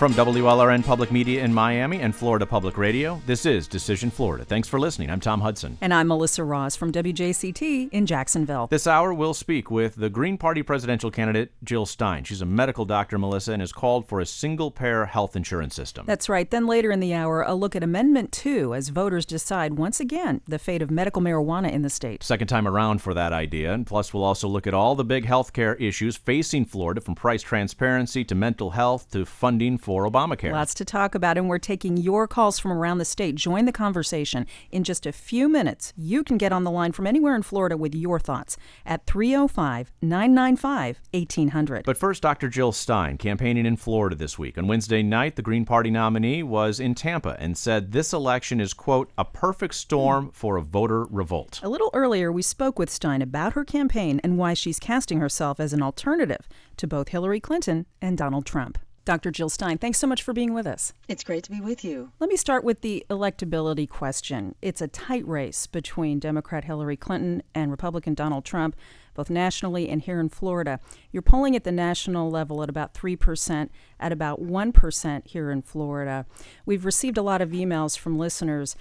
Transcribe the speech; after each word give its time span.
From 0.00 0.14
WLRN 0.14 0.82
Public 0.82 1.12
Media 1.12 1.44
in 1.44 1.52
Miami 1.52 2.00
and 2.00 2.16
Florida 2.16 2.46
Public 2.46 2.78
Radio, 2.78 3.20
this 3.26 3.44
is 3.44 3.68
Decision 3.68 4.10
Florida. 4.10 4.46
Thanks 4.46 4.66
for 4.66 4.80
listening. 4.80 5.10
I'm 5.10 5.20
Tom 5.20 5.42
Hudson. 5.42 5.76
And 5.82 5.92
I'm 5.92 6.08
Melissa 6.08 6.42
Ross 6.42 6.74
from 6.74 6.90
WJCT 6.90 7.90
in 7.92 8.06
Jacksonville. 8.06 8.66
This 8.68 8.86
hour, 8.86 9.12
we'll 9.12 9.34
speak 9.34 9.70
with 9.70 9.96
the 9.96 10.08
Green 10.08 10.38
Party 10.38 10.62
presidential 10.62 11.10
candidate, 11.10 11.52
Jill 11.62 11.84
Stein. 11.84 12.24
She's 12.24 12.40
a 12.40 12.46
medical 12.46 12.86
doctor, 12.86 13.18
Melissa, 13.18 13.52
and 13.52 13.60
has 13.60 13.72
called 13.72 14.08
for 14.08 14.20
a 14.20 14.24
single 14.24 14.70
payer 14.70 15.04
health 15.04 15.36
insurance 15.36 15.74
system. 15.74 16.06
That's 16.06 16.30
right. 16.30 16.50
Then 16.50 16.66
later 16.66 16.90
in 16.90 17.00
the 17.00 17.12
hour, 17.12 17.42
a 17.42 17.54
look 17.54 17.76
at 17.76 17.82
Amendment 17.82 18.32
2 18.32 18.72
as 18.72 18.88
voters 18.88 19.26
decide 19.26 19.74
once 19.74 20.00
again 20.00 20.40
the 20.48 20.58
fate 20.58 20.80
of 20.80 20.90
medical 20.90 21.20
marijuana 21.20 21.70
in 21.70 21.82
the 21.82 21.90
state. 21.90 22.22
Second 22.22 22.48
time 22.48 22.66
around 22.66 23.02
for 23.02 23.12
that 23.12 23.34
idea. 23.34 23.74
And 23.74 23.86
plus, 23.86 24.14
we'll 24.14 24.24
also 24.24 24.48
look 24.48 24.66
at 24.66 24.72
all 24.72 24.94
the 24.94 25.04
big 25.04 25.26
health 25.26 25.52
care 25.52 25.74
issues 25.74 26.16
facing 26.16 26.64
Florida 26.64 27.02
from 27.02 27.14
price 27.14 27.42
transparency 27.42 28.24
to 28.24 28.34
mental 28.34 28.70
health 28.70 29.10
to 29.10 29.26
funding 29.26 29.76
for 29.76 29.89
for 29.90 30.08
Obamacare. 30.08 30.52
Lots 30.52 30.72
to 30.74 30.84
talk 30.84 31.16
about, 31.16 31.36
and 31.36 31.48
we're 31.48 31.58
taking 31.58 31.96
your 31.96 32.28
calls 32.28 32.60
from 32.60 32.70
around 32.70 32.98
the 32.98 33.04
state. 33.04 33.34
Join 33.34 33.64
the 33.64 33.72
conversation. 33.72 34.46
In 34.70 34.84
just 34.84 35.04
a 35.04 35.10
few 35.10 35.48
minutes, 35.48 35.92
you 35.96 36.22
can 36.22 36.38
get 36.38 36.52
on 36.52 36.62
the 36.62 36.70
line 36.70 36.92
from 36.92 37.08
anywhere 37.08 37.34
in 37.34 37.42
Florida 37.42 37.76
with 37.76 37.92
your 37.92 38.20
thoughts 38.20 38.56
at 38.86 39.04
305 39.06 39.90
995 40.00 41.00
1800. 41.12 41.84
But 41.84 41.96
first, 41.96 42.22
Dr. 42.22 42.48
Jill 42.48 42.70
Stein, 42.70 43.18
campaigning 43.18 43.66
in 43.66 43.74
Florida 43.74 44.14
this 44.14 44.38
week. 44.38 44.56
On 44.58 44.68
Wednesday 44.68 45.02
night, 45.02 45.34
the 45.34 45.42
Green 45.42 45.64
Party 45.64 45.90
nominee 45.90 46.44
was 46.44 46.78
in 46.78 46.94
Tampa 46.94 47.36
and 47.40 47.58
said 47.58 47.90
this 47.90 48.12
election 48.12 48.60
is, 48.60 48.72
quote, 48.72 49.10
a 49.18 49.24
perfect 49.24 49.74
storm 49.74 50.30
for 50.32 50.56
a 50.56 50.62
voter 50.62 51.06
revolt. 51.10 51.58
A 51.64 51.68
little 51.68 51.90
earlier, 51.94 52.30
we 52.30 52.42
spoke 52.42 52.78
with 52.78 52.90
Stein 52.90 53.22
about 53.22 53.54
her 53.54 53.64
campaign 53.64 54.20
and 54.22 54.38
why 54.38 54.54
she's 54.54 54.78
casting 54.78 55.18
herself 55.18 55.58
as 55.58 55.72
an 55.72 55.82
alternative 55.82 56.46
to 56.76 56.86
both 56.86 57.08
Hillary 57.08 57.40
Clinton 57.40 57.86
and 58.00 58.16
Donald 58.16 58.46
Trump. 58.46 58.78
Dr. 59.10 59.32
Jill 59.32 59.48
Stein, 59.48 59.76
thanks 59.76 59.98
so 59.98 60.06
much 60.06 60.22
for 60.22 60.32
being 60.32 60.54
with 60.54 60.68
us. 60.68 60.92
It's 61.08 61.24
great 61.24 61.42
to 61.42 61.50
be 61.50 61.60
with 61.60 61.84
you. 61.84 62.12
Let 62.20 62.30
me 62.30 62.36
start 62.36 62.62
with 62.62 62.80
the 62.80 63.04
electability 63.10 63.88
question. 63.88 64.54
It's 64.62 64.80
a 64.80 64.86
tight 64.86 65.26
race 65.26 65.66
between 65.66 66.20
Democrat 66.20 66.62
Hillary 66.62 66.96
Clinton 66.96 67.42
and 67.52 67.72
Republican 67.72 68.14
Donald 68.14 68.44
Trump, 68.44 68.76
both 69.14 69.28
nationally 69.28 69.88
and 69.88 70.00
here 70.00 70.20
in 70.20 70.28
Florida. 70.28 70.78
You're 71.10 71.22
polling 71.22 71.56
at 71.56 71.64
the 71.64 71.72
national 71.72 72.30
level 72.30 72.62
at 72.62 72.68
about 72.68 72.94
3%, 72.94 73.70
at 73.98 74.12
about 74.12 74.40
1% 74.40 75.26
here 75.26 75.50
in 75.50 75.62
Florida. 75.62 76.24
We've 76.64 76.84
received 76.84 77.18
a 77.18 77.22
lot 77.22 77.42
of 77.42 77.50
emails 77.50 77.98
from 77.98 78.16
listeners 78.16 78.76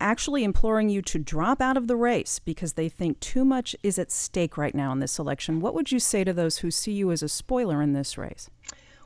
actually 0.00 0.42
imploring 0.42 0.88
you 0.88 1.02
to 1.02 1.18
drop 1.18 1.60
out 1.60 1.76
of 1.76 1.86
the 1.86 1.96
race 1.96 2.38
because 2.38 2.72
they 2.72 2.88
think 2.88 3.20
too 3.20 3.44
much 3.44 3.76
is 3.82 3.98
at 3.98 4.10
stake 4.10 4.56
right 4.56 4.74
now 4.74 4.90
in 4.90 5.00
this 5.00 5.18
election. 5.18 5.60
What 5.60 5.74
would 5.74 5.92
you 5.92 5.98
say 5.98 6.24
to 6.24 6.32
those 6.32 6.58
who 6.58 6.70
see 6.70 6.92
you 6.92 7.12
as 7.12 7.22
a 7.22 7.28
spoiler 7.28 7.82
in 7.82 7.92
this 7.92 8.16
race? 8.16 8.48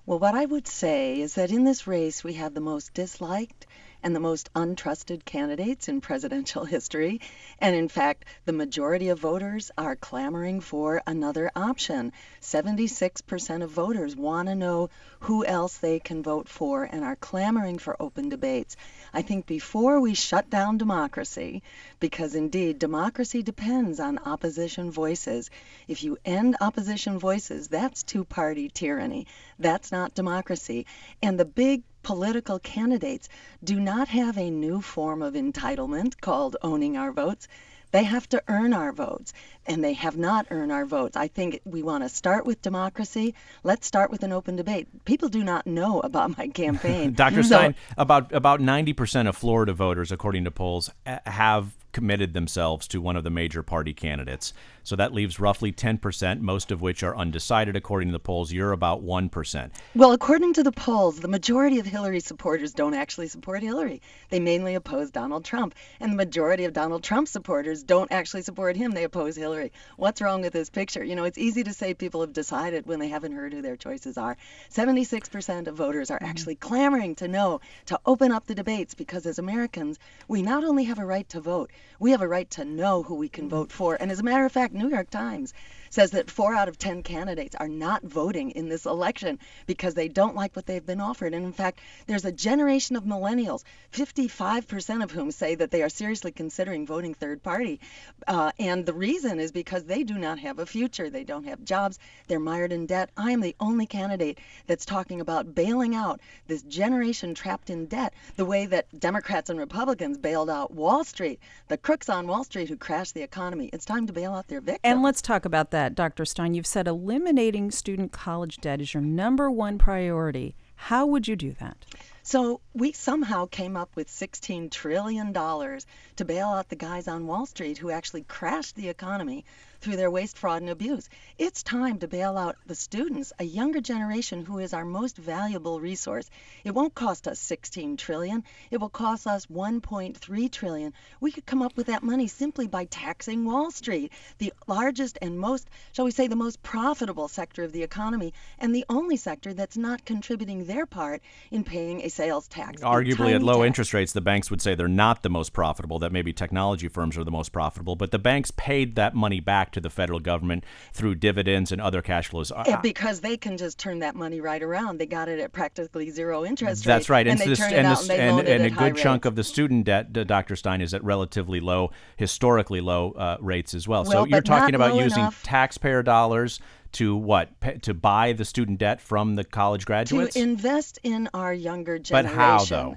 Well, 0.09 0.19
what 0.21 0.35
I 0.35 0.47
would 0.47 0.67
say 0.67 1.21
is 1.21 1.35
that 1.35 1.51
in 1.51 1.65
this 1.65 1.87
race, 1.87 2.25
we 2.25 2.33
have 2.33 2.55
the 2.55 2.63
most 2.63 2.95
disliked 2.95 3.67
and 4.03 4.15
the 4.15 4.21
most 4.21 4.53
untrusted 4.55 5.25
candidates 5.25 5.89
in 5.89 6.01
presidential 6.01 6.65
history. 6.65 7.21
And 7.59 7.75
in 7.75 7.89
fact, 7.89 8.25
the 8.45 8.53
majority 8.53 9.09
of 9.09 9.19
voters 9.19 9.71
are 9.77 9.97
clamoring 9.97 10.61
for 10.61 11.03
another 11.07 11.51
option. 11.57 12.13
76% 12.41 13.63
of 13.63 13.71
voters 13.71 14.15
want 14.15 14.49
to 14.49 14.55
know 14.55 14.91
who 15.21 15.45
else 15.45 15.79
they 15.79 15.99
can 15.99 16.23
vote 16.23 16.49
for 16.49 16.85
and 16.85 17.03
are 17.05 17.17
clamoring 17.17 17.79
for 17.79 18.01
open 18.01 18.29
debates. 18.29 18.77
I 19.13 19.23
think 19.23 19.47
before 19.47 20.01
we 20.01 20.15
shut 20.15 20.49
down 20.51 20.79
democracy, 20.79 21.63
because 21.99 22.35
indeed 22.35 22.79
democracy 22.79 23.43
depends 23.43 24.01
on 24.01 24.19
opposition 24.19 24.91
voices, 24.91 25.51
if 25.89 26.05
you 26.05 26.19
end 26.25 26.57
opposition 26.61 27.19
voices, 27.19 27.69
that's 27.69 28.03
two 28.03 28.25
party 28.25 28.69
tyranny. 28.69 29.27
That's 29.59 29.91
not 29.91 30.15
democracy. 30.15 30.87
And 31.23 31.39
the 31.39 31.45
big 31.45 31.83
political 32.09 32.59
candidates 32.59 33.29
do 33.63 33.79
not 33.79 34.09
have 34.09 34.39
a 34.39 34.49
new 34.49 34.81
form 34.81 35.21
of 35.21 35.35
entitlement 35.35 36.19
called 36.19 36.57
owning 36.63 36.97
our 36.97 37.13
votes. 37.13 37.47
They 37.91 38.05
have 38.05 38.27
to 38.31 38.43
earn 38.49 38.73
our 38.73 38.93
votes, 38.93 39.35
and 39.67 39.85
they 39.85 39.93
have 39.93 40.17
not 40.17 40.47
earned 40.51 40.73
our 40.73 40.87
votes. 40.87 41.19
I 41.19 41.29
think 41.29 41.61
we 41.67 41.83
want 41.83 42.05
to 42.05 42.09
start 42.09 42.47
with 42.47 42.63
democracy. 42.63 43.35
Let's 43.63 43.87
start 43.87 44.11
with 44.11 44.23
an 44.23 44.33
open 44.33 44.57
debate. 44.57 44.89
People 45.05 45.29
do 45.29 45.45
not 45.45 45.67
know 45.67 46.01
about 46.01 46.39
my 46.39 46.49
campaign. 46.49 47.13
Dr. 47.25 47.43
Stein, 47.43 47.75
about 47.99 48.33
about 48.33 48.61
90% 48.61 49.29
of 49.29 49.37
Florida 49.37 49.75
voters, 49.75 50.11
according 50.11 50.45
to 50.45 50.51
polls, 50.51 50.91
have 51.27 51.75
committed 51.93 52.33
themselves 52.33 52.89
to 52.89 53.03
one 53.03 53.17
of 53.17 53.25
the 53.25 53.31
major 53.31 53.63
party 53.63 53.93
candidates. 53.93 54.55
So 54.89 54.97
that 54.97 55.13
leaves 55.13 55.39
roughly 55.39 55.71
10%, 55.71 56.41
most 56.41 56.71
of 56.71 56.81
which 56.81 57.03
are 57.03 57.15
undecided 57.15 57.77
according 57.77 58.09
to 58.09 58.13
the 58.13 58.19
polls. 58.19 58.51
You're 58.51 58.73
about 58.73 59.05
1%. 59.05 59.71
Well, 59.95 60.13
according 60.13 60.55
to 60.55 60.63
the 60.63 60.73
polls, 60.73 61.21
the 61.21 61.29
majority 61.29 61.79
of 61.79 61.85
Hillary 61.85 62.21
supporters 62.21 62.73
don't 62.73 62.95
actually 62.95 63.29
support 63.29 63.63
Hillary. 63.63 64.01
They 64.31 64.41
mainly 64.41 64.77
oppose 64.77 65.11
Donald 65.11 65.45
Trump. 65.45 65.75
And 66.01 66.13
the 66.13 66.17
majority 66.17 66.65
of 66.65 66.73
Donald 66.73 67.05
Trump 67.05 67.29
supporters 67.29 67.83
don't 67.83 68.11
actually 68.11 68.41
support 68.41 68.79
him. 68.79 68.93
They 68.93 69.05
oppose 69.05 69.37
Hillary. 69.37 69.73
What's 69.99 70.23
wrong 70.23 70.41
with 70.41 70.55
this 70.55 70.71
picture? 70.71 71.05
You 71.05 71.17
know, 71.17 71.25
it's 71.25 71.37
easy 71.37 71.63
to 71.65 71.75
say 71.75 71.93
people 71.93 72.23
have 72.23 72.33
decided 72.33 72.87
when 72.87 72.99
they 72.99 73.09
haven't 73.09 73.33
heard 73.33 73.53
who 73.53 73.61
their 73.61 73.77
choices 73.77 74.17
are. 74.17 74.39
76% 74.71 75.67
of 75.67 75.77
voters 75.77 76.11
are 76.11 76.17
mm-hmm. 76.17 76.31
actually 76.31 76.55
clamoring 76.55 77.15
to 77.17 77.29
know, 77.29 77.61
to 77.85 78.01
open 78.07 78.33
up 78.33 78.47
the 78.47 78.55
debates, 78.55 78.95
because 78.95 79.27
as 79.27 79.39
Americans, 79.39 79.99
we 80.29 80.41
not 80.41 80.65
only 80.65 80.85
have 80.85 80.99
a 80.99 81.05
right 81.05 81.29
to 81.29 81.43
vote, 81.43 81.71
we 81.99 82.13
have 82.13 82.23
a 82.23 82.29
right 82.29 82.49
to 82.53 82.65
know 82.65 83.03
who 83.03 83.17
we 83.17 83.29
can 83.29 83.45
mm-hmm. 83.45 83.57
vote 83.57 83.71
for. 83.71 83.99
And 84.01 84.11
as 84.11 84.21
a 84.21 84.23
matter 84.23 84.47
of 84.47 84.53
fact, 84.53 84.78
New 84.79 84.89
York 84.89 85.11
Times 85.11 85.53
says 85.91 86.11
that 86.11 86.31
four 86.31 86.55
out 86.55 86.69
of 86.69 86.79
10 86.79 87.03
candidates 87.03 87.57
are 87.57 87.69
not 87.69 88.03
voting 88.03 88.51
in 88.53 88.69
this 88.69 88.87
election 88.87 89.39
because 89.67 89.95
they 89.95 90.09
don't 90.09 90.37
like 90.37 90.55
what 90.55 90.67
they've 90.67 90.85
been 90.85 91.01
offered. 91.01 91.35
And 91.35 91.45
in 91.45 91.53
fact, 91.53 91.81
there's 92.07 92.25
a 92.25 92.33
generation 92.33 92.97
of 92.97 93.05
millennials, 93.05 93.65
55% 93.93 95.03
of 95.03 95.11
whom 95.11 95.31
say 95.31 95.55
that 95.55 95.71
they 95.71 95.83
are 95.83 95.89
seriously 95.89 96.33
considering 96.33 96.87
voting 96.87 97.15
third 97.15 97.43
party. 97.43 97.81
Uh, 98.27 98.53
and 98.59 98.85
the 98.85 98.93
reason 98.93 99.41
is 99.41 99.53
because 99.53 99.85
they 99.85 100.03
do 100.03 100.19
not 100.19 100.39
have 100.39 100.59
a 100.59 100.67
future. 100.67 101.11
They 101.11 101.25
don't 101.25 101.45
have 101.45 101.65
jobs. 101.65 101.99
They're 102.27 102.41
mired 102.41 102.73
in 102.73 102.87
debt. 102.87 103.11
I 103.17 103.33
am 103.33 103.41
the 103.41 103.57
only 103.61 103.87
candidate 103.87 104.39
that's 104.67 104.85
talking 104.85 105.21
about 105.21 105.55
bailing 105.55 105.95
out 105.95 106.21
this 106.47 106.63
generation 106.63 107.35
trapped 107.35 107.71
in 107.71 107.87
debt 107.87 108.13
the 108.37 108.45
way 108.45 108.67
that 108.67 108.87
Democrats 108.99 109.51
and 109.51 109.59
Republicans 109.59 110.19
bailed 110.19 110.51
out 110.51 110.73
Wall 110.73 111.05
Street, 111.05 111.41
the 111.69 111.77
crooks 111.77 112.09
on 112.09 112.27
Wall 112.27 112.45
Street 112.45 112.69
who 112.69 112.77
crashed 112.77 113.15
the 113.15 113.23
economy. 113.23 113.71
It's 113.73 113.85
time 113.85 114.07
to 114.07 114.13
bail 114.13 114.35
out 114.35 114.49
their 114.49 114.61
victims. 114.61 114.81
And 114.85 115.03
let's 115.03 115.23
talk 115.23 115.45
about 115.45 115.71
that 115.71 115.78
that, 115.79 115.95
Dr. 115.95 116.25
Stein. 116.25 116.55
You've 116.55 116.67
said 116.67 116.89
eliminating 116.89 117.71
student 117.71 118.11
college 118.11 118.57
debt 118.57 118.81
is 118.81 118.93
your 118.95 119.01
number 119.01 119.49
one 119.49 119.79
priority. 119.79 120.57
How 120.75 121.07
would 121.07 121.29
you 121.29 121.37
do 121.37 121.53
that? 121.61 121.85
So 122.25 122.61
we 122.75 122.91
somehow 122.91 123.47
came 123.47 123.77
up 123.77 123.95
with 123.95 124.09
$16 124.09 124.73
trillion 124.73 125.33
to 125.33 126.25
bail 126.27 126.49
out 126.49 126.69
the 126.69 126.75
guys 126.75 127.07
on 127.07 127.29
Wall 127.29 127.47
Street 127.47 127.79
who 127.79 127.91
actually 127.91 128.23
crashed 128.23 128.75
the 128.75 128.89
economy 128.89 129.45
through 129.81 129.97
their 129.97 130.11
waste, 130.11 130.39
fraud, 130.39 130.63
and 130.63 130.71
abuse. 130.71 131.09
It's 131.39 131.63
time 131.63 131.99
to 132.01 132.09
bail 132.09 132.37
out 132.37 132.57
the 132.67 132.75
students, 132.75 133.33
a 133.39 133.45
younger 133.45 133.81
generation 133.81 134.45
who 134.45 134.59
is 134.59 134.75
our 134.75 134.85
most 134.85 135.17
valuable 135.17 135.81
resource. 135.81 136.29
It 136.65 136.75
won't 136.75 136.95
cost 136.95 137.29
us 137.29 137.39
16 137.39 137.97
trillion. 137.97 138.45
It 138.71 138.79
will 138.79 138.89
cost 138.89 139.27
us 139.27 139.47
1.3 139.47 140.53
trillion. 140.53 140.93
We 141.21 141.31
could 141.31 141.47
come 141.47 141.63
up 141.63 141.77
with 141.77 141.87
that 141.87 142.03
money 142.03 142.27
simply 142.27 142.67
by 142.67 142.87
taxing 142.87 143.45
Wall 143.45 143.71
Street, 143.71 144.13
the 144.39 144.53
largest 144.67 145.19
and 145.23 145.39
most, 145.39 145.69
shall 145.93 146.05
we 146.05 146.11
say, 146.11 146.27
the 146.27 146.37
most 146.37 146.63
profitable 146.63 147.29
sector 147.29 147.63
of 147.63 147.73
the 147.73 147.83
economy, 147.83 148.33
and 148.59 148.75
the 148.75 148.85
only 148.89 149.17
sector 149.17 149.55
that's 149.55 149.77
not 149.77 150.05
contributing 150.05 150.65
their 150.65 150.87
part 150.87 151.23
in 151.51 151.65
paying 151.65 152.03
a 152.03 152.09
sales 152.09 152.49
tax. 152.49 152.83
Arguably, 152.83 153.35
at 153.35 153.43
low 153.43 153.59
tax. 153.59 153.67
interest 153.67 153.95
rates, 153.95 154.13
the 154.13 154.21
banks 154.21 154.51
would 154.51 154.61
say 154.61 154.75
they're 154.75 154.89
not 154.89 155.23
the 155.23 155.31
most 155.31 155.53
profitable. 155.53 155.99
That 155.99 156.13
maybe 156.13 156.33
technology 156.33 156.89
firms 156.89 157.17
are 157.17 157.25
the 157.25 157.31
most 157.31 157.53
profitable, 157.53 157.97
but 157.97 158.11
the 158.11 158.19
banks 158.19 158.51
paid 158.51 158.97
that 158.97 159.15
money 159.15 159.41
back 159.41 159.68
back 159.69 159.73
to 159.73 159.81
the 159.81 159.91
federal 159.91 160.19
government 160.21 160.65
through 160.93 161.15
dividends 161.15 161.73
and 161.73 161.81
other 161.81 162.01
cash 162.01 162.29
flows. 162.29 162.51
Yeah, 162.67 162.81
because 162.81 163.21
they 163.21 163.37
can 163.37 163.57
just 163.57 163.79
turn 163.79 163.99
that 163.99 164.15
money 164.15 164.41
right 164.41 164.63
around. 164.63 164.99
They 164.99 165.07
got 165.07 165.29
it 165.29 165.39
at 165.41 165.53
practically 165.53 166.11
zero 166.11 166.45
interest 166.45 166.87
rate. 166.87 166.93
That's 166.93 167.11
right. 167.11 167.27
And, 167.27 167.41
and, 167.41 167.51
this, 167.51 167.61
and, 167.61 167.87
this, 167.87 168.09
and, 168.09 168.49
and, 168.49 168.65
a 168.65 168.71
good 168.71 168.97
chunk 168.97 169.25
of 169.25 169.35
the 169.35 169.45
student 169.45 169.85
debt, 169.85 170.13
Dr. 170.13 170.57
Stein, 170.57 170.81
is 170.81 170.95
at 170.95 171.05
relatively 171.05 171.61
low, 171.61 171.91
historically 172.17 172.81
low 172.81 173.13
uh, 173.13 173.37
rates 173.41 173.75
as 173.75 173.87
well. 173.87 174.05
well 174.05 174.25
so 174.25 174.25
you're 174.25 174.41
talking 174.41 174.75
about 174.75 174.95
using 174.95 175.21
enough. 175.21 175.43
taxpayer 175.43 176.03
dollars 176.03 176.61
to 176.93 177.15
what 177.15 177.51
to 177.83 177.93
buy 177.93 178.33
the 178.33 178.47
student 178.47 178.79
debt 178.79 178.99
from 178.99 179.35
the 179.37 179.45
college 179.45 179.85
graduates 179.85 180.33
to 180.33 180.41
invest 180.41 180.99
in 181.03 181.29
our 181.35 181.53
younger 181.53 181.99
generation 181.99 182.35
but 182.35 182.35
how 182.35 182.65
though 182.65 182.95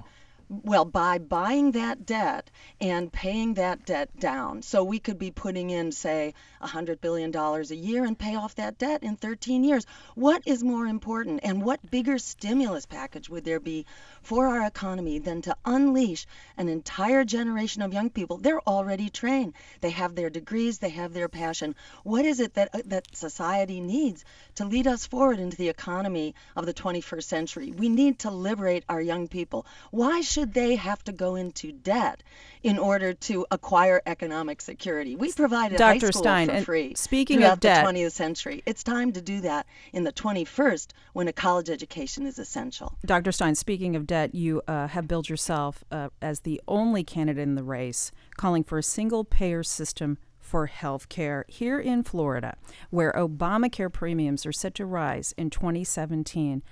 Well, 0.52 0.84
by 0.84 1.16
buying 1.16 1.72
that 1.72 2.04
debt 2.04 2.50
and 2.78 3.10
paying 3.10 3.54
that 3.54 3.86
debt 3.86 4.10
down. 4.20 4.60
So 4.60 4.84
we 4.84 4.98
could 4.98 5.18
be 5.18 5.30
putting 5.30 5.70
in, 5.70 5.92
say, 5.92 6.34
$100 6.62 7.00
billion 7.00 7.34
a 7.34 7.62
year 7.74 8.04
and 8.04 8.18
pay 8.18 8.34
off 8.34 8.56
that 8.56 8.76
debt 8.76 9.02
in 9.02 9.16
13 9.16 9.64
years. 9.64 9.86
What 10.14 10.42
is 10.44 10.62
more 10.62 10.86
important 10.86 11.40
and 11.42 11.62
what 11.62 11.90
bigger 11.90 12.18
stimulus 12.18 12.84
package 12.84 13.30
would 13.30 13.44
there 13.44 13.60
be 13.60 13.86
for 14.20 14.46
our 14.46 14.66
economy 14.66 15.18
than 15.18 15.40
to 15.42 15.56
unleash 15.64 16.26
an 16.58 16.68
entire 16.68 17.24
generation 17.24 17.80
of 17.80 17.94
young 17.94 18.10
people? 18.10 18.36
They're 18.36 18.60
already 18.60 19.08
trained. 19.08 19.54
They 19.80 19.90
have 19.90 20.14
their 20.14 20.28
degrees, 20.28 20.78
they 20.78 20.90
have 20.90 21.14
their 21.14 21.30
passion. 21.30 21.74
What 22.02 22.26
is 22.26 22.40
it 22.40 22.54
that, 22.54 22.68
uh, 22.74 22.82
that 22.86 23.16
society 23.16 23.80
needs 23.80 24.22
to 24.56 24.66
lead 24.66 24.86
us 24.86 25.06
forward 25.06 25.38
into 25.38 25.56
the 25.56 25.70
economy 25.70 26.34
of 26.54 26.66
the 26.66 26.74
21st 26.74 27.24
century? 27.24 27.72
We 27.72 27.88
need 27.88 28.18
to 28.20 28.30
liberate 28.30 28.84
our 28.88 29.00
young 29.00 29.28
people. 29.28 29.64
Why 29.90 30.20
should 30.20 30.41
should 30.42 30.54
they 30.54 30.74
have 30.74 31.04
to 31.04 31.12
go 31.12 31.36
into 31.36 31.70
debt 31.70 32.20
in 32.64 32.76
order 32.76 33.12
to 33.12 33.46
acquire 33.52 34.02
economic 34.06 34.60
security? 34.60 35.14
We 35.14 35.32
provided 35.32 35.78
Dr. 35.78 36.06
high 36.06 36.10
school 36.10 36.22
Stein, 36.22 36.48
for 36.48 36.60
free 36.62 36.94
speaking 36.96 37.38
throughout 37.38 37.52
of 37.52 37.60
debt, 37.60 37.86
the 37.86 37.92
20th 37.92 38.10
century. 38.10 38.60
It's 38.66 38.82
time 38.82 39.12
to 39.12 39.22
do 39.22 39.40
that 39.42 39.66
in 39.92 40.02
the 40.02 40.10
21st 40.10 40.88
when 41.12 41.28
a 41.28 41.32
college 41.32 41.70
education 41.70 42.26
is 42.26 42.40
essential. 42.40 42.98
Dr. 43.06 43.30
Stein, 43.30 43.54
speaking 43.54 43.94
of 43.94 44.04
debt, 44.04 44.34
you 44.34 44.62
uh, 44.66 44.88
have 44.88 45.06
billed 45.06 45.28
yourself 45.28 45.84
uh, 45.92 46.08
as 46.20 46.40
the 46.40 46.60
only 46.66 47.04
candidate 47.04 47.44
in 47.44 47.54
the 47.54 47.62
race 47.62 48.10
calling 48.36 48.64
for 48.64 48.78
a 48.78 48.82
single 48.82 49.22
payer 49.22 49.62
system 49.62 50.18
for 50.40 50.66
health 50.66 51.08
care 51.08 51.44
here 51.46 51.78
in 51.78 52.02
Florida, 52.02 52.56
where 52.90 53.12
Obamacare 53.12 53.92
premiums 53.92 54.44
are 54.44 54.50
set 54.50 54.74
to 54.74 54.84
rise 54.84 55.34
in 55.38 55.50
2017. 55.50 56.64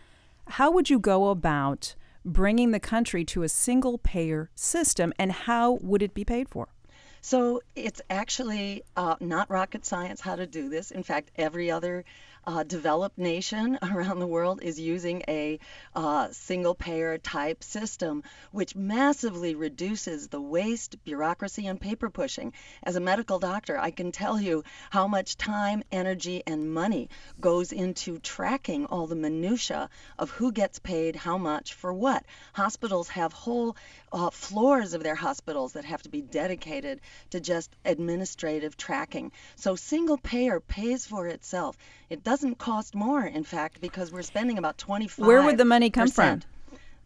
How 0.48 0.72
would 0.72 0.90
you 0.90 0.98
go 0.98 1.28
about 1.28 1.94
bringing 2.24 2.70
the 2.70 2.80
country 2.80 3.24
to 3.26 3.42
a 3.42 3.48
single 3.48 3.98
payer 3.98 4.50
system, 4.54 5.12
and 5.18 5.32
how 5.32 5.78
would 5.82 6.02
it 6.02 6.14
be 6.14 6.24
paid 6.24 6.48
for? 6.48 6.68
So 7.22 7.60
it's 7.76 8.00
actually 8.08 8.82
uh, 8.96 9.16
not 9.20 9.50
rocket 9.50 9.84
science 9.84 10.20
how 10.20 10.36
to 10.36 10.46
do 10.46 10.68
this. 10.68 10.90
In 10.90 11.02
fact, 11.02 11.30
every 11.36 11.70
other 11.70 12.04
uh, 12.46 12.62
developed 12.62 13.18
nation 13.18 13.78
around 13.82 14.18
the 14.18 14.26
world 14.26 14.60
is 14.62 14.78
using 14.80 15.22
a 15.28 15.58
uh, 15.94 16.28
single 16.32 16.74
payer 16.74 17.18
type 17.18 17.62
system, 17.62 18.22
which 18.50 18.74
massively 18.74 19.54
reduces 19.54 20.28
the 20.28 20.40
waste, 20.40 21.02
bureaucracy, 21.04 21.66
and 21.66 21.80
paper 21.80 22.10
pushing. 22.10 22.52
As 22.82 22.96
a 22.96 23.00
medical 23.00 23.38
doctor, 23.38 23.78
I 23.78 23.90
can 23.90 24.12
tell 24.12 24.40
you 24.40 24.64
how 24.90 25.06
much 25.06 25.36
time, 25.36 25.82
energy, 25.92 26.42
and 26.46 26.72
money 26.72 27.08
goes 27.40 27.72
into 27.72 28.18
tracking 28.18 28.86
all 28.86 29.06
the 29.06 29.16
minutiae 29.16 29.88
of 30.18 30.30
who 30.30 30.52
gets 30.52 30.78
paid 30.78 31.16
how 31.16 31.38
much 31.38 31.74
for 31.74 31.92
what. 31.92 32.24
Hospitals 32.52 33.08
have 33.08 33.32
whole 33.32 33.76
uh, 34.12 34.30
floors 34.30 34.94
of 34.94 35.02
their 35.02 35.14
hospitals 35.14 35.74
that 35.74 35.84
have 35.84 36.02
to 36.02 36.08
be 36.08 36.20
dedicated 36.20 37.00
to 37.30 37.40
just 37.40 37.74
administrative 37.84 38.76
tracking. 38.76 39.30
So 39.56 39.76
single 39.76 40.18
payer 40.18 40.60
pays 40.60 41.06
for 41.06 41.26
itself. 41.26 41.76
It 42.08 42.24
doesn't 42.30 42.58
cost 42.58 42.94
more, 42.94 43.26
in 43.26 43.42
fact, 43.42 43.80
because 43.80 44.12
we're 44.12 44.22
spending 44.22 44.56
about 44.56 44.78
25. 44.78 45.26
Where 45.26 45.42
would 45.42 45.58
the 45.58 45.64
money 45.64 45.90
come 45.90 46.06
from? 46.06 46.40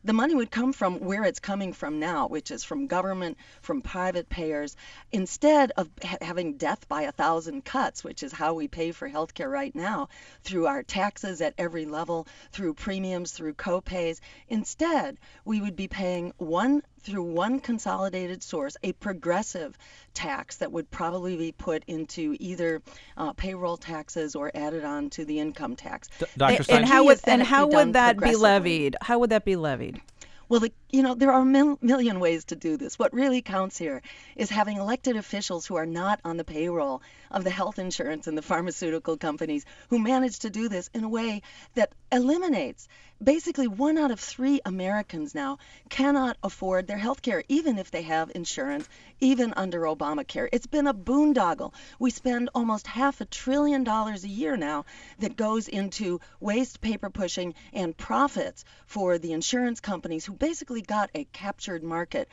the 0.05 0.13
money 0.13 0.35
would 0.35 0.51
come 0.51 0.75
from 0.75 1.01
where 1.01 1.25
it's 1.25 1.41
coming 1.41 1.73
from 1.73 1.99
now, 1.99 2.29
which 2.29 2.51
is 2.51 2.63
from 2.63 2.87
government, 2.87 3.39
from 3.63 3.81
private 3.81 4.29
payers, 4.29 4.77
instead 5.13 5.73
of 5.79 5.89
ha- 6.05 6.19
having 6.21 6.59
death 6.59 6.87
by 6.89 7.03
a 7.05 7.13
thousand 7.13 7.65
cuts, 7.65 8.05
which 8.05 8.23
is 8.23 8.33
how 8.33 8.53
we 8.53 8.69
pay 8.69 8.93
for 8.93 9.09
healthcare 9.09 9.51
right 9.51 9.75
now, 9.75 10.11
through 10.43 10.67
our 10.67 10.83
taxes 10.83 11.41
at 11.41 11.55
every 11.57 11.87
level, 11.87 12.27
through 12.53 12.75
premiums, 12.75 13.33
through 13.33 13.55
copays. 13.55 14.21
Instead, 14.49 15.17
we 15.47 15.59
would 15.59 15.75
be 15.75 15.89
paying 15.89 16.35
one 16.37 16.83
through 17.05 17.23
one 17.23 17.61
consolidated 17.61 18.43
source, 18.43 18.77
a 18.83 18.93
progressive 18.93 19.77
tax 20.15 20.57
that 20.57 20.73
would 20.73 20.91
probably 20.91 21.37
be 21.37 21.53
put 21.53 21.85
into 21.87 22.37
either 22.41 22.83
uh, 23.17 23.33
payroll 23.35 23.77
taxes 23.77 24.35
or 24.35 24.51
added 24.55 24.85
on 24.85 25.11
to 25.11 25.25
the 25.25 25.39
income 25.39 25.77
tax. 25.77 26.09
D- 26.19 26.27
Dr. 26.37 26.65
And, 26.69 26.71
and 26.71 26.85
how 26.87 27.05
would 27.05 27.21
and 27.25 27.43
how 27.43 27.67
would 27.67 27.93
that 27.93 28.19
be 28.19 28.37
levied? 28.37 28.97
How 29.01 29.19
would 29.19 29.31
that 29.31 29.45
be 29.45 29.57
levied? 29.57 30.01
Well, 30.49 30.61
the, 30.61 30.73
you 30.91 31.03
know, 31.03 31.15
there 31.15 31.33
are 31.33 31.41
a 31.41 31.45
mil- 31.45 31.79
million 31.81 32.21
ways 32.21 32.45
to 32.47 32.57
do 32.57 32.77
this. 32.77 32.99
What 32.99 33.15
really 33.15 33.41
counts 33.41 33.79
here 33.79 34.03
is 34.37 34.51
having 34.51 34.77
elected 34.77 35.17
officials 35.17 35.67
who 35.67 35.77
are 35.77 35.87
not 35.87 36.21
on 36.23 36.37
the 36.37 36.45
payroll 36.45 37.03
of 37.31 37.45
the 37.45 37.51
health 37.51 37.79
insurance 37.79 38.27
and 38.27 38.37
the 38.37 38.43
pharmaceutical 38.43 39.17
companies 39.17 39.65
who 39.89 39.99
manage 39.99 40.41
to 40.41 40.51
do 40.51 40.69
this 40.69 40.91
in 40.93 41.03
a 41.03 41.09
way 41.09 41.43
that 41.75 41.93
eliminates 42.13 42.89
basically 43.23 43.67
one 43.67 43.99
out 43.99 44.11
of 44.11 44.21
three 44.21 44.61
Americans 44.65 45.35
now 45.35 45.59
cannot 45.89 46.37
afford 46.43 46.87
their 46.87 46.99
health 46.99 47.23
care, 47.23 47.45
even 47.49 47.79
if 47.79 47.91
they 47.91 48.03
have 48.03 48.31
insurance, 48.35 48.89
even 49.21 49.53
under 49.55 49.83
Obamacare. 49.83 50.49
It's 50.53 50.67
been 50.67 50.87
a 50.87 50.95
boondoggle. 50.95 51.73
We 51.99 52.11
spend 52.11 52.51
almost 52.55 52.87
half 52.87 53.21
a 53.21 53.25
trillion 53.25 53.85
dollars 53.85 54.25
a 54.25 54.29
year 54.29 54.57
now 54.57 54.85
that 55.19 55.37
goes 55.37 55.69
into 55.69 56.21
waste, 56.41 56.81
paper 56.81 57.11
pushing, 57.11 57.55
and 57.73 57.97
profits 57.97 58.65
for 58.87 59.19
the 59.19 59.33
insurance 59.33 59.81
companies 59.81 60.25
who 60.25 60.33
basically 60.33 60.83
got 60.83 61.11
a 61.15 61.25
captured 61.25 61.83
market 61.83 62.29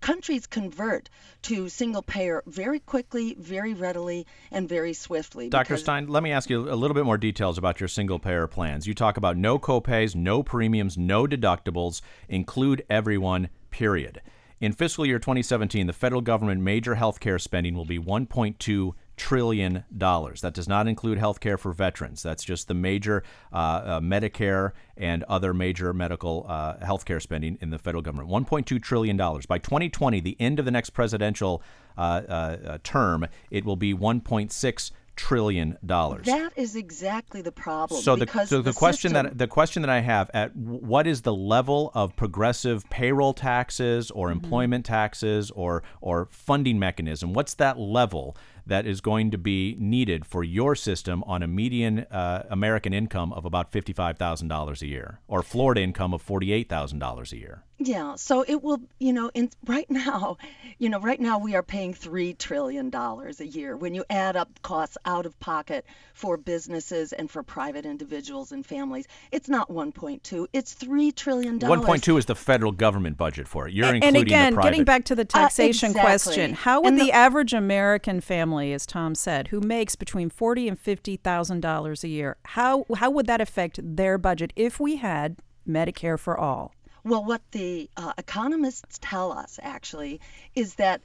countries 0.00 0.46
convert 0.46 1.08
to 1.42 1.68
single 1.68 2.02
payer 2.02 2.42
very 2.46 2.80
quickly, 2.80 3.34
very 3.38 3.74
readily, 3.74 4.26
and 4.50 4.68
very 4.68 4.92
swiftly. 4.92 5.48
Dr. 5.48 5.76
Stein, 5.76 6.08
let 6.08 6.22
me 6.22 6.32
ask 6.32 6.50
you 6.50 6.70
a 6.70 6.74
little 6.74 6.94
bit 6.94 7.04
more 7.04 7.18
details 7.18 7.58
about 7.58 7.80
your 7.80 7.88
single 7.88 8.18
payer 8.18 8.46
plans. 8.46 8.86
You 8.86 8.94
talk 8.94 9.16
about 9.16 9.36
no 9.36 9.58
copays, 9.58 10.14
no 10.14 10.42
premiums, 10.42 10.98
no 10.98 11.26
deductibles, 11.26 12.00
include 12.28 12.84
everyone, 12.90 13.48
period. 13.70 14.20
In 14.60 14.72
fiscal 14.72 15.06
year 15.06 15.18
2017, 15.18 15.86
the 15.86 15.92
federal 15.94 16.20
government 16.20 16.60
major 16.60 16.94
health 16.94 17.18
care 17.18 17.38
spending 17.38 17.74
will 17.74 17.86
be 17.86 17.98
1.2 17.98 18.92
trillion 19.20 19.84
dollars. 19.98 20.40
That 20.40 20.54
does 20.54 20.66
not 20.66 20.88
include 20.88 21.18
health 21.18 21.40
care 21.40 21.58
for 21.58 21.72
veterans. 21.72 22.22
That's 22.22 22.42
just 22.42 22.68
the 22.68 22.74
major 22.74 23.22
uh, 23.52 23.56
uh, 23.56 24.00
Medicare 24.00 24.72
and 24.96 25.24
other 25.24 25.52
major 25.52 25.92
medical 25.92 26.46
uh, 26.48 26.78
health 26.82 27.04
care 27.04 27.20
spending 27.20 27.58
in 27.60 27.68
the 27.68 27.78
federal 27.78 28.02
government. 28.02 28.30
1.2 28.30 28.82
trillion 28.82 29.18
dollars. 29.18 29.44
By 29.44 29.58
2020, 29.58 30.20
the 30.20 30.36
end 30.40 30.58
of 30.58 30.64
the 30.64 30.70
next 30.70 30.90
presidential 30.90 31.62
uh, 31.98 32.00
uh, 32.00 32.32
uh, 32.66 32.78
term, 32.82 33.26
it 33.50 33.66
will 33.66 33.76
be 33.76 33.92
1.6 33.92 34.90
trillion 35.16 35.76
dollars. 35.84 36.24
That 36.24 36.52
is 36.56 36.76
exactly 36.76 37.42
the 37.42 37.52
problem. 37.52 38.00
So 38.00 38.16
the 38.16 38.26
so 38.46 38.56
the, 38.62 38.70
the 38.70 38.72
question 38.72 39.10
system- 39.10 39.26
that 39.26 39.36
the 39.38 39.46
question 39.48 39.82
that 39.82 39.90
I 39.90 40.00
have 40.00 40.30
at 40.32 40.56
what 40.56 41.06
is 41.06 41.20
the 41.20 41.34
level 41.34 41.90
of 41.94 42.16
progressive 42.16 42.88
payroll 42.88 43.34
taxes 43.34 44.10
or 44.10 44.28
Mm-hmm. 44.28 44.44
employment 44.44 44.84
taxes 44.86 45.50
or 45.50 45.82
or 46.00 46.28
funding 46.30 46.78
mechanism? 46.78 47.34
What's 47.34 47.52
that 47.54 47.78
level 47.78 48.34
that 48.70 48.86
is 48.86 49.00
going 49.00 49.32
to 49.32 49.38
be 49.38 49.76
needed 49.78 50.24
for 50.24 50.44
your 50.44 50.76
system 50.76 51.24
on 51.24 51.42
a 51.42 51.48
median 51.48 52.06
uh, 52.10 52.46
American 52.48 52.94
income 52.94 53.32
of 53.32 53.44
about 53.44 53.72
fifty 53.72 53.92
five 53.92 54.16
thousand 54.16 54.46
dollars 54.46 54.80
a 54.80 54.86
year 54.86 55.20
or 55.26 55.42
Florida 55.42 55.80
income 55.82 56.14
of 56.14 56.22
forty 56.22 56.52
eight 56.52 56.68
thousand 56.68 57.00
dollars 57.00 57.32
a 57.32 57.36
year? 57.36 57.64
Yeah, 57.82 58.16
so 58.16 58.44
it 58.46 58.62
will, 58.62 58.78
you 58.98 59.14
know, 59.14 59.30
in 59.32 59.48
right 59.64 59.90
now, 59.90 60.36
you 60.78 60.90
know, 60.90 61.00
right 61.00 61.18
now 61.18 61.38
we 61.38 61.54
are 61.54 61.62
paying 61.62 61.94
three 61.94 62.34
trillion 62.34 62.90
dollars 62.90 63.40
a 63.40 63.46
year 63.46 63.74
when 63.74 63.94
you 63.94 64.04
add 64.10 64.36
up 64.36 64.50
costs 64.60 64.98
out 65.06 65.24
of 65.24 65.38
pocket 65.40 65.86
for 66.12 66.36
businesses 66.36 67.14
and 67.14 67.30
for 67.30 67.42
private 67.42 67.86
individuals 67.86 68.52
and 68.52 68.66
families. 68.66 69.08
It's 69.32 69.48
not 69.48 69.70
1.2, 69.70 70.46
it's 70.52 70.74
three 70.74 71.10
trillion 71.10 71.56
dollars. 71.56 71.78
One 71.78 71.86
point 71.86 72.04
two 72.04 72.18
is 72.18 72.26
the 72.26 72.34
federal 72.34 72.70
government 72.70 73.16
budget 73.16 73.48
for 73.48 73.66
it. 73.66 73.72
You're 73.72 73.86
and 73.86 73.96
including 73.96 74.22
again, 74.22 74.52
the 74.52 74.56
private. 74.56 74.70
getting 74.70 74.84
back 74.84 75.04
to 75.06 75.14
the 75.14 75.22
uh, 75.22 75.24
taxation 75.24 75.92
exactly. 75.92 76.02
question, 76.02 76.52
how 76.52 76.82
would 76.82 76.96
the, 76.96 77.04
the- 77.04 77.12
average 77.12 77.54
American 77.54 78.20
family, 78.20 78.74
as 78.74 78.84
Tom 78.84 79.14
said, 79.14 79.48
who 79.48 79.60
makes 79.60 79.96
between 79.96 80.28
forty 80.28 80.68
and 80.68 80.78
fifty 80.78 81.16
thousand 81.16 81.60
dollars 81.60 82.04
a 82.04 82.08
year, 82.08 82.36
how 82.44 82.84
how 82.96 83.10
would 83.10 83.26
that 83.26 83.40
affect 83.40 83.80
their 83.82 84.18
budget 84.18 84.52
if 84.54 84.78
we 84.78 84.96
had 84.96 85.38
Medicare 85.66 86.18
for 86.18 86.36
all? 86.36 86.74
Well, 87.02 87.24
what 87.24 87.42
the 87.52 87.88
uh, 87.96 88.12
economists 88.18 88.98
tell 89.00 89.32
us 89.32 89.58
actually 89.62 90.20
is 90.54 90.74
that 90.74 91.00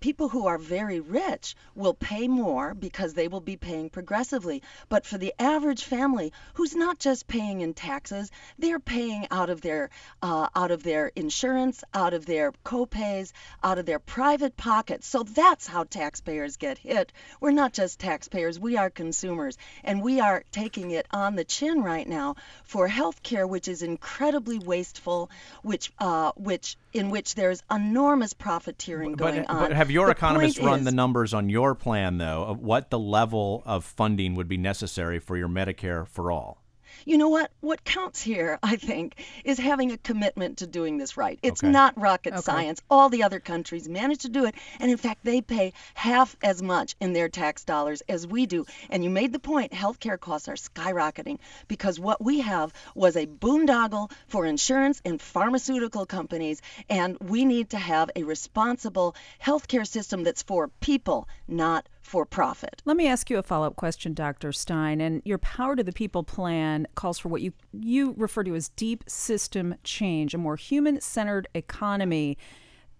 people 0.00 0.28
who 0.28 0.46
are 0.46 0.58
very 0.58 1.00
rich 1.00 1.56
will 1.74 1.94
pay 1.94 2.28
more 2.28 2.74
because 2.74 3.14
they 3.14 3.28
will 3.28 3.40
be 3.40 3.56
paying 3.56 3.90
progressively. 3.90 4.62
But 4.88 5.06
for 5.06 5.18
the 5.18 5.34
average 5.38 5.84
family 5.84 6.32
who's 6.54 6.74
not 6.74 6.98
just 6.98 7.26
paying 7.26 7.60
in 7.60 7.74
taxes, 7.74 8.30
they're 8.58 8.78
paying 8.80 9.26
out 9.30 9.50
of 9.50 9.60
their 9.60 9.90
uh, 10.22 10.48
out 10.54 10.70
of 10.70 10.82
their 10.82 11.12
insurance, 11.16 11.82
out 11.94 12.14
of 12.14 12.26
their 12.26 12.52
copays, 12.64 13.32
out 13.62 13.78
of 13.78 13.86
their 13.86 13.98
private 13.98 14.56
pockets. 14.56 15.06
So 15.06 15.22
that's 15.22 15.66
how 15.66 15.84
taxpayers 15.84 16.56
get 16.56 16.78
hit. 16.78 17.12
We're 17.40 17.50
not 17.52 17.72
just 17.72 17.98
taxpayers; 18.00 18.58
we 18.58 18.76
are 18.76 18.90
consumers, 18.90 19.58
and 19.84 20.02
we 20.02 20.20
are 20.20 20.44
taking 20.52 20.90
it 20.90 21.06
on 21.10 21.36
the 21.36 21.44
chin 21.44 21.82
right 21.82 22.08
now 22.08 22.36
for 22.64 22.88
health 22.88 23.22
care, 23.22 23.46
which 23.46 23.68
is 23.68 23.82
incredibly 23.82 24.58
wasteful, 24.58 25.30
which 25.62 25.92
uh, 25.98 26.32
which 26.36 26.76
in 26.92 27.10
which 27.10 27.34
there's 27.34 27.62
enormous 27.70 28.32
profiteering 28.32 29.12
But, 29.14 29.18
going 29.34 29.46
on. 29.46 29.68
but 29.68 29.72
have 29.86 29.90
your 29.92 30.10
economists 30.10 30.58
run 30.60 30.80
is- 30.80 30.84
the 30.84 30.92
numbers 30.92 31.32
on 31.32 31.48
your 31.48 31.74
plan, 31.74 32.18
though, 32.18 32.44
of 32.44 32.60
what 32.60 32.90
the 32.90 32.98
level 32.98 33.62
of 33.64 33.84
funding 33.84 34.34
would 34.34 34.48
be 34.48 34.56
necessary 34.56 35.18
for 35.18 35.36
your 35.36 35.48
Medicare 35.48 36.06
for 36.06 36.30
all? 36.30 36.62
You 37.08 37.18
know 37.18 37.28
what? 37.28 37.52
What 37.60 37.84
counts 37.84 38.20
here, 38.20 38.58
I 38.64 38.74
think, 38.74 39.14
is 39.44 39.58
having 39.60 39.92
a 39.92 39.96
commitment 39.96 40.58
to 40.58 40.66
doing 40.66 40.98
this 40.98 41.16
right. 41.16 41.38
It's 41.40 41.62
Okay. 41.62 41.70
not 41.70 41.96
rocket 41.96 42.32
Okay. 42.32 42.42
science. 42.42 42.82
All 42.90 43.08
the 43.10 43.22
other 43.22 43.38
countries 43.38 43.88
manage 43.88 44.22
to 44.22 44.28
do 44.28 44.44
it, 44.44 44.56
and 44.80 44.90
in 44.90 44.96
fact, 44.96 45.20
they 45.22 45.40
pay 45.40 45.72
half 45.94 46.34
as 46.42 46.60
much 46.60 46.96
in 47.00 47.12
their 47.12 47.28
tax 47.28 47.62
dollars 47.62 48.02
as 48.08 48.26
we 48.26 48.46
do. 48.46 48.66
And 48.90 49.04
you 49.04 49.10
made 49.10 49.32
the 49.32 49.38
point, 49.38 49.70
healthcare 49.70 50.18
costs 50.18 50.48
are 50.48 50.56
skyrocketing 50.56 51.38
because 51.68 52.00
what 52.00 52.20
we 52.20 52.40
have 52.40 52.72
was 52.96 53.16
a 53.16 53.26
boondoggle 53.28 54.10
for 54.26 54.44
insurance 54.44 55.00
and 55.04 55.22
pharmaceutical 55.22 56.06
companies, 56.06 56.60
and 56.90 57.16
we 57.20 57.44
need 57.44 57.70
to 57.70 57.78
have 57.78 58.10
a 58.16 58.24
responsible 58.24 59.14
healthcare 59.40 59.86
system 59.86 60.24
that's 60.24 60.42
for 60.42 60.66
people, 60.80 61.28
not 61.46 61.88
for 62.06 62.24
profit. 62.24 62.80
Let 62.84 62.96
me 62.96 63.08
ask 63.08 63.28
you 63.28 63.38
a 63.38 63.42
follow 63.42 63.66
up 63.66 63.76
question, 63.76 64.14
Dr. 64.14 64.52
Stein. 64.52 65.00
And 65.00 65.22
your 65.24 65.38
Power 65.38 65.74
to 65.74 65.82
the 65.82 65.92
People 65.92 66.22
plan 66.22 66.86
calls 66.94 67.18
for 67.18 67.28
what 67.28 67.42
you, 67.42 67.52
you 67.72 68.14
refer 68.16 68.44
to 68.44 68.54
as 68.54 68.68
deep 68.70 69.04
system 69.08 69.74
change, 69.82 70.32
a 70.32 70.38
more 70.38 70.56
human 70.56 71.00
centered 71.00 71.48
economy, 71.54 72.38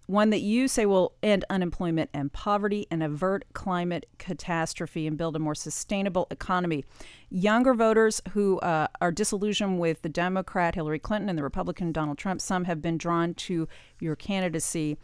one 0.07 0.29
that 0.29 0.41
you 0.41 0.67
say 0.67 0.85
will 0.85 1.13
end 1.23 1.45
unemployment 1.49 2.09
and 2.13 2.31
poverty 2.31 2.85
and 2.91 3.01
avert 3.01 3.45
climate 3.53 4.05
catastrophe 4.19 5.07
and 5.07 5.17
build 5.17 5.35
a 5.35 5.39
more 5.39 5.55
sustainable 5.55 6.27
economy. 6.29 6.83
Younger 7.29 7.73
voters 7.73 8.21
who 8.31 8.59
uh, 8.59 8.87
are 8.99 9.11
disillusioned 9.11 9.79
with 9.79 10.01
the 10.01 10.09
Democrat 10.09 10.75
Hillary 10.75 10.99
Clinton 10.99 11.29
and 11.29 11.37
the 11.37 11.43
Republican 11.43 11.91
Donald 11.91 12.17
Trump, 12.17 12.41
some 12.41 12.65
have 12.65 12.81
been 12.81 12.97
drawn 12.97 13.33
to 13.35 13.67
your 13.99 14.15
candidacy. 14.15 14.97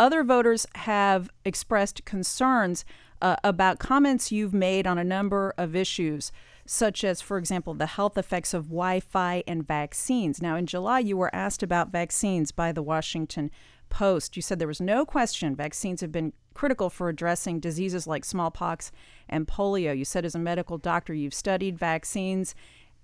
Other 0.00 0.22
voters 0.22 0.64
have 0.76 1.28
expressed 1.44 2.04
concerns 2.04 2.84
uh, 3.20 3.36
about 3.44 3.78
comments 3.78 4.32
you've 4.32 4.54
made 4.54 4.86
on 4.86 4.98
a 4.98 5.04
number 5.04 5.54
of 5.58 5.74
issues, 5.74 6.32
such 6.66 7.04
as, 7.04 7.20
for 7.20 7.38
example, 7.38 7.74
the 7.74 7.86
health 7.86 8.18
effects 8.18 8.54
of 8.54 8.66
Wi 8.66 9.00
Fi 9.00 9.42
and 9.46 9.66
vaccines. 9.66 10.42
Now, 10.42 10.56
in 10.56 10.66
July, 10.66 11.00
you 11.00 11.16
were 11.16 11.34
asked 11.34 11.62
about 11.62 11.90
vaccines 11.90 12.52
by 12.52 12.72
the 12.72 12.82
Washington 12.82 13.50
Post. 13.88 14.36
You 14.36 14.42
said 14.42 14.58
there 14.58 14.68
was 14.68 14.80
no 14.80 15.06
question 15.06 15.56
vaccines 15.56 16.00
have 16.02 16.12
been 16.12 16.32
critical 16.54 16.90
for 16.90 17.08
addressing 17.08 17.60
diseases 17.60 18.06
like 18.06 18.24
smallpox 18.24 18.90
and 19.28 19.46
polio. 19.46 19.96
You 19.96 20.04
said, 20.04 20.24
as 20.24 20.34
a 20.34 20.38
medical 20.40 20.76
doctor, 20.76 21.14
you've 21.14 21.34
studied 21.34 21.78
vaccines 21.78 22.54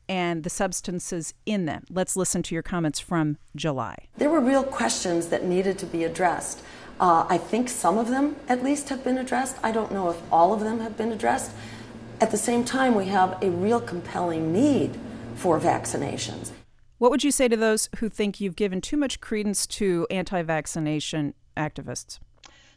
and 0.09 0.43
the 0.43 0.51
substances 0.51 1.33
in 1.47 1.65
them. 1.65 1.85
Let's 1.89 2.17
listen 2.17 2.43
to 2.43 2.55
your 2.55 2.63
comments 2.63 3.01
from 3.01 3.39
July. 3.57 4.09
There 4.19 4.29
were 4.29 4.41
real 4.41 4.63
questions 4.65 5.29
that 5.29 5.45
needed 5.45 5.79
to 5.79 5.87
be 5.87 6.05
addressed. 6.05 6.63
Uh, 7.01 7.27
I 7.29 7.39
think 7.39 7.69
some 7.69 7.99
of 7.99 8.09
them, 8.09 8.37
at 8.49 8.63
least, 8.63 8.89
have 8.89 9.03
been 9.03 9.19
addressed. 9.19 9.57
I 9.63 9.73
don't 9.73 9.93
know 9.93 10.11
if 10.11 10.17
all 10.33 10.53
of 10.53 10.61
them 10.61 10.81
have 10.81 10.97
been 10.97 11.13
addressed. 11.13 11.51
At 12.21 12.31
the 12.31 12.37
same 12.37 12.65
time, 12.65 12.95
we 12.95 13.07
have 13.07 13.43
a 13.43 13.51
real 13.51 13.81
compelling 13.81 14.53
need 14.53 14.99
for 15.35 15.59
vaccinations. 15.59 16.51
What 16.99 17.11
would 17.11 17.25
you 17.25 17.33
say 17.33 17.49
to 17.49 17.57
those 17.57 17.89
who 17.99 18.09
think 18.09 18.41
you've 18.41 18.57
given 18.57 18.81
too 18.81 18.97
much 18.97 19.21
credence 19.21 19.67
to 19.67 20.07
anti 20.11 20.43
vaccination 20.43 21.35
activists? 21.57 22.19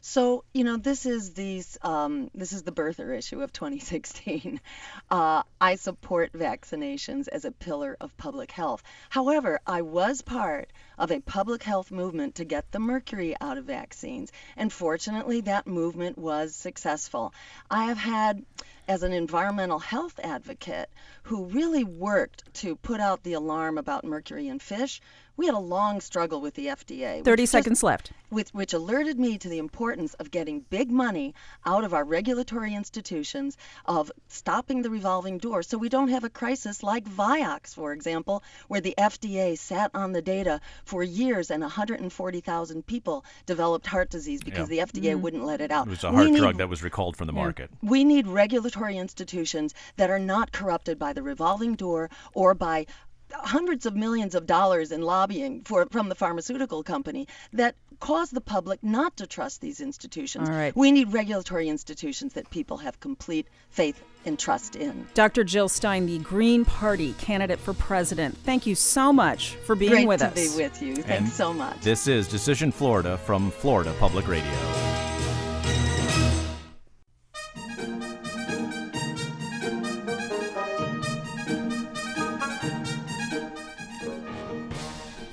So 0.00 0.44
you 0.52 0.64
know 0.64 0.76
this 0.76 1.06
is 1.06 1.32
these 1.34 1.76
um, 1.82 2.30
this 2.34 2.52
is 2.52 2.62
the 2.62 2.72
birther 2.72 3.16
issue 3.16 3.42
of 3.42 3.52
2016. 3.52 4.60
Uh, 5.10 5.42
I 5.58 5.76
support 5.76 6.32
vaccinations 6.34 7.28
as 7.28 7.46
a 7.46 7.50
pillar 7.50 7.96
of 7.98 8.14
public 8.18 8.52
health. 8.52 8.82
However, 9.08 9.58
I 9.66 9.80
was 9.80 10.20
part 10.20 10.70
of 10.98 11.10
a 11.10 11.20
public 11.20 11.62
health 11.62 11.90
movement 11.90 12.34
to 12.36 12.44
get 12.44 12.70
the 12.70 12.78
mercury 12.78 13.34
out 13.40 13.56
of 13.56 13.64
vaccines, 13.64 14.30
and 14.54 14.70
fortunately 14.70 15.40
that 15.42 15.66
movement 15.66 16.18
was 16.18 16.54
successful. 16.54 17.32
I 17.70 17.86
have 17.86 17.96
had 17.96 18.44
as 18.86 19.02
an 19.02 19.12
environmental 19.12 19.78
health 19.78 20.18
advocate 20.22 20.90
who 21.24 21.44
really 21.44 21.84
worked 21.84 22.54
to 22.54 22.76
put 22.76 23.00
out 23.00 23.22
the 23.22 23.34
alarm 23.34 23.78
about 23.78 24.04
mercury 24.04 24.48
in 24.48 24.58
fish. 24.58 25.00
We 25.38 25.46
had 25.46 25.54
a 25.54 25.60
long 25.60 26.00
struggle 26.00 26.40
with 26.40 26.54
the 26.54 26.66
FDA. 26.66 27.18
which 27.18 27.24
30 27.24 27.42
just- 27.44 27.52
seconds 27.52 27.82
left. 27.84 28.10
with, 28.30 28.52
which 28.52 28.74
alerted 28.74 29.18
me 29.18 29.38
to 29.38 29.48
the 29.48 29.58
importance 29.58 30.12
of 30.14 30.30
getting 30.30 30.60
big 30.68 30.90
money 30.90 31.32
out 31.64 31.84
of 31.84 31.94
our 31.94 32.04
regulatory 32.04 32.74
institutions, 32.74 33.56
of 33.86 34.10
stopping 34.26 34.82
the 34.82 34.90
revolving 34.90 35.38
door 35.38 35.62
so 35.62 35.78
we 35.78 35.88
don't 35.88 36.08
have 36.08 36.24
a 36.24 36.28
crisis 36.28 36.82
like 36.82 37.04
Vioxx, 37.08 37.72
for 37.72 37.92
example, 37.92 38.42
where 38.66 38.80
the 38.80 38.94
FDA 38.98 39.56
sat 39.56 39.92
on 39.94 40.12
the 40.12 40.20
data 40.20 40.60
for 40.84 41.04
years 41.04 41.50
and 41.52 41.62
140,000 41.62 42.86
people 42.86 43.24
developed 43.46 43.86
heart 43.86 44.10
disease 44.10 44.42
because 44.42 44.68
the 44.68 44.78
FDA 44.78 45.12
mm-hmm. 45.12 45.22
wouldn't 45.22 45.44
let 45.44 45.60
it 45.60 45.70
out. 45.70 45.86
It 45.86 45.90
was 45.90 46.04
a 46.04 46.10
heart 46.10 46.26
need 46.26 46.36
drug 46.36 46.56
that 46.58 46.68
was 46.68 46.82
recalled 46.82 47.16
from 47.16 47.28
the 47.28 47.32
market. 47.32 47.70
we 47.80 48.02
need 48.02 48.26
regulatory 48.26 48.98
institutions 48.98 49.72
that 49.96 50.10
are 50.10 50.18
not 50.18 50.50
corrupted 50.50 50.98
by 50.98 51.12
the 51.12 51.22
revolving 51.22 51.76
door 51.76 52.10
or 52.34 52.54
by 52.54 52.86
hundreds 53.32 53.86
of 53.86 53.94
millions 53.94 54.34
of 54.34 54.46
dollars 54.46 54.92
in 54.92 55.02
lobbying 55.02 55.62
for 55.62 55.86
from 55.90 56.08
the 56.08 56.14
pharmaceutical 56.14 56.82
company 56.82 57.26
that 57.52 57.74
cause 58.00 58.30
the 58.30 58.40
public 58.40 58.82
not 58.82 59.16
to 59.16 59.26
trust 59.26 59.60
these 59.60 59.80
institutions. 59.80 60.48
All 60.48 60.54
right. 60.54 60.74
We 60.76 60.92
need 60.92 61.12
regulatory 61.12 61.68
institutions 61.68 62.34
that 62.34 62.48
people 62.50 62.78
have 62.78 63.00
complete 63.00 63.48
faith 63.70 64.02
and 64.24 64.38
trust 64.38 64.76
in. 64.76 65.06
Dr. 65.14 65.44
Jill 65.44 65.68
Stein, 65.68 66.06
the 66.06 66.18
Green 66.18 66.64
Party 66.64 67.14
candidate 67.14 67.58
for 67.58 67.74
president, 67.74 68.36
thank 68.38 68.66
you 68.66 68.74
so 68.74 69.12
much 69.12 69.56
for 69.64 69.74
being 69.74 69.92
Great 69.92 70.08
with 70.08 70.20
to 70.20 70.30
be 70.30 70.48
with 70.56 70.80
you. 70.82 70.96
Thanks 70.96 71.08
And 71.10 71.28
so 71.28 71.52
much. 71.52 71.80
This 71.80 72.06
is 72.06 72.28
Decision 72.28 72.70
Florida 72.70 73.18
from 73.18 73.50
Florida 73.50 73.94
Public 73.98 74.28
Radio. 74.28 74.77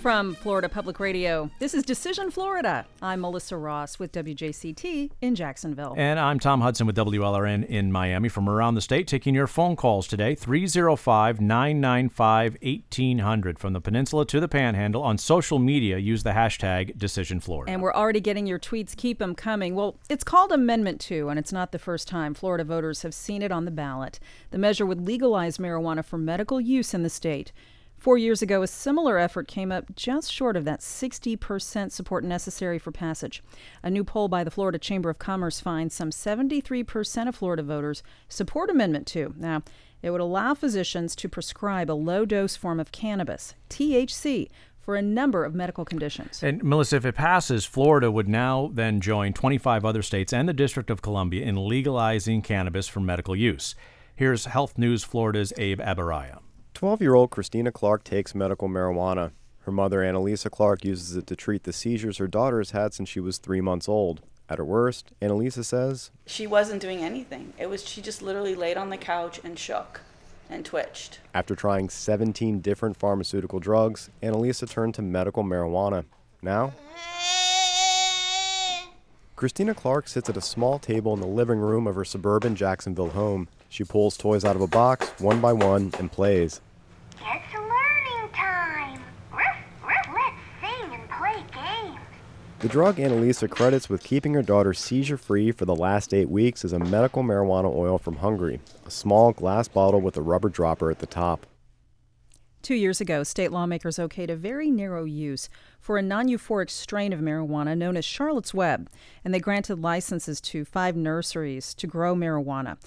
From 0.06 0.36
Florida 0.36 0.70
Public 0.70 1.00
Radio, 1.00 1.50
this 1.58 1.74
is 1.74 1.82
Decision 1.82 2.30
Florida. 2.30 2.86
I'm 3.02 3.22
Melissa 3.22 3.58
Ross 3.58 3.98
with 3.98 4.12
WJCT 4.12 5.10
in 5.20 5.34
Jacksonville. 5.34 5.96
And 5.98 6.20
I'm 6.20 6.38
Tom 6.38 6.62
Hudson 6.62 6.86
with 6.86 6.96
WLRN 6.96 7.66
in 7.66 7.92
Miami 7.92 8.30
from 8.30 8.48
around 8.48 8.76
the 8.76 8.82
state, 8.82 9.08
taking 9.08 9.34
your 9.34 9.48
phone 9.48 9.76
calls 9.76 10.06
today 10.06 10.36
305 10.36 11.42
995 11.42 12.58
1800 12.62 13.58
from 13.58 13.74
the 13.74 13.82
peninsula 13.82 14.28
to 14.28 14.40
the 14.40 14.48
panhandle. 14.48 15.02
On 15.02 15.18
social 15.18 15.58
media, 15.58 15.98
use 15.98 16.22
the 16.22 16.34
hashtag 16.34 16.96
Decision 17.00 17.40
Florida. 17.40 17.72
And 17.72 17.82
we're 17.82 17.92
already 17.92 18.22
getting 18.22 18.46
your 18.46 18.60
tweets. 18.60 18.96
Keep 18.96 19.18
them 19.18 19.34
coming. 19.34 19.74
Well, 19.74 19.98
it's 20.08 20.24
called 20.24 20.52
Amendment 20.52 21.02
2, 21.02 21.30
and 21.30 21.40
it's 21.40 21.52
not 21.52 21.72
the 21.72 21.80
first 21.80 22.08
time 22.08 22.36
Florida 22.36 22.64
voters 22.64 23.02
have 23.02 23.16
seen 23.16 23.42
it 23.42 23.52
on 23.52 23.66
the 23.66 23.72
ballot. 23.72 24.20
The 24.52 24.60
measure 24.60 24.86
would 24.86 25.02
legalize 25.02 25.58
marijuana 25.58 26.06
for 26.06 26.20
medical 26.20 26.62
use 26.62 26.94
in 26.94 27.02
the 27.02 27.10
state. 27.10 27.52
Four 28.06 28.20
years 28.20 28.44
ago, 28.44 28.62
a 28.62 28.68
similar 28.68 29.18
effort 29.18 29.48
came 29.48 29.72
up 29.72 29.96
just 29.96 30.32
short 30.32 30.56
of 30.56 30.64
that 30.66 30.82
60% 30.82 31.92
support 31.92 32.24
necessary 32.24 32.78
for 32.78 32.92
passage. 32.92 33.42
A 33.82 33.90
new 33.90 34.04
poll 34.04 34.28
by 34.28 34.44
the 34.44 34.52
Florida 34.52 34.78
Chamber 34.78 35.10
of 35.10 35.18
Commerce 35.18 35.60
finds 35.60 35.96
some 35.96 36.12
73% 36.12 37.28
of 37.28 37.36
Florida 37.36 37.64
voters 37.64 38.04
support 38.30 38.70
Amendment 38.70 39.08
2. 39.08 39.34
Now, 39.40 39.64
it 40.04 40.12
would 40.12 40.22
allow 40.22 40.54
physicians 40.54 41.16
to 41.16 41.28
prescribe 41.28 41.90
a 41.90 41.94
low 41.94 42.26
dose 42.26 42.56
form 42.56 42.80
of 42.80 42.92
cannabis, 42.92 43.56
THC, 43.72 44.50
for 44.80 44.96
a 44.96 45.02
number 45.02 45.44
of 45.44 45.56
medical 45.56 45.84
conditions. 45.84 46.44
And 46.44 46.64
Melissa, 46.64 46.98
if 46.98 47.06
it 47.08 47.16
passes, 47.16 47.66
Florida 47.66 48.12
would 48.12 48.30
now 48.30 48.70
then 48.72 49.02
join 49.02 49.34
25 49.34 49.84
other 49.84 50.04
states 50.04 50.32
and 50.32 50.48
the 50.48 50.54
District 50.54 50.92
of 50.92 51.02
Columbia 51.02 51.44
in 51.44 51.56
legalizing 51.68 52.44
cannabis 52.44 52.88
for 52.88 53.00
medical 53.00 53.36
use. 53.36 53.74
Here's 54.16 54.46
Health 54.46 54.78
News 54.78 55.04
Florida's 55.04 55.54
Abe 55.58 55.80
Aboraya. 55.80 56.45
12 56.76 57.02
year 57.02 57.16
old 57.16 57.32
Christina 57.32 57.72
Clark 57.72 58.04
takes 58.04 58.36
medical 58.36 58.68
marijuana. 58.68 59.32
Her 59.62 59.72
mother, 59.72 60.00
Annalisa 60.02 60.52
Clark, 60.52 60.84
uses 60.84 61.16
it 61.16 61.26
to 61.28 61.36
treat 61.36 61.64
the 61.64 61.72
seizures 61.72 62.18
her 62.18 62.28
daughter 62.28 62.58
has 62.58 62.72
had 62.72 62.94
since 62.94 63.08
she 63.08 63.22
was 63.22 63.38
three 63.38 63.62
months 63.62 63.88
old. 63.88 64.22
At 64.50 64.58
her 64.58 64.66
worst, 64.66 65.14
Annalisa 65.22 65.64
says, 65.64 66.12
she 66.26 66.46
wasn't 66.46 66.82
doing 66.82 67.00
anything. 67.00 67.54
It 67.58 67.68
was 67.68 67.88
she 67.88 68.02
just 68.02 68.22
literally 68.22 68.56
laid 68.56 68.76
on 68.76 68.90
the 68.90 68.98
couch 68.98 69.40
and 69.42 69.58
shook 69.58 70.02
and 70.50 70.66
twitched. 70.66 71.20
after 71.34 71.56
trying 71.56 71.90
17 71.90 72.60
different 72.60 72.98
pharmaceutical 72.98 73.60
drugs, 73.60 74.10
Annalisa 74.22 74.70
turned 74.70 74.96
to 74.96 75.02
medical 75.02 75.46
marijuana. 75.46 76.04
Now, 76.42 76.74
Christina 79.38 79.74
Clark 79.74 80.10
sits 80.10 80.30
at 80.30 80.38
a 80.38 80.42
small 80.42 80.78
table 80.78 81.14
in 81.14 81.22
the 81.22 81.26
living 81.28 81.60
room 81.60 81.88
of 81.88 81.96
her 81.96 82.06
suburban 82.06 82.56
Jacksonville 82.56 83.12
home. 83.12 83.48
She 83.76 83.84
pulls 83.84 84.16
toys 84.16 84.46
out 84.46 84.56
of 84.56 84.62
a 84.62 84.68
box, 84.68 85.06
one 85.20 85.42
by 85.42 85.52
one, 85.52 85.92
and 86.00 86.10
plays. 86.10 86.62
It's 87.16 87.54
learning 87.54 88.32
time. 88.34 89.02
Ruff, 89.34 89.58
ruff. 89.84 90.16
Let's 90.16 90.38
sing 90.62 90.94
and 90.94 91.10
play 91.10 91.44
games. 91.54 92.00
The 92.60 92.70
drug 92.70 92.96
Annalisa 92.96 93.50
credits 93.50 93.90
with 93.90 94.02
keeping 94.02 94.34
her 94.34 94.42
daughter 94.42 94.74
seizure 94.74 95.18
free 95.18 95.52
for 95.52 95.66
the 95.66 95.76
last 95.76 96.14
eight 96.14 96.30
weeks 96.30 96.64
is 96.64 96.72
a 96.72 96.80
medical 96.80 97.22
marijuana 97.22 97.66
oil 97.66 97.98
from 97.98 98.16
Hungary, 98.16 98.62
a 98.86 98.90
small 98.90 99.34
glass 99.34 99.68
bottle 99.68 100.00
with 100.00 100.16
a 100.16 100.22
rubber 100.22 100.48
dropper 100.48 100.90
at 100.90 101.00
the 101.00 101.06
top. 101.06 101.46
Two 102.62 102.76
years 102.76 103.02
ago, 103.02 103.24
state 103.24 103.52
lawmakers 103.52 103.98
okayed 103.98 104.30
a 104.30 104.38
very 104.38 104.72
narrow 104.72 105.04
use 105.04 105.50
for 105.82 105.98
a 105.98 106.02
non 106.02 106.30
euphoric 106.30 106.70
strain 106.70 107.12
of 107.12 107.20
marijuana 107.20 107.78
known 107.78 107.98
as 107.98 108.06
Charlotte's 108.06 108.54
Web, 108.54 108.90
and 109.26 109.34
they 109.34 109.40
granted 109.40 109.82
licenses 109.82 110.40
to 110.40 110.64
five 110.64 110.96
nurseries 110.96 111.74
to 111.74 111.88
grow 111.88 112.16
marijuana. 112.16 112.78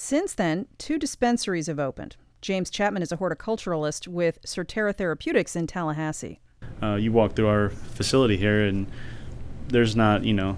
Since 0.00 0.34
then, 0.34 0.66
two 0.78 0.96
dispensaries 0.96 1.66
have 1.66 1.80
opened. 1.80 2.14
James 2.40 2.70
Chapman 2.70 3.02
is 3.02 3.10
a 3.10 3.16
horticulturalist 3.16 4.06
with 4.06 4.40
Surterra 4.42 4.94
Therapeutics 4.94 5.56
in 5.56 5.66
Tallahassee. 5.66 6.38
Uh, 6.80 6.94
you 6.94 7.10
walk 7.10 7.34
through 7.34 7.48
our 7.48 7.70
facility 7.70 8.36
here, 8.36 8.64
and 8.64 8.86
there's 9.66 9.96
not, 9.96 10.22
you 10.22 10.34
know, 10.34 10.56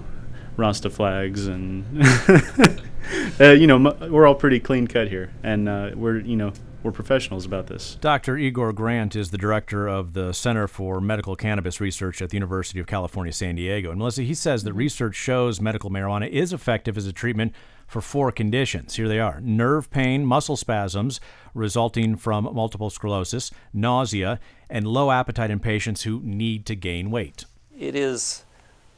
Rasta 0.57 0.91
flags, 0.91 1.47
and 1.47 1.83
uh, 3.39 3.49
you 3.49 3.65
know, 3.65 3.77
m- 3.77 4.11
we're 4.11 4.27
all 4.27 4.35
pretty 4.35 4.59
clean 4.59 4.85
cut 4.85 5.07
here, 5.07 5.33
and 5.41 5.67
uh, 5.67 5.89
we're, 5.95 6.19
you 6.19 6.35
know, 6.35 6.53
we're 6.83 6.91
professionals 6.91 7.45
about 7.45 7.67
this. 7.67 7.95
Dr. 8.01 8.37
Igor 8.37 8.73
Grant 8.73 9.15
is 9.15 9.31
the 9.31 9.37
director 9.37 9.87
of 9.87 10.13
the 10.13 10.33
Center 10.33 10.67
for 10.67 10.99
Medical 10.99 11.35
Cannabis 11.35 11.79
Research 11.79 12.21
at 12.21 12.29
the 12.29 12.37
University 12.37 12.79
of 12.79 12.87
California, 12.87 13.31
San 13.31 13.55
Diego. 13.55 13.91
And 13.91 13.99
Melissa, 13.99 14.23
he 14.23 14.33
says 14.33 14.63
that 14.63 14.71
mm-hmm. 14.71 14.79
research 14.79 15.15
shows 15.15 15.61
medical 15.61 15.89
marijuana 15.89 16.27
is 16.29 16.53
effective 16.53 16.97
as 16.97 17.05
a 17.05 17.13
treatment 17.13 17.53
for 17.87 18.01
four 18.01 18.31
conditions. 18.31 18.95
Here 18.95 19.07
they 19.07 19.19
are 19.19 19.41
nerve 19.41 19.89
pain, 19.89 20.25
muscle 20.25 20.57
spasms 20.57 21.19
resulting 21.53 22.15
from 22.15 22.45
multiple 22.53 22.89
sclerosis, 22.89 23.51
nausea, 23.73 24.39
and 24.69 24.87
low 24.87 25.11
appetite 25.11 25.51
in 25.51 25.59
patients 25.59 26.03
who 26.03 26.21
need 26.23 26.65
to 26.67 26.75
gain 26.75 27.11
weight. 27.11 27.45
It 27.77 27.95
is 27.95 28.45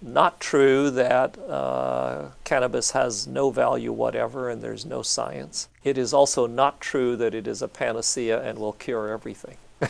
not 0.04 0.40
true 0.40 0.90
that 0.92 1.38
uh, 1.40 2.30
cannabis 2.44 2.92
has 2.92 3.26
no 3.26 3.50
value 3.50 3.92
whatever 3.92 4.50
and 4.50 4.62
there's 4.62 4.86
no 4.86 5.02
science. 5.02 5.70
It 5.84 5.98
is 5.98 6.14
also 6.14 6.46
not 6.46 6.82
true 6.82 7.16
that 7.16 7.34
it 7.34 7.48
is 7.48 7.62
a 7.62 7.68
panacea 7.68 8.42
and 8.44 8.60
will 8.60 8.74
cure 8.74 9.10
everything. 9.10 9.58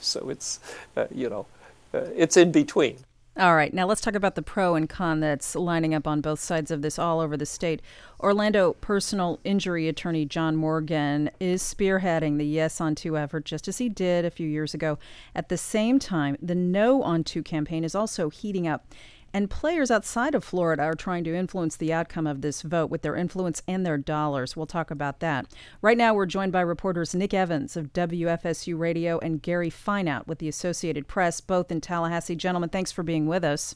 so 0.00 0.28
it's, 0.28 0.60
uh, 0.96 1.06
you 1.10 1.30
know, 1.30 1.46
uh, 1.94 2.06
it's 2.14 2.36
in 2.36 2.52
between. 2.52 2.98
All 3.36 3.56
right, 3.56 3.74
now 3.74 3.84
let's 3.84 4.00
talk 4.00 4.14
about 4.14 4.36
the 4.36 4.42
pro 4.42 4.76
and 4.76 4.88
con 4.88 5.18
that's 5.18 5.56
lining 5.56 5.92
up 5.92 6.06
on 6.06 6.20
both 6.20 6.38
sides 6.38 6.70
of 6.70 6.82
this 6.82 7.00
all 7.00 7.18
over 7.18 7.36
the 7.36 7.44
state. 7.44 7.82
Orlando 8.20 8.74
personal 8.74 9.40
injury 9.42 9.88
attorney 9.88 10.24
John 10.24 10.54
Morgan 10.54 11.30
is 11.40 11.60
spearheading 11.60 12.38
the 12.38 12.46
Yes 12.46 12.80
on 12.80 12.94
Two 12.94 13.18
effort, 13.18 13.44
just 13.44 13.66
as 13.66 13.78
he 13.78 13.88
did 13.88 14.24
a 14.24 14.30
few 14.30 14.46
years 14.46 14.72
ago. 14.72 15.00
At 15.34 15.48
the 15.48 15.56
same 15.56 15.98
time, 15.98 16.36
the 16.40 16.54
No 16.54 17.02
on 17.02 17.24
Two 17.24 17.42
campaign 17.42 17.82
is 17.82 17.96
also 17.96 18.30
heating 18.30 18.68
up. 18.68 18.86
And 19.34 19.50
players 19.50 19.90
outside 19.90 20.36
of 20.36 20.44
Florida 20.44 20.84
are 20.84 20.94
trying 20.94 21.24
to 21.24 21.34
influence 21.34 21.76
the 21.76 21.92
outcome 21.92 22.24
of 22.24 22.40
this 22.40 22.62
vote 22.62 22.88
with 22.88 23.02
their 23.02 23.16
influence 23.16 23.62
and 23.66 23.84
their 23.84 23.98
dollars. 23.98 24.56
We'll 24.56 24.66
talk 24.66 24.92
about 24.92 25.18
that. 25.18 25.52
Right 25.82 25.98
now, 25.98 26.14
we're 26.14 26.24
joined 26.24 26.52
by 26.52 26.60
reporters 26.60 27.16
Nick 27.16 27.34
Evans 27.34 27.76
of 27.76 27.92
WFSU 27.92 28.78
Radio 28.78 29.18
and 29.18 29.42
Gary 29.42 29.70
Fineout 29.70 30.28
with 30.28 30.38
the 30.38 30.48
Associated 30.48 31.08
Press, 31.08 31.40
both 31.40 31.72
in 31.72 31.80
Tallahassee. 31.80 32.36
Gentlemen, 32.36 32.70
thanks 32.70 32.92
for 32.92 33.02
being 33.02 33.26
with 33.26 33.42
us. 33.42 33.74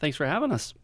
Thanks 0.00 0.16
for 0.16 0.26
having 0.26 0.50
us. 0.50 0.74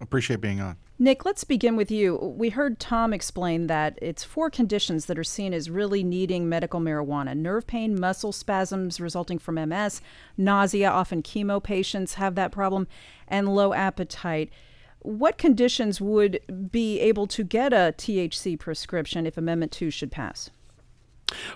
Appreciate 0.00 0.40
being 0.40 0.62
on. 0.62 0.78
Nick, 1.00 1.24
let's 1.24 1.44
begin 1.44 1.76
with 1.76 1.92
you. 1.92 2.16
We 2.16 2.50
heard 2.50 2.80
Tom 2.80 3.12
explain 3.12 3.68
that 3.68 3.96
it's 4.02 4.24
four 4.24 4.50
conditions 4.50 5.06
that 5.06 5.16
are 5.16 5.22
seen 5.22 5.54
as 5.54 5.70
really 5.70 6.02
needing 6.02 6.48
medical 6.48 6.80
marijuana 6.80 7.36
nerve 7.36 7.68
pain, 7.68 7.98
muscle 7.98 8.32
spasms 8.32 9.00
resulting 9.00 9.38
from 9.38 9.54
MS, 9.54 10.00
nausea, 10.36 10.90
often 10.90 11.22
chemo 11.22 11.62
patients 11.62 12.14
have 12.14 12.34
that 12.34 12.50
problem, 12.50 12.88
and 13.28 13.54
low 13.54 13.72
appetite. 13.72 14.50
What 14.98 15.38
conditions 15.38 16.00
would 16.00 16.40
be 16.72 16.98
able 16.98 17.28
to 17.28 17.44
get 17.44 17.72
a 17.72 17.94
THC 17.96 18.58
prescription 18.58 19.24
if 19.24 19.38
Amendment 19.38 19.70
2 19.70 19.92
should 19.92 20.10
pass? 20.10 20.50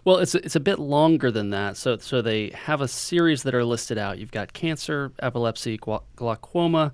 Well, 0.05 0.19
it's 0.19 0.37
it's 0.37 0.55
a 0.55 0.61
bit 0.61 0.79
longer 0.79 1.33
than 1.33 1.51
that. 1.51 1.77
So 1.77 1.97
so 1.97 2.23
they 2.23 2.51
have 2.51 2.81
a 2.81 2.87
series 2.87 3.43
that 3.43 3.55
are 3.55 3.65
listed 3.65 3.99
out. 3.99 4.19
You've 4.19 4.31
got 4.31 4.53
cancer, 4.53 5.13
epilepsy, 5.21 5.79
glaucoma, 5.79 6.93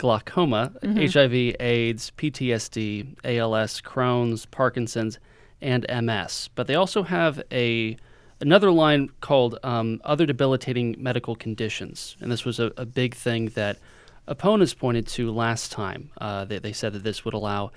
glaucoma, 0.00 0.72
mm-hmm. 0.82 0.96
HIV, 0.96 1.56
AIDS, 1.60 2.10
PTSD, 2.16 3.16
ALS, 3.22 3.82
Crohn's, 3.82 4.46
Parkinson's, 4.46 5.18
and 5.60 5.84
MS. 5.90 6.48
But 6.54 6.66
they 6.66 6.74
also 6.74 7.02
have 7.02 7.42
a 7.52 7.98
another 8.40 8.70
line 8.70 9.10
called 9.20 9.58
um, 9.62 10.00
other 10.02 10.24
debilitating 10.24 10.96
medical 10.98 11.36
conditions, 11.36 12.16
and 12.18 12.32
this 12.32 12.46
was 12.46 12.58
a, 12.58 12.72
a, 12.78 12.86
big 12.86 13.14
thing 13.14 13.50
that 13.50 13.78
opponents 14.26 14.72
pointed 14.72 15.06
to 15.06 15.30
last 15.30 15.70
time. 15.70 16.10
Uh, 16.18 16.46
they, 16.46 16.58
they 16.58 16.72
said 16.72 16.94
that 16.94 17.02
this 17.02 17.26
would 17.26 17.34
allow 17.34 17.70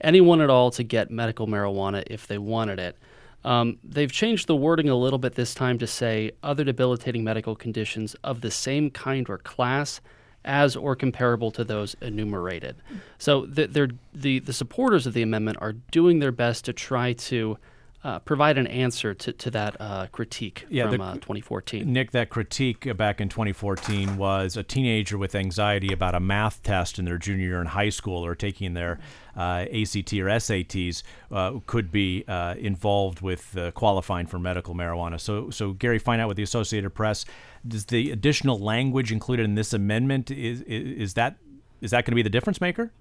anyone 0.00 0.40
at 0.40 0.50
all 0.50 0.72
to 0.72 0.82
get 0.82 1.12
medical 1.12 1.46
marijuana 1.46 2.02
if 2.08 2.26
they 2.26 2.38
wanted 2.38 2.80
it. 2.80 2.96
Um, 3.44 3.78
they've 3.84 4.10
changed 4.10 4.48
the 4.48 4.56
wording 4.56 4.88
a 4.88 4.96
little 4.96 5.20
bit 5.20 5.36
this 5.36 5.54
time 5.54 5.78
to 5.78 5.86
say 5.86 6.32
other 6.42 6.64
debilitating 6.64 7.22
medical 7.22 7.54
conditions 7.54 8.16
of 8.24 8.40
the 8.40 8.50
same 8.50 8.90
kind 8.90 9.30
or 9.30 9.38
class 9.38 10.00
as 10.44 10.76
or 10.76 10.96
comparable 10.96 11.50
to 11.52 11.64
those 11.64 11.94
enumerated. 12.00 12.76
So 13.18 13.46
the, 13.46 13.92
the, 14.14 14.38
the 14.38 14.52
supporters 14.52 15.06
of 15.06 15.14
the 15.14 15.22
amendment 15.22 15.58
are 15.60 15.72
doing 15.72 16.20
their 16.20 16.32
best 16.32 16.64
to 16.66 16.72
try 16.72 17.12
to 17.14 17.58
uh, 18.04 18.18
provide 18.20 18.56
an 18.56 18.66
answer 18.68 19.12
to, 19.12 19.32
to 19.32 19.50
that 19.50 19.76
uh, 19.80 20.06
critique 20.12 20.64
yeah, 20.68 20.88
from 20.88 20.98
the, 20.98 21.04
uh, 21.04 21.14
2014. 21.14 21.92
Nick, 21.92 22.12
that 22.12 22.30
critique 22.30 22.96
back 22.96 23.20
in 23.20 23.28
2014 23.28 24.16
was 24.16 24.56
a 24.56 24.62
teenager 24.62 25.18
with 25.18 25.34
anxiety 25.34 25.92
about 25.92 26.14
a 26.14 26.20
math 26.20 26.62
test 26.62 26.98
in 26.98 27.04
their 27.04 27.18
junior 27.18 27.48
year 27.48 27.60
in 27.60 27.66
high 27.66 27.88
school 27.88 28.24
or 28.24 28.36
taking 28.36 28.74
their 28.74 29.00
uh, 29.36 29.66
ACT 29.72 30.12
or 30.14 30.26
SATs 30.26 31.02
uh, 31.32 31.58
could 31.66 31.90
be 31.90 32.24
uh, 32.28 32.54
involved 32.54 33.20
with 33.20 33.56
qualifying 33.74 34.26
for 34.26 34.38
medical 34.38 34.74
marijuana. 34.74 35.20
So, 35.20 35.50
so 35.50 35.72
Gary, 35.72 35.98
Fineout 35.98 36.28
with 36.28 36.36
the 36.36 36.42
Associated 36.44 36.90
Press. 36.90 37.24
Does 37.66 37.86
the 37.86 38.10
additional 38.10 38.58
language 38.58 39.12
included 39.12 39.44
in 39.44 39.54
this 39.54 39.72
amendment 39.72 40.30
is 40.30 40.62
is, 40.62 41.14
that 41.14 41.36
is 41.80 41.90
that 41.90 42.04
going 42.04 42.12
to 42.12 42.16
be 42.16 42.22
the 42.22 42.30
difference 42.30 42.60
maker? 42.60 42.92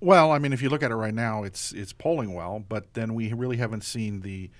Well, 0.00 0.32
I 0.32 0.38
mean, 0.38 0.52
if 0.52 0.62
you 0.62 0.68
look 0.68 0.82
at 0.82 0.90
it 0.90 0.96
right 0.96 1.14
now, 1.14 1.42
it's 1.42 1.72
it's 1.72 1.92
polling 1.92 2.32
well, 2.34 2.64
but 2.68 2.94
then 2.94 3.14
we 3.14 3.32
really 3.32 3.56
haven't 3.56 3.82
seen 3.84 4.20
the, 4.20 4.50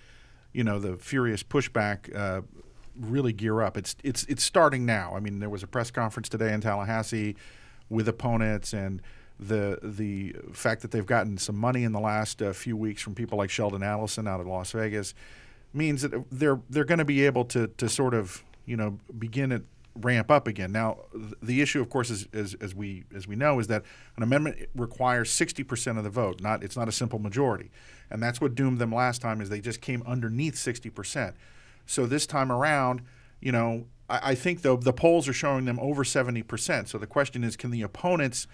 you 0.53 0.65
know, 0.65 0.79
the 0.79 0.97
furious 0.97 1.43
pushback 1.43 2.15
uh, 2.15 2.43
really 2.99 3.33
gear 3.33 3.63
up. 3.63 3.77
It's 3.77 3.97
it's 4.03 4.25
it's 4.25 4.43
starting 4.43 4.85
now. 4.85 5.15
I 5.15 5.21
mean, 5.21 5.39
there 5.41 5.51
was 5.51 5.63
a 5.63 5.67
press 5.67 5.91
conference 5.91 6.29
today 6.29 6.53
in 6.53 6.61
Tallahassee 6.61 7.37
with 7.89 8.09
opponents 8.09 8.73
and 8.73 9.03
the 9.39 9.79
the 9.83 10.35
fact 10.53 10.83
that 10.83 10.91
they've 10.91 11.07
gotten 11.07 11.39
some 11.39 11.57
money 11.57 11.85
in 11.85 11.93
the 11.93 12.01
last 12.01 12.43
uh, 12.43 12.53
few 12.53 12.77
weeks 12.77 13.01
from 13.01 13.15
people 13.15 13.39
like 13.39 13.51
Sheldon 13.51 13.81
Adelson 13.81 14.29
out 14.29 14.41
of 14.41 14.47
Las 14.47 14.73
Vegas 14.73 15.15
means 15.73 16.03
that 16.03 16.13
they're 16.31 16.61
they're 16.69 16.85
going 16.85 16.99
to 16.99 17.05
be 17.05 17.25
able 17.27 17.45
to 17.47 17.69
to 17.69 17.89
sort 17.89 18.15
of 18.15 18.45
you 18.67 18.77
know 18.77 18.99
begin 19.19 19.53
it 19.53 19.63
ramp 19.97 20.31
up 20.31 20.47
again. 20.47 20.73
Now, 20.73 20.99
the 21.43 21.61
issue, 21.61 21.81
of 21.81 21.91
course, 21.91 22.11
is, 22.11 22.29
is, 22.33 22.55
as 22.55 22.75
we 22.75 23.05
as 23.15 23.27
we 23.27 23.37
know, 23.37 23.59
is 23.59 23.67
that 23.69 23.83
an 24.17 24.23
amendment 24.23 24.69
requires 24.75 25.31
60% 25.31 25.99
of 25.99 26.05
the 26.05 26.11
vote. 26.11 26.41
Not 26.41 26.63
it's 26.63 26.77
not 26.77 26.89
a 26.89 26.93
simple 26.93 27.19
majority, 27.19 27.71
and 28.11 28.23
that's 28.23 28.41
what 28.41 28.55
doomed 28.55 28.79
them 28.79 28.93
last 28.93 29.21
time. 29.21 29.41
Is 29.41 29.49
they 29.49 29.61
just 29.61 29.81
came 29.81 30.03
underneath 30.07 30.55
60%. 30.55 31.35
So 31.87 32.07
this 32.07 32.27
time 32.27 32.53
around, 32.53 33.03
you 33.41 33.53
know, 33.53 33.87
I, 34.09 34.31
I 34.31 34.35
think 34.35 34.63
though 34.63 34.77
the 34.77 34.93
polls 34.93 35.29
are 35.29 35.33
showing 35.33 35.65
them 35.65 35.79
over 35.81 36.05
70%. 36.05 36.89
So 36.89 36.99
the 36.99 37.07
question 37.07 37.43
is, 37.43 37.57
can 37.57 37.71
the 37.71 37.83
opponents 37.83 38.47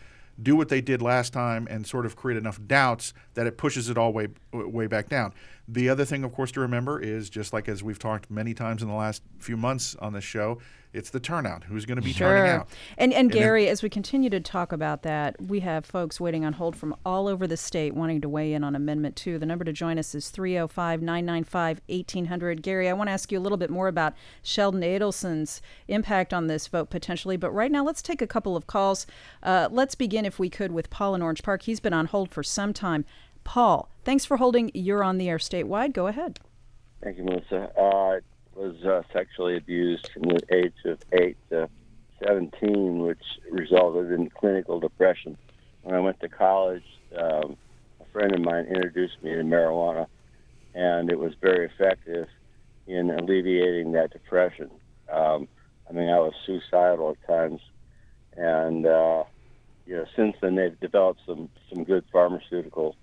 do 0.43 0.55
what 0.57 0.69
they 0.69 0.81
did 0.81 1.01
last 1.01 1.33
time 1.33 1.67
and 1.71 1.87
sort 1.87 2.07
of 2.07 2.17
create 2.17 2.37
enough 2.37 2.61
doubts 2.67 3.15
that 3.35 3.47
it 3.47 3.57
pushes 3.57 3.89
it 3.89 3.99
all 3.99 4.13
way 4.13 4.29
way 4.53 4.87
back 4.87 5.09
down? 5.09 5.35
The 5.69 5.89
other 5.89 6.05
thing, 6.05 6.23
of 6.23 6.33
course, 6.33 6.53
to 6.53 6.61
remember 6.61 7.01
is 7.01 7.29
just 7.29 7.53
like 7.53 7.69
as 7.69 7.83
we've 7.83 7.99
talked 7.99 8.31
many 8.31 8.55
times 8.55 8.83
in 8.83 8.89
the 8.89 8.95
last 8.95 9.23
few 9.39 9.57
months 9.57 9.97
on 9.97 10.13
this 10.13 10.23
show, 10.23 10.59
it's 10.93 11.11
the 11.11 11.21
turnout. 11.21 11.65
Who's 11.65 11.85
going 11.85 11.97
to 11.97 12.03
be 12.03 12.13
sure. 12.13 12.29
turning 12.29 12.51
out? 12.51 12.69
And, 12.97 13.13
and, 13.13 13.27
and 13.27 13.33
Gary, 13.33 13.65
then, 13.65 13.73
as 13.73 13.83
we 13.83 13.91
continue 13.91 14.31
to 14.31 14.41
talk 14.41 14.73
about 14.73 15.03
that, 15.03 15.37
we 15.43 15.61
have 15.61 15.85
folks 15.85 16.21
waiting 16.21 16.45
on 16.45 16.55
hold 16.55 16.77
from 16.77 16.95
all 17.05 17.29
over 17.29 17.47
the 17.47 17.57
state 17.57 17.95
wanting 17.95 18.21
to 18.23 18.29
weigh 18.29 18.55
in 18.55 18.65
on 18.65 18.75
Amendment 18.75 19.17
2. 19.17 19.39
The 19.39 19.45
number 19.45 19.65
to 19.65 19.73
join 19.73 19.99
us 19.99 20.15
is 20.15 20.31
305 20.31 21.03
995 21.03 21.81
1800. 21.89 22.63
Gary, 22.63 22.89
I 22.89 22.93
want 22.93 23.09
to 23.09 23.13
ask 23.13 23.31
you 23.33 23.39
a 23.39 23.41
little 23.41 23.59
bit 23.59 23.69
more 23.69 23.89
about 23.89 24.15
Sheldon 24.43 24.83
Adelson's 24.83 25.61
impact 25.89 26.33
on 26.33 26.47
this 26.47 26.67
vote 26.69 26.91
potentially. 26.91 27.37
But 27.37 27.51
right 27.51 27.71
now, 27.71 27.85
let's 27.85 28.03
take 28.03 28.23
a 28.23 28.27
couple 28.27 28.57
of 28.57 28.67
calls. 28.67 29.07
Uh, 29.43 29.69
let's 29.71 29.97
begin, 29.97 30.25
if 30.25 30.39
we 30.39 30.49
could, 30.49 30.71
with 30.73 30.91
Paul 30.91 31.15
in 31.15 31.23
Orange 31.23 31.43
Park. 31.43 31.63
He's 31.63 31.81
been 31.81 31.93
on 31.93 32.07
hold 32.07 32.31
for 32.31 32.43
some 32.43 32.73
time. 32.73 33.05
Paul, 33.45 33.91
thanks 34.07 34.25
for 34.25 34.39
holding. 34.39 34.71
You're 34.73 35.05
on 35.05 35.19
the 35.19 35.29
air 35.29 35.37
statewide. 35.37 35.93
Go 35.93 36.07
ahead. 36.07 36.39
Thank 37.03 37.19
you, 37.19 37.25
Melissa. 37.25 37.71
Uh, 37.77 37.83
I 37.83 38.21
was 38.55 38.83
uh, 38.85 39.03
sexually 39.13 39.59
abused 39.59 40.09
from 40.13 40.23
the 40.23 40.41
age 40.51 40.73
of 40.87 40.99
8 41.13 41.37
to 41.51 41.69
17, 42.25 43.01
which 43.01 43.23
resulted 43.51 44.13
in 44.13 44.31
clinical 44.31 44.81
depression. 44.81 45.37
When 45.83 45.95
I 45.95 46.01
went 46.01 46.21
to 46.21 46.29
college, 46.29 46.85
um, 47.19 47.57
a 48.01 48.05
friend 48.13 48.33
of 48.33 48.41
mine 48.41 48.67
introduced 48.67 49.23
me 49.23 49.35
to 49.35 49.43
marijuana, 49.43 50.07
and 50.75 51.11
it 51.11 51.19
was 51.19 51.33
very 51.43 51.67
effective 51.67 52.29
in 52.87 53.11
alleviating 53.11 53.93
that 53.93 54.13
depression. 54.13 54.71
Um, 55.13 55.49
I 55.91 55.93
mean, 55.93 56.09
I 56.09 56.19
was 56.19 56.33
suicidal 56.47 57.11
at 57.11 57.27
times, 57.27 57.61
and 58.37 58.87
uh, 58.87 59.25
you 59.87 59.97
know, 59.97 60.07
since 60.17 60.37
then 60.41 60.55
they've 60.55 60.79
developed 60.81 61.21
some 61.27 61.49
some 61.73 61.85
good 61.85 62.05
pharmaceutical 62.13 62.97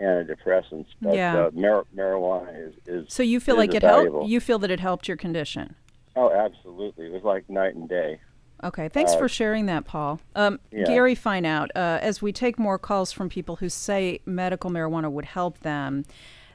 antidepressants, 0.00 0.86
but 1.00 1.14
yeah. 1.14 1.46
uh, 1.46 1.50
mar- 1.52 1.86
marijuana 1.94 2.68
is, 2.68 2.74
is 2.86 3.12
So 3.12 3.22
you 3.22 3.40
feel 3.40 3.56
like 3.56 3.74
it 3.74 3.82
helped? 3.82 4.28
You 4.28 4.40
feel 4.40 4.58
that 4.60 4.70
it 4.70 4.80
helped 4.80 5.08
your 5.08 5.16
condition? 5.16 5.74
Oh, 6.16 6.30
absolutely. 6.30 7.06
It 7.06 7.12
was 7.12 7.22
like 7.22 7.48
night 7.48 7.74
and 7.74 7.88
day. 7.88 8.20
Okay, 8.62 8.88
thanks 8.88 9.12
uh, 9.12 9.18
for 9.18 9.28
sharing 9.28 9.66
that, 9.66 9.86
Paul. 9.86 10.20
Um, 10.34 10.60
yeah. 10.70 10.84
Gary, 10.84 11.16
Fineout 11.16 11.68
uh, 11.74 11.98
as 12.02 12.20
we 12.20 12.32
take 12.32 12.58
more 12.58 12.78
calls 12.78 13.10
from 13.10 13.28
people 13.28 13.56
who 13.56 13.68
say 13.68 14.20
medical 14.26 14.70
marijuana 14.70 15.10
would 15.10 15.24
help 15.24 15.60
them. 15.60 16.04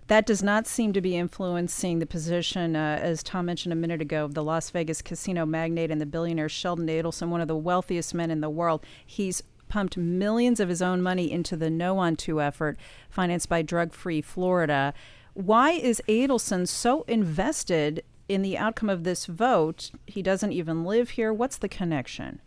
That 0.07 0.27
does 0.27 0.43
not 0.43 0.67
seem 0.67 0.93
to 0.93 1.01
be 1.01 1.17
influencing 1.17 1.97
the 1.97 2.05
position, 2.05 2.75
uh, 2.75 2.99
as 3.01 3.23
Tom 3.23 3.47
mentioned 3.47 3.73
a 3.73 3.75
minute 3.75 4.01
ago, 4.01 4.23
of 4.23 4.35
the 4.35 4.43
Las 4.43 4.69
Vegas 4.69 5.01
casino 5.01 5.47
magnate 5.47 5.89
and 5.89 5.99
the 5.99 6.05
billionaire 6.05 6.47
Sheldon 6.47 6.85
Adelson, 6.85 7.29
one 7.29 7.41
of 7.41 7.47
the 7.47 7.55
wealthiest 7.55 8.13
men 8.13 8.29
in 8.29 8.39
the 8.39 8.49
world. 8.49 8.85
He's 9.03 9.41
pumped 9.67 9.97
millions 9.97 10.59
of 10.59 10.69
his 10.69 10.81
own 10.81 11.01
money 11.01 11.31
into 11.31 11.55
the 11.55 11.69
No 11.69 11.97
on 11.97 12.15
2 12.15 12.41
effort, 12.41 12.77
financed 13.09 13.49
by 13.49 13.61
Drug 13.61 13.93
Free 13.93 14.21
Florida. 14.21 14.93
Why 15.33 15.71
is 15.71 16.01
Adelson 16.07 16.67
so 16.67 17.03
invested 17.03 18.03
in 18.29 18.41
the 18.41 18.57
outcome 18.57 18.89
of 18.89 19.03
this 19.03 19.25
vote? 19.25 19.91
He 20.07 20.21
doesn't 20.21 20.53
even 20.53 20.83
live 20.83 21.11
here. 21.11 21.33
What's 21.33 21.57
the 21.57 21.69
connection? 21.69 22.41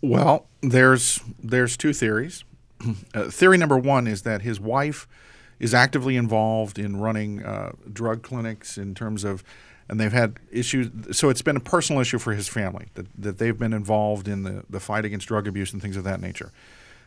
Well, 0.00 0.46
there's 0.60 1.20
there's 1.42 1.76
two 1.76 1.92
theories. 1.92 2.44
Uh, 3.14 3.30
theory 3.30 3.56
number 3.56 3.78
one 3.78 4.06
is 4.06 4.22
that 4.22 4.42
his 4.42 4.60
wife 4.60 5.06
is 5.58 5.74
actively 5.74 6.16
involved 6.16 6.78
in 6.78 6.96
running 6.98 7.44
uh, 7.44 7.72
drug 7.92 8.22
clinics 8.22 8.78
in 8.78 8.94
terms 8.94 9.24
of, 9.24 9.44
and 9.88 10.00
they've 10.00 10.12
had 10.12 10.38
issues. 10.50 10.90
So 11.16 11.28
it's 11.28 11.42
been 11.42 11.56
a 11.56 11.60
personal 11.60 12.00
issue 12.00 12.18
for 12.18 12.32
his 12.32 12.48
family 12.48 12.86
that, 12.94 13.06
that 13.18 13.38
they've 13.38 13.58
been 13.58 13.72
involved 13.72 14.28
in 14.28 14.42
the, 14.42 14.64
the 14.68 14.80
fight 14.80 15.04
against 15.04 15.28
drug 15.28 15.46
abuse 15.46 15.72
and 15.72 15.80
things 15.80 15.96
of 15.96 16.04
that 16.04 16.20
nature. 16.20 16.52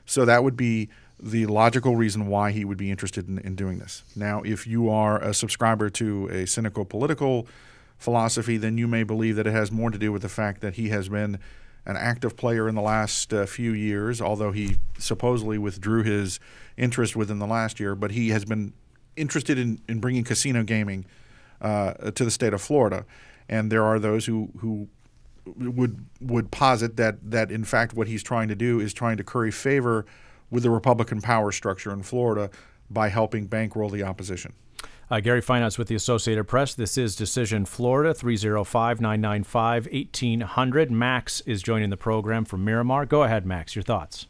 So 0.06 0.26
that 0.26 0.44
would 0.44 0.56
be 0.56 0.90
the 1.20 1.48
logical 1.48 1.96
reason 1.96 2.28
why 2.28 2.52
he 2.52 2.64
would 2.64 2.78
be 2.78 2.92
interested 2.92 3.28
in, 3.28 3.40
in 3.40 3.56
doing 3.56 3.80
this. 3.80 4.04
Now, 4.16 4.42
if 4.44 4.68
you 4.68 4.90
are 4.90 5.22
a 5.22 5.34
subscriber 5.34 5.90
to 5.92 6.28
a 6.28 6.46
cynical 6.46 6.86
political 6.86 7.48
philosophy, 7.98 8.58
then 8.58 8.78
you 8.78 8.88
may 8.88 9.04
believe 9.04 9.36
that 9.36 9.48
it 9.48 9.54
has 9.54 9.72
more 9.72 9.90
to 9.90 9.98
do 9.98 10.12
with 10.12 10.22
the 10.22 10.30
fact 10.30 10.62
that 10.62 10.76
he 10.76 10.90
has 10.90 11.10
been 11.10 11.40
an 11.88 11.96
active 11.96 12.36
player 12.36 12.68
in 12.68 12.76
the 12.76 12.82
last 12.82 13.34
uh, 13.34 13.46
few 13.46 13.72
years, 13.72 14.22
although 14.22 14.52
he 14.52 14.76
supposedly 15.00 15.58
withdrew 15.58 16.04
his 16.04 16.40
interest 16.76 17.16
within 17.16 17.40
the 17.40 17.48
last 17.48 17.80
year. 17.80 17.96
But 17.96 18.12
he 18.12 18.30
has 18.30 18.44
been 18.44 18.74
interested 19.16 19.58
in, 19.58 19.82
in 19.88 20.00
bringing 20.00 20.26
casino 20.26 20.64
gaming 20.64 21.06
uh, 21.62 21.94
to 22.12 22.26
the 22.26 22.30
state 22.30 22.54
of 22.54 22.62
Florida. 22.62 23.06
And 23.48 23.72
there 23.72 23.86
are 23.86 24.00
those 24.00 24.26
who, 24.26 24.50
who 24.60 24.90
would 25.56 26.06
would 26.20 26.52
posit 26.52 26.98
that 26.98 27.32
that 27.32 27.50
in 27.52 27.64
fact 27.64 27.94
what 27.94 28.06
he's 28.06 28.22
trying 28.22 28.50
to 28.50 28.56
do 28.56 28.82
is 28.82 28.94
trying 28.94 29.16
to 29.16 29.24
curry 29.24 29.50
favor 29.50 30.06
with 30.52 30.64
the 30.64 30.70
Republican 30.70 31.22
power 31.22 31.54
structure 31.54 31.94
in 31.94 32.04
Florida 32.04 32.50
by 32.90 33.08
helping 33.08 33.48
bankroll 33.48 33.90
the 33.90 34.04
opposition. 34.04 34.52
Uh, 35.10 35.22
Gary 35.22 35.42
Fineout 35.42 35.78
with 35.78 35.88
the 35.88 35.96
Associated 35.96 36.44
Press. 36.50 36.74
This 36.74 36.98
is 36.98 37.16
Decision 37.16 37.66
Florida, 37.66 38.14
305 38.14 39.00
995 39.00 39.86
1800. 39.86 40.92
Max 40.92 41.40
is 41.42 41.64
joining 41.64 41.90
the 41.90 41.96
program 41.96 42.44
from 42.44 42.66
Miramar. 42.66 43.06
Go 43.06 43.24
ahead, 43.24 43.46
Max, 43.46 43.74
your 43.74 43.84
thoughts. 43.84 44.28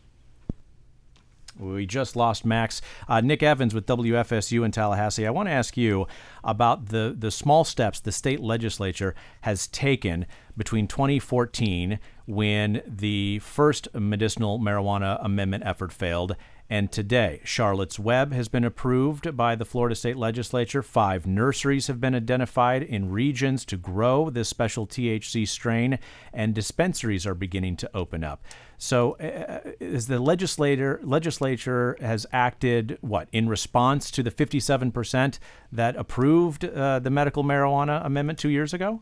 We 1.57 1.87
just 1.87 2.15
lost 2.15 2.45
Max. 2.45 2.79
Uh, 3.07 3.21
Nick 3.21 3.41
Evans 3.41 3.73
with 3.73 3.87
WFSU 3.87 4.63
in 4.63 4.71
Tallahassee. 4.71 5.25
I 5.25 5.31
want 5.31 5.49
to 5.49 5.53
ask 5.53 5.75
you 5.75 6.05
about 6.43 6.89
the, 6.89 7.15
the 7.17 7.31
small 7.31 7.63
steps 7.63 7.99
the 7.99 8.11
state 8.11 8.39
legislature 8.39 9.15
has 9.41 9.65
taken 9.65 10.27
between 10.55 10.87
2014, 10.87 11.97
when 12.27 12.83
the 12.85 13.39
first 13.39 13.87
medicinal 13.95 14.59
marijuana 14.59 15.17
amendment 15.23 15.63
effort 15.65 15.91
failed, 15.91 16.35
and 16.69 16.91
today, 16.91 17.39
Charlotte's 17.45 17.97
Web 17.97 18.33
has 18.33 18.49
been 18.49 18.65
approved 18.65 19.37
by 19.37 19.55
the 19.55 19.63
Florida 19.63 19.95
State 19.95 20.17
Legislature. 20.17 20.83
Five 20.83 21.25
nurseries 21.25 21.87
have 21.87 22.01
been 22.01 22.13
identified 22.13 22.83
in 22.83 23.09
regions 23.09 23.63
to 23.65 23.77
grow 23.77 24.29
this 24.29 24.49
special 24.49 24.85
THC 24.85 25.47
strain, 25.47 25.97
and 26.33 26.53
dispensaries 26.53 27.25
are 27.25 27.33
beginning 27.33 27.77
to 27.77 27.89
open 27.93 28.23
up. 28.23 28.43
So, 28.77 29.13
uh, 29.13 29.71
as 29.79 30.07
the 30.07 30.19
legislator 30.19 30.99
legislature 31.03 31.95
has 32.01 32.25
acted, 32.33 32.97
what 32.99 33.29
in 33.31 33.47
response 33.47 34.11
to 34.11 34.21
the 34.21 34.31
57% 34.31 35.39
that 35.71 35.95
approved 35.95 36.65
uh, 36.65 36.99
the 36.99 37.09
medical 37.09 37.45
marijuana 37.45 38.05
amendment 38.05 38.39
two 38.39 38.49
years 38.49 38.73
ago? 38.73 39.01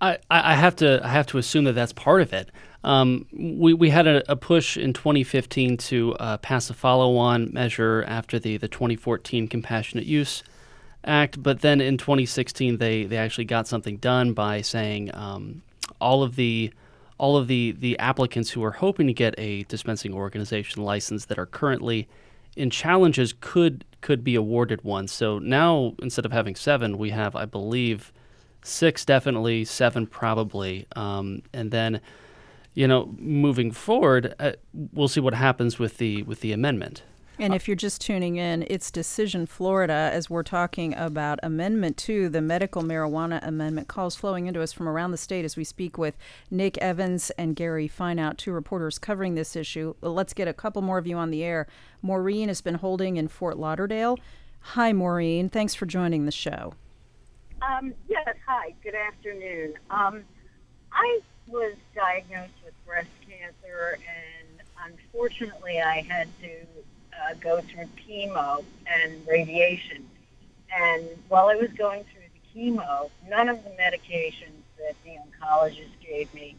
I, 0.00 0.18
I 0.30 0.54
have 0.54 0.76
to 0.76 1.00
I 1.04 1.08
have 1.08 1.26
to 1.28 1.38
assume 1.38 1.64
that 1.64 1.74
that's 1.74 1.92
part 1.92 2.20
of 2.22 2.32
it. 2.32 2.50
Um, 2.84 3.26
we, 3.32 3.72
we 3.72 3.88
had 3.88 4.06
a, 4.06 4.30
a, 4.30 4.36
push 4.36 4.76
in 4.76 4.92
2015 4.92 5.78
to 5.78 6.14
uh, 6.16 6.36
pass 6.36 6.68
a 6.68 6.74
follow-on 6.74 7.50
measure 7.50 8.04
after 8.06 8.38
the, 8.38 8.58
the 8.58 8.68
2014 8.68 9.48
Compassionate 9.48 10.04
Use 10.04 10.42
Act, 11.02 11.42
but 11.42 11.62
then 11.62 11.80
in 11.80 11.96
2016 11.96 12.76
they, 12.76 13.04
they 13.04 13.16
actually 13.16 13.46
got 13.46 13.66
something 13.66 13.96
done 13.96 14.34
by 14.34 14.60
saying 14.60 15.10
um, 15.14 15.62
all 16.00 16.22
of 16.22 16.36
the 16.36 16.72
all 17.16 17.36
of 17.36 17.46
the, 17.46 17.70
the 17.78 17.96
applicants 18.00 18.50
who 18.50 18.64
are 18.64 18.72
hoping 18.72 19.06
to 19.06 19.12
get 19.12 19.34
a 19.38 19.62
dispensing 19.64 20.12
organization 20.12 20.82
license 20.82 21.26
that 21.26 21.38
are 21.38 21.46
currently 21.46 22.08
in 22.56 22.70
challenges 22.70 23.32
could 23.40 23.84
could 24.00 24.22
be 24.22 24.34
awarded 24.34 24.82
one. 24.82 25.08
So 25.08 25.38
now 25.38 25.94
instead 26.02 26.26
of 26.26 26.32
having 26.32 26.54
seven, 26.54 26.98
we 26.98 27.10
have 27.10 27.34
I 27.34 27.46
believe 27.46 28.12
six 28.62 29.04
definitely, 29.04 29.64
seven 29.64 30.06
probably, 30.06 30.86
um, 30.96 31.42
and 31.52 31.70
then 31.70 32.00
you 32.74 32.86
know 32.86 33.14
moving 33.18 33.70
forward, 33.70 34.34
uh, 34.38 34.52
we'll 34.92 35.08
see 35.08 35.20
what 35.20 35.34
happens 35.34 35.78
with 35.78 35.98
the 35.98 36.22
with 36.24 36.40
the 36.40 36.52
amendment. 36.52 37.02
And 37.36 37.52
if 37.52 37.66
you're 37.66 37.76
just 37.76 38.00
tuning 38.00 38.36
in, 38.36 38.64
it's 38.70 38.92
Decision 38.92 39.46
Florida 39.46 40.08
as 40.12 40.30
we're 40.30 40.44
talking 40.44 40.94
about 40.94 41.40
Amendment 41.42 41.96
2, 41.96 42.28
the 42.28 42.40
medical 42.40 42.82
marijuana 42.82 43.44
amendment. 43.44 43.88
Calls 43.88 44.14
flowing 44.14 44.46
into 44.46 44.62
us 44.62 44.72
from 44.72 44.88
around 44.88 45.10
the 45.10 45.16
state 45.16 45.44
as 45.44 45.56
we 45.56 45.64
speak 45.64 45.98
with 45.98 46.16
Nick 46.48 46.78
Evans 46.78 47.30
and 47.30 47.56
Gary 47.56 47.88
Fineout, 47.88 48.36
two 48.36 48.52
reporters 48.52 49.00
covering 49.00 49.34
this 49.34 49.56
issue. 49.56 49.94
Let's 50.00 50.32
get 50.32 50.46
a 50.46 50.52
couple 50.52 50.80
more 50.80 50.96
of 50.96 51.08
you 51.08 51.16
on 51.16 51.30
the 51.30 51.42
air. 51.42 51.66
Maureen 52.02 52.46
has 52.46 52.60
been 52.60 52.76
holding 52.76 53.16
in 53.16 53.26
Fort 53.26 53.58
Lauderdale. 53.58 54.16
Hi, 54.60 54.92
Maureen. 54.92 55.48
Thanks 55.48 55.74
for 55.74 55.86
joining 55.86 56.26
the 56.26 56.32
show. 56.32 56.74
Um, 57.62 57.94
yes, 58.08 58.28
hi, 58.46 58.74
good 58.82 58.94
afternoon. 58.94 59.74
Um, 59.90 60.22
I 60.92 61.20
was 61.48 61.74
diagnosed 61.94 62.54
with 62.63 62.63
breast 62.86 63.08
cancer, 63.28 63.98
and 63.98 64.60
unfortunately, 64.84 65.80
I 65.80 66.02
had 66.02 66.28
to 66.42 66.50
uh, 66.50 67.34
go 67.40 67.60
through 67.60 67.88
chemo 68.06 68.64
and 68.86 69.26
radiation. 69.26 70.08
And 70.76 71.04
while 71.28 71.48
I 71.48 71.54
was 71.56 71.70
going 71.76 72.04
through 72.04 72.22
the 72.34 72.60
chemo, 72.60 73.10
none 73.28 73.48
of 73.48 73.62
the 73.64 73.70
medications 73.70 74.62
that 74.78 74.94
the 75.04 75.10
oncologist 75.10 75.92
gave 76.04 76.32
me 76.34 76.56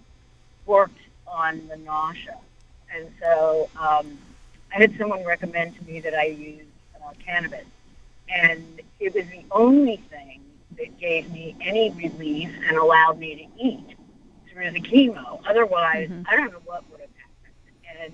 worked 0.66 1.00
on 1.28 1.68
the 1.68 1.78
nausea. 1.78 2.38
And 2.94 3.10
so 3.22 3.70
um, 3.80 4.18
I 4.74 4.80
had 4.80 4.98
someone 4.98 5.24
recommend 5.26 5.78
to 5.78 5.84
me 5.84 6.00
that 6.02 6.14
I 6.14 6.26
use 6.26 6.66
uh, 7.04 7.12
cannabis. 7.24 7.66
And 8.30 8.82
it 9.00 9.14
was 9.14 9.26
the 9.28 9.44
only 9.52 9.98
thing 10.10 10.42
that 10.78 10.98
gave 11.00 11.32
me 11.32 11.56
any 11.62 11.92
relief 11.92 12.50
and 12.68 12.78
allowed 12.78 13.20
me 13.20 13.36
to 13.36 13.64
eat 13.64 13.96
through 14.56 14.72
the 14.72 14.80
chemo. 14.80 15.42
Otherwise, 15.46 16.10
mm-hmm. 16.10 16.24
I 16.30 16.36
don't 16.38 16.52
know 16.52 16.62
what 16.66 16.90
would 16.90 17.02
have 17.02 17.10
happened. 18.00 18.14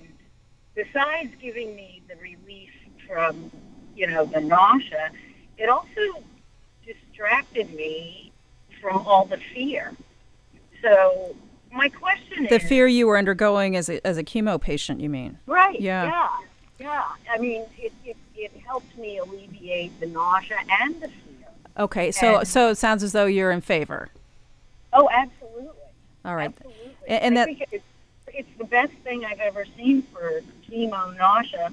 besides 0.74 1.30
giving 1.40 1.76
me 1.76 2.02
the 2.08 2.16
relief 2.16 2.70
from, 3.06 3.50
you 3.94 4.08
know, 4.08 4.24
the 4.24 4.40
nausea, 4.40 5.12
it 5.56 5.68
also 5.68 6.24
distracted 6.84 7.72
me 7.74 8.32
from 8.80 9.06
all 9.06 9.24
the 9.24 9.38
fear. 9.54 9.92
So 10.82 11.36
my 11.72 11.88
question 11.88 12.44
the 12.44 12.54
is 12.54 12.62
the 12.62 12.68
fear 12.68 12.88
you 12.88 13.06
were 13.06 13.16
undergoing 13.16 13.76
as 13.76 13.88
a 13.88 14.04
as 14.04 14.18
a 14.18 14.24
chemo 14.24 14.60
patient. 14.60 15.00
You 15.00 15.08
mean? 15.08 15.38
Right. 15.46 15.80
Yeah. 15.80 16.04
Yeah. 16.04 16.28
Yeah. 16.80 17.04
I 17.32 17.38
mean, 17.38 17.64
it 17.78 17.92
it, 18.04 18.16
it 18.34 18.52
helped 18.66 18.98
me 18.98 19.18
alleviate 19.18 19.98
the 20.00 20.06
nausea 20.06 20.58
and 20.80 20.96
the 20.96 21.06
fear. 21.06 21.46
Okay, 21.78 22.10
so 22.10 22.38
and, 22.38 22.48
so 22.48 22.70
it 22.70 22.74
sounds 22.74 23.04
as 23.04 23.12
though 23.12 23.26
you're 23.26 23.52
in 23.52 23.60
favor. 23.60 24.08
Oh, 24.92 25.08
absolutely. 25.10 25.41
All 26.24 26.36
right, 26.36 26.52
absolutely. 26.54 26.94
And, 27.08 27.22
and 27.22 27.36
that 27.36 27.48
it's, 27.72 27.84
it's 28.28 28.58
the 28.58 28.64
best 28.64 28.92
thing 29.04 29.24
I've 29.24 29.40
ever 29.40 29.64
seen 29.76 30.02
for 30.12 30.42
chemo 30.68 31.16
nausea. 31.16 31.72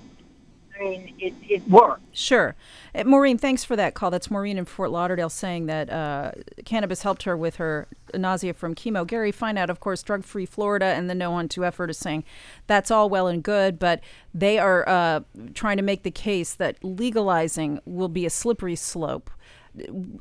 I 0.80 0.84
mean, 0.84 1.14
it, 1.20 1.34
it 1.48 1.68
works. 1.68 2.02
Sure. 2.14 2.56
Uh, 2.96 3.04
Maureen, 3.04 3.38
thanks 3.38 3.66
for 3.66 3.76
that 3.76 3.96
call. 3.96 4.12
That's 4.12 4.32
Maureen 4.32 4.58
in 4.58 4.66
Fort 4.66 4.92
Lauderdale 4.92 5.30
saying 5.30 5.66
that 5.66 5.90
uh, 5.90 6.32
cannabis 6.64 7.02
helped 7.02 7.24
her 7.24 7.36
with 7.36 7.58
her 7.58 7.88
nausea 8.14 8.54
from 8.54 8.76
chemo. 8.76 9.06
Gary 9.06 9.32
Fineout, 9.32 9.70
of 9.70 9.82
course, 9.82 10.02
Drug 10.02 10.24
Free 10.24 10.46
Florida 10.46 10.86
and 10.86 11.10
the 11.10 11.16
No 11.16 11.34
on 11.34 11.50
2 11.50 11.66
effort 11.66 11.90
is 11.90 11.98
saying 11.98 12.24
that's 12.68 12.92
all 12.92 13.10
well 13.10 13.28
and 13.28 13.44
good, 13.44 13.78
but 13.78 14.00
they 14.34 14.58
are 14.58 14.88
uh, 14.88 15.22
trying 15.54 15.78
to 15.78 15.84
make 15.84 16.04
the 16.04 16.12
case 16.12 16.54
that 16.54 16.82
legalizing 16.82 17.82
will 17.86 18.10
be 18.10 18.26
a 18.26 18.30
slippery 18.30 18.76
slope 18.76 19.30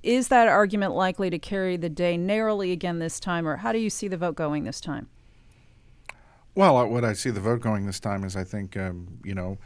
is 0.03 0.29
that 0.29 0.49
argument 0.49 0.95
likely 0.95 1.31
to 1.31 1.39
carry 1.39 1.77
the 1.77 1.89
day 1.89 2.17
narrowly 2.17 2.73
again 2.73 2.99
this 2.99 3.19
time, 3.21 3.47
or 3.47 3.57
how 3.57 3.73
do 3.73 3.79
you 3.79 3.91
see 3.91 4.09
the 4.09 4.17
vote 4.17 4.35
going 4.35 4.65
this 4.65 4.81
time? 4.81 5.09
Well, 6.55 6.77
uh, 6.77 6.87
what 6.87 7.05
I 7.05 7.13
see 7.13 7.31
the 7.31 7.41
vote 7.41 7.61
going 7.61 7.87
this 7.87 8.01
time 8.01 8.25
is 8.25 8.37
I 8.37 8.45
think, 8.45 8.77
um, 8.77 9.21
you 9.25 9.35
know, 9.35 9.59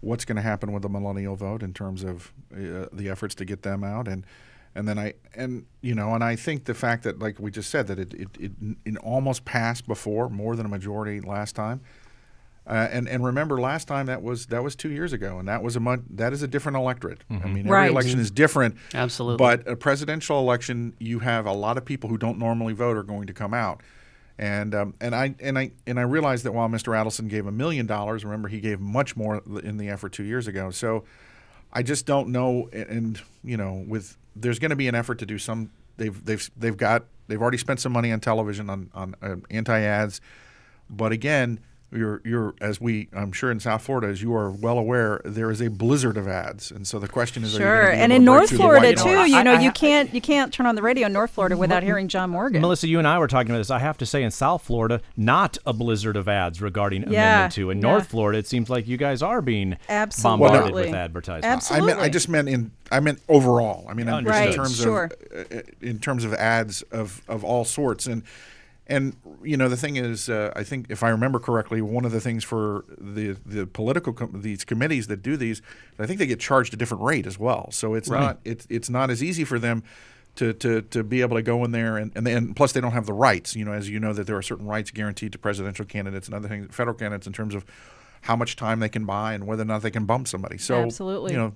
what's 0.00 0.24
going 0.24 0.36
to 0.36 0.42
happen 0.42 0.72
with 0.72 0.82
the 0.82 0.88
millennial 0.88 1.36
vote 1.36 1.62
in 1.62 1.72
terms 1.72 2.02
of 2.02 2.32
uh, 2.52 2.86
the 2.92 3.08
efforts 3.08 3.34
to 3.36 3.44
get 3.44 3.62
them 3.62 3.84
out 3.84 4.08
and 4.08 4.24
and 4.74 4.86
then 4.86 4.98
I 4.98 5.14
and 5.34 5.66
you 5.80 5.94
know 5.94 6.14
and 6.14 6.22
I 6.22 6.36
think 6.36 6.64
the 6.64 6.74
fact 6.74 7.02
that 7.02 7.18
like 7.18 7.38
we 7.38 7.50
just 7.50 7.70
said 7.70 7.86
that 7.88 7.98
it 7.98 8.14
it, 8.14 8.28
it, 8.38 8.52
it 8.84 8.96
almost 8.98 9.44
passed 9.44 9.86
before 9.86 10.28
more 10.30 10.56
than 10.56 10.64
a 10.64 10.68
majority 10.68 11.20
last 11.20 11.54
time 11.54 11.80
Uh, 12.66 12.88
and 12.92 13.08
and 13.08 13.24
remember, 13.24 13.60
last 13.60 13.88
time 13.88 14.06
that 14.06 14.22
was 14.22 14.46
that 14.46 14.62
was 14.62 14.76
two 14.76 14.90
years 14.90 15.12
ago, 15.12 15.38
and 15.38 15.48
that 15.48 15.62
was 15.62 15.76
a 15.76 15.80
month. 15.80 16.02
That 16.10 16.32
is 16.32 16.42
a 16.42 16.46
different 16.48 16.76
electorate. 16.76 17.22
I 17.30 17.34
mean, 17.46 17.58
every 17.60 17.70
Right. 17.70 17.90
election 17.90 18.20
is 18.20 18.30
different. 18.30 18.76
Absolutely. 18.94 19.38
But 19.38 19.66
a 19.66 19.74
presidential 19.76 20.38
election, 20.38 20.94
you 20.98 21.18
have 21.20 21.46
a 21.46 21.52
lot 21.52 21.76
of 21.78 21.84
people 21.84 22.08
who 22.10 22.18
don't 22.18 22.38
normally 22.38 22.72
vote 22.74 22.96
are 22.96 23.02
going 23.02 23.26
to 23.26 23.32
come 23.32 23.54
out. 23.54 23.82
And 24.38 24.74
um, 24.74 24.94
and 25.00 25.14
I 25.14 25.34
and 25.40 25.58
I 25.58 25.72
and 25.86 25.98
I 25.98 26.02
realized 26.02 26.44
that 26.44 26.52
while 26.52 26.68
Mr. 26.68 26.92
Adelson 26.92 27.28
gave 27.28 27.46
a 27.46 27.52
million 27.52 27.86
dollars, 27.86 28.24
remember 28.24 28.48
he 28.48 28.60
gave 28.60 28.78
much 28.78 29.16
more 29.16 29.42
in 29.62 29.76
the 29.76 29.88
effort 29.88 30.12
two 30.12 30.24
years 30.24 30.46
ago. 30.46 30.70
So 30.70 31.04
I 31.72 31.82
just 31.82 32.06
don't 32.06 32.28
know. 32.28 32.68
And, 32.72 32.88
and 32.88 33.22
you 33.42 33.56
know, 33.56 33.84
with 33.88 34.16
there's 34.36 34.58
going 34.58 34.70
to 34.70 34.76
be 34.76 34.86
an 34.88 34.94
effort 34.94 35.18
to 35.18 35.26
do 35.26 35.38
some. 35.38 35.70
They've 35.96 36.24
they've 36.24 36.50
they've 36.56 36.76
got 36.76 37.04
they've 37.26 37.40
already 37.40 37.58
spent 37.58 37.80
some 37.80 37.92
money 37.92 38.12
on 38.12 38.20
television 38.20 38.70
on 38.70 38.90
on 38.94 39.14
uh, 39.22 39.36
anti 39.50 39.80
ads, 39.80 40.20
but 40.88 41.10
again. 41.12 41.58
You're, 41.92 42.22
you're 42.24 42.54
as 42.60 42.80
we 42.80 43.08
I'm 43.12 43.32
sure 43.32 43.50
in 43.50 43.58
South 43.58 43.82
Florida 43.82 44.06
as 44.06 44.22
you 44.22 44.32
are 44.32 44.48
well 44.48 44.78
aware 44.78 45.20
there 45.24 45.50
is 45.50 45.60
a 45.60 45.68
blizzard 45.68 46.16
of 46.16 46.28
ads 46.28 46.70
and 46.70 46.86
so 46.86 47.00
the 47.00 47.08
question 47.08 47.42
is 47.42 47.56
are 47.56 47.58
you 47.58 47.64
Sure, 47.64 47.90
and 47.90 48.12
in 48.12 48.24
North 48.24 48.50
Florida 48.54 48.94
too, 48.94 49.04
noise? 49.12 49.30
you 49.30 49.42
know, 49.42 49.54
I- 49.54 49.56
I- 49.56 49.60
you 49.60 49.72
can't 49.72 50.14
you 50.14 50.20
can't 50.20 50.52
turn 50.52 50.66
on 50.66 50.76
the 50.76 50.82
radio 50.82 51.06
in 51.06 51.12
North 51.12 51.32
Florida 51.32 51.56
without 51.56 51.82
hearing 51.82 52.06
John 52.06 52.30
Morgan. 52.30 52.60
Melissa, 52.60 52.86
you 52.86 52.98
and 53.00 53.08
I 53.08 53.18
were 53.18 53.26
talking 53.26 53.50
about 53.50 53.58
this. 53.58 53.70
I 53.70 53.80
have 53.80 53.98
to 53.98 54.06
say, 54.06 54.22
in 54.22 54.30
South 54.30 54.62
Florida, 54.62 55.00
not 55.16 55.58
a 55.66 55.72
blizzard 55.72 56.16
of 56.16 56.28
ads 56.28 56.62
regarding 56.62 57.10
Yeah, 57.10 57.34
Amendment 57.46 57.52
2. 57.54 57.70
In 57.70 57.78
yeah. 57.78 57.82
North 57.82 58.06
Florida, 58.06 58.38
it 58.38 58.46
seems 58.46 58.70
like 58.70 58.86
you 58.86 58.96
guys 58.96 59.20
are 59.20 59.42
being 59.42 59.76
Absolutely. 59.88 60.46
bombarded 60.46 60.74
Well, 60.74 60.84
with 60.84 60.92
no. 60.92 60.98
advertisements. 60.98 61.72
I 61.72 61.80
meant 61.80 61.98
I 61.98 62.08
just 62.08 62.28
meant 62.28 62.48
in 62.48 62.70
I 62.92 63.00
meant 63.00 63.20
overall. 63.28 63.84
I 63.88 63.94
mean 63.94 64.06
in, 64.06 64.14
in 64.14 64.28
Understood. 64.28 64.54
terms 64.54 64.76
sure. 64.76 65.10
of 65.34 65.46
uh, 65.52 65.62
in 65.80 65.98
terms 65.98 66.24
of 66.24 66.34
ads 66.34 66.82
of 66.92 67.20
of 67.28 67.42
all 67.42 67.64
sorts 67.64 68.06
and 68.06 68.22
and 68.90 69.16
you 69.42 69.56
know 69.56 69.68
the 69.68 69.76
thing 69.76 69.96
is 69.96 70.28
uh, 70.28 70.52
I 70.54 70.64
think 70.64 70.86
if 70.90 71.02
I 71.02 71.08
remember 71.10 71.38
correctly 71.38 71.80
one 71.80 72.04
of 72.04 72.12
the 72.12 72.20
things 72.20 72.44
for 72.44 72.84
the 72.98 73.36
the 73.46 73.66
political 73.66 74.12
com- 74.12 74.42
these 74.42 74.64
committees 74.64 75.06
that 75.06 75.22
do 75.22 75.36
these 75.36 75.62
I 75.98 76.06
think 76.06 76.18
they 76.18 76.26
get 76.26 76.40
charged 76.40 76.74
a 76.74 76.76
different 76.76 77.02
rate 77.04 77.26
as 77.26 77.38
well. 77.38 77.70
So 77.70 77.94
it's 77.94 78.08
Right. 78.10 78.20
not 78.20 78.40
it's 78.44 78.66
it's 78.68 78.90
not 78.90 79.08
as 79.10 79.22
easy 79.22 79.44
for 79.44 79.58
them 79.58 79.82
to, 80.36 80.52
to, 80.54 80.82
to 80.82 81.02
be 81.02 81.22
able 81.22 81.36
to 81.36 81.42
go 81.42 81.64
in 81.64 81.72
there 81.72 81.96
and, 81.96 82.12
and 82.14 82.24
then 82.26 82.54
plus 82.54 82.72
they 82.72 82.80
don't 82.80 82.92
have 82.92 83.04
the 83.06 83.12
rights 83.12 83.56
you 83.56 83.64
know 83.64 83.72
as 83.72 83.88
you 83.90 83.98
know 83.98 84.12
that 84.12 84.26
there 84.28 84.36
are 84.36 84.42
certain 84.42 84.66
rights 84.66 84.90
guaranteed 84.92 85.32
to 85.32 85.38
presidential 85.38 85.84
candidates 85.84 86.28
and 86.28 86.34
other 86.36 86.48
things 86.48 86.72
federal 86.74 86.96
candidates 86.96 87.26
in 87.26 87.32
terms 87.32 87.54
of 87.54 87.64
how 88.22 88.36
much 88.36 88.54
time 88.54 88.78
they 88.80 88.88
can 88.88 89.04
buy 89.04 89.34
and 89.34 89.46
whether 89.46 89.62
or 89.62 89.66
not 89.66 89.82
they 89.82 89.90
can 89.90 90.06
bump 90.06 90.28
somebody 90.28 90.56
so 90.56 90.82
Absolutely. 90.82 91.32
you 91.32 91.38
know 91.38 91.52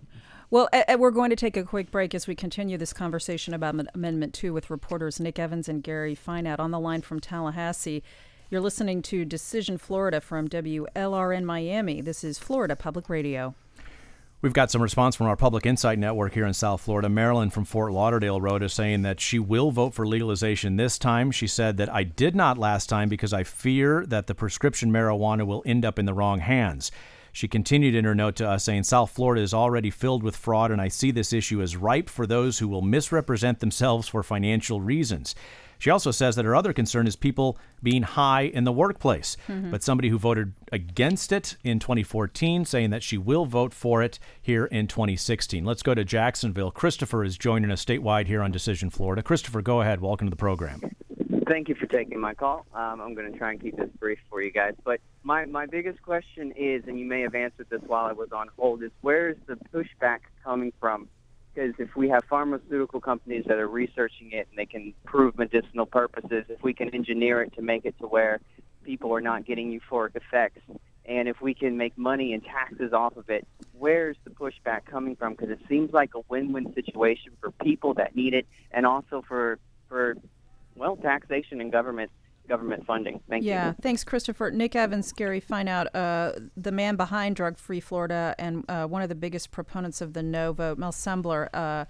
Well, 0.54 0.68
uh, 0.72 0.96
we're 1.00 1.10
going 1.10 1.30
to 1.30 1.36
take 1.36 1.56
a 1.56 1.64
quick 1.64 1.90
break 1.90 2.14
as 2.14 2.28
we 2.28 2.36
continue 2.36 2.78
this 2.78 2.92
conversation 2.92 3.54
about 3.54 3.74
Am- 3.74 3.88
Amendment 3.92 4.34
2 4.34 4.52
with 4.52 4.70
reporters 4.70 5.18
Nick 5.18 5.36
Evans 5.36 5.68
and 5.68 5.82
Gary 5.82 6.14
Fineout 6.14 6.60
on 6.60 6.70
the 6.70 6.78
line 6.78 7.02
from 7.02 7.18
Tallahassee. 7.18 8.04
You're 8.50 8.60
listening 8.60 9.02
to 9.02 9.24
Decision 9.24 9.78
Florida 9.78 10.20
from 10.20 10.46
WLRN 10.46 11.42
Miami. 11.42 12.00
This 12.00 12.22
is 12.22 12.38
Florida 12.38 12.76
Public 12.76 13.08
Radio. 13.08 13.56
We've 14.42 14.52
got 14.52 14.70
some 14.70 14.80
response 14.80 15.16
from 15.16 15.26
our 15.26 15.34
Public 15.34 15.66
Insight 15.66 15.98
Network 15.98 16.34
here 16.34 16.46
in 16.46 16.54
South 16.54 16.82
Florida. 16.82 17.08
Marilyn 17.08 17.50
from 17.50 17.64
Fort 17.64 17.92
Lauderdale 17.92 18.40
wrote 18.40 18.62
us 18.62 18.74
saying 18.74 19.02
that 19.02 19.18
she 19.18 19.40
will 19.40 19.72
vote 19.72 19.92
for 19.92 20.06
legalization 20.06 20.76
this 20.76 21.00
time. 21.00 21.32
She 21.32 21.48
said 21.48 21.78
that 21.78 21.92
I 21.92 22.04
did 22.04 22.36
not 22.36 22.58
last 22.58 22.88
time 22.88 23.08
because 23.08 23.32
I 23.32 23.42
fear 23.42 24.06
that 24.06 24.28
the 24.28 24.36
prescription 24.36 24.92
marijuana 24.92 25.44
will 25.44 25.64
end 25.66 25.84
up 25.84 25.98
in 25.98 26.06
the 26.06 26.14
wrong 26.14 26.38
hands. 26.38 26.92
She 27.34 27.48
continued 27.48 27.96
in 27.96 28.04
her 28.04 28.14
note 28.14 28.36
to 28.36 28.48
us 28.48 28.62
saying 28.62 28.84
South 28.84 29.10
Florida 29.10 29.42
is 29.42 29.52
already 29.52 29.90
filled 29.90 30.22
with 30.22 30.36
fraud, 30.36 30.70
and 30.70 30.80
I 30.80 30.86
see 30.86 31.10
this 31.10 31.32
issue 31.32 31.60
as 31.60 31.76
ripe 31.76 32.08
for 32.08 32.28
those 32.28 32.60
who 32.60 32.68
will 32.68 32.80
misrepresent 32.80 33.58
themselves 33.58 34.06
for 34.06 34.22
financial 34.22 34.80
reasons. 34.80 35.34
She 35.80 35.90
also 35.90 36.12
says 36.12 36.36
that 36.36 36.44
her 36.44 36.54
other 36.54 36.72
concern 36.72 37.08
is 37.08 37.16
people 37.16 37.58
being 37.82 38.04
high 38.04 38.42
in 38.42 38.62
the 38.62 38.70
workplace. 38.70 39.36
Mm-hmm. 39.48 39.72
But 39.72 39.82
somebody 39.82 40.10
who 40.10 40.18
voted 40.18 40.52
against 40.70 41.32
it 41.32 41.56
in 41.64 41.80
2014 41.80 42.64
saying 42.64 42.90
that 42.90 43.02
she 43.02 43.18
will 43.18 43.46
vote 43.46 43.74
for 43.74 44.00
it 44.00 44.20
here 44.40 44.66
in 44.66 44.86
2016. 44.86 45.64
Let's 45.64 45.82
go 45.82 45.92
to 45.92 46.04
Jacksonville. 46.04 46.70
Christopher 46.70 47.24
is 47.24 47.36
joining 47.36 47.72
us 47.72 47.84
statewide 47.84 48.28
here 48.28 48.42
on 48.42 48.52
Decision 48.52 48.90
Florida. 48.90 49.24
Christopher, 49.24 49.60
go 49.60 49.80
ahead. 49.80 50.00
Welcome 50.00 50.28
to 50.28 50.30
the 50.30 50.36
program. 50.36 50.80
Thank 51.46 51.68
you 51.68 51.74
for 51.74 51.86
taking 51.86 52.20
my 52.20 52.32
call. 52.34 52.64
Um, 52.72 53.00
I'm 53.00 53.14
going 53.14 53.30
to 53.30 53.38
try 53.38 53.50
and 53.50 53.60
keep 53.60 53.76
this 53.76 53.90
brief 53.98 54.18
for 54.30 54.40
you 54.40 54.50
guys. 54.50 54.74
But 54.84 55.00
my, 55.22 55.44
my 55.44 55.66
biggest 55.66 56.00
question 56.02 56.52
is, 56.52 56.84
and 56.86 56.98
you 56.98 57.04
may 57.04 57.20
have 57.22 57.34
answered 57.34 57.66
this 57.70 57.82
while 57.86 58.06
I 58.06 58.12
was 58.12 58.30
on 58.32 58.48
hold, 58.56 58.82
is 58.82 58.92
where 59.02 59.30
is 59.30 59.36
the 59.46 59.56
pushback 59.72 60.20
coming 60.42 60.72
from? 60.80 61.08
Because 61.54 61.74
if 61.78 61.96
we 61.96 62.08
have 62.08 62.24
pharmaceutical 62.24 63.00
companies 63.00 63.44
that 63.46 63.58
are 63.58 63.68
researching 63.68 64.32
it 64.32 64.48
and 64.50 64.58
they 64.58 64.66
can 64.66 64.94
prove 65.04 65.36
medicinal 65.36 65.86
purposes, 65.86 66.44
if 66.48 66.62
we 66.62 66.72
can 66.72 66.88
engineer 66.94 67.42
it 67.42 67.54
to 67.54 67.62
make 67.62 67.84
it 67.84 67.98
to 68.00 68.06
where 68.06 68.40
people 68.82 69.12
are 69.14 69.20
not 69.20 69.44
getting 69.44 69.78
euphoric 69.78 70.16
effects, 70.16 70.62
and 71.06 71.28
if 71.28 71.40
we 71.42 71.52
can 71.52 71.76
make 71.76 71.96
money 71.98 72.32
and 72.32 72.42
taxes 72.44 72.92
off 72.92 73.16
of 73.16 73.28
it, 73.28 73.46
where's 73.72 74.16
the 74.24 74.30
pushback 74.30 74.86
coming 74.86 75.14
from? 75.14 75.34
Because 75.34 75.50
it 75.50 75.60
seems 75.68 75.92
like 75.92 76.14
a 76.14 76.20
win-win 76.28 76.72
situation 76.74 77.32
for 77.40 77.50
people 77.50 77.94
that 77.94 78.16
need 78.16 78.34
it, 78.34 78.46
and 78.70 78.86
also 78.86 79.22
for 79.28 79.58
for 79.88 80.16
well, 80.76 80.96
taxation 80.96 81.60
and 81.60 81.70
government 81.70 82.10
government 82.48 82.84
funding. 82.86 83.20
Thank 83.28 83.44
yeah, 83.44 83.68
you. 83.68 83.76
thanks, 83.80 84.04
Christopher. 84.04 84.50
Nick 84.50 84.76
Evans, 84.76 85.12
Gary 85.12 85.40
Fineout, 85.40 85.86
uh, 85.94 86.32
the 86.56 86.72
man 86.72 86.96
behind 86.96 87.36
Drug 87.36 87.56
Free 87.56 87.80
Florida 87.80 88.34
and 88.38 88.64
uh, 88.68 88.86
one 88.86 89.02
of 89.02 89.08
the 89.08 89.14
biggest 89.14 89.50
proponents 89.50 90.00
of 90.00 90.12
the 90.12 90.22
no 90.22 90.52
vote, 90.52 90.76
Mel 90.78 90.92
Sembler, 90.92 91.48
uh, 91.54 91.86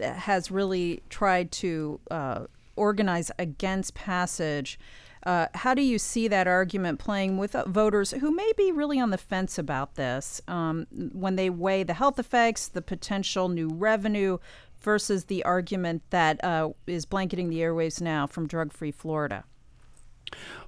has 0.00 0.50
really 0.50 1.02
tried 1.08 1.50
to 1.52 2.00
uh, 2.10 2.46
organize 2.76 3.30
against 3.38 3.94
passage. 3.94 4.78
Uh, 5.24 5.46
how 5.54 5.74
do 5.74 5.82
you 5.82 5.98
see 5.98 6.28
that 6.28 6.46
argument 6.46 6.98
playing 6.98 7.36
with 7.38 7.54
uh, 7.54 7.64
voters 7.68 8.12
who 8.12 8.30
may 8.30 8.52
be 8.56 8.70
really 8.70 9.00
on 9.00 9.10
the 9.10 9.18
fence 9.18 9.58
about 9.58 9.96
this 9.96 10.40
um, 10.46 10.86
when 11.12 11.34
they 11.34 11.50
weigh 11.50 11.82
the 11.82 11.94
health 11.94 12.18
effects, 12.18 12.68
the 12.68 12.80
potential 12.80 13.48
new 13.48 13.68
revenue 13.68 14.38
versus 14.80 15.24
the 15.24 15.44
argument 15.44 16.02
that 16.10 16.42
uh, 16.44 16.70
is 16.86 17.04
blanketing 17.04 17.50
the 17.50 17.58
airwaves 17.58 18.00
now 18.00 18.26
from 18.26 18.46
Drug 18.46 18.72
Free 18.72 18.90
Florida? 18.90 19.44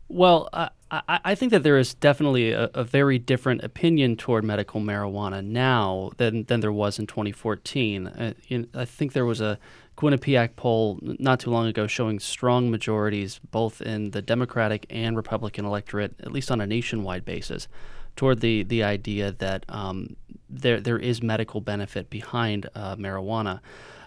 Well, 0.08 0.48
I, 0.52 0.70
I 0.90 1.20
I 1.24 1.34
think 1.34 1.52
that 1.52 1.62
there 1.62 1.78
is 1.78 1.94
definitely 1.94 2.50
a, 2.50 2.64
a 2.74 2.82
very 2.82 3.18
different 3.18 3.62
opinion 3.62 4.16
toward 4.16 4.42
medical 4.42 4.80
marijuana 4.80 5.44
now 5.44 6.10
than, 6.16 6.44
than 6.44 6.60
there 6.60 6.72
was 6.72 6.98
in 6.98 7.06
2014. 7.06 8.06
Uh, 8.08 8.32
in, 8.48 8.68
I 8.74 8.84
think 8.84 9.12
there 9.12 9.24
was 9.24 9.40
a 9.40 9.58
Quinnipiac 9.96 10.56
poll 10.56 10.98
not 11.02 11.40
too 11.40 11.50
long 11.50 11.66
ago 11.66 11.86
showing 11.86 12.18
strong 12.18 12.70
majorities 12.70 13.38
both 13.50 13.80
in 13.82 14.10
the 14.10 14.22
Democratic 14.22 14.86
and 14.88 15.14
Republican 15.16 15.64
electorate, 15.64 16.14
at 16.20 16.32
least 16.32 16.50
on 16.50 16.60
a 16.60 16.66
nationwide 16.66 17.24
basis, 17.24 17.68
toward 18.16 18.40
the, 18.40 18.62
the 18.62 18.82
idea 18.82 19.30
that 19.30 19.64
um, 19.68 20.16
there 20.48 20.80
there 20.80 20.98
is 20.98 21.22
medical 21.22 21.60
benefit 21.60 22.10
behind 22.10 22.68
uh, 22.74 22.96
marijuana. 22.96 23.60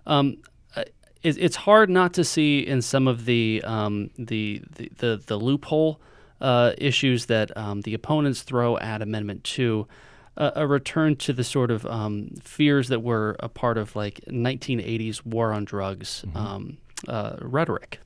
Um, 0.06 0.38
uh, 0.76 0.84
it, 1.22 1.38
it's 1.38 1.56
hard 1.56 1.90
not 1.90 2.14
to 2.16 2.24
see 2.24 2.60
in 2.60 2.82
some 2.82 3.08
of 3.08 3.26
the 3.26 3.62
um, 3.66 4.10
the, 4.18 4.62
the 4.76 4.92
the 4.98 5.24
the 5.26 5.38
loophole 5.38 6.00
uh, 6.42 6.74
issues 6.78 7.28
that 7.28 7.56
um, 7.58 7.82
the 7.82 7.94
opponents 7.94 8.42
throw 8.42 8.78
at 8.78 9.02
Amendment 9.02 9.44
Two. 9.44 9.88
A, 10.36 10.52
a 10.56 10.68
return 10.68 11.16
to 11.18 11.34
the 11.34 11.44
sort 11.44 11.70
of 11.70 11.86
um, 11.86 12.32
fears 12.42 12.88
that 12.88 13.04
were 13.04 13.36
a 13.40 13.48
part 13.48 13.78
of 13.78 13.96
like 13.96 14.20
1980s 14.28 15.24
war 15.24 15.54
on 15.54 15.64
drugs 15.64 16.26
um, 16.34 16.78
uh, 17.08 17.36
rhetoric. 17.40 18.00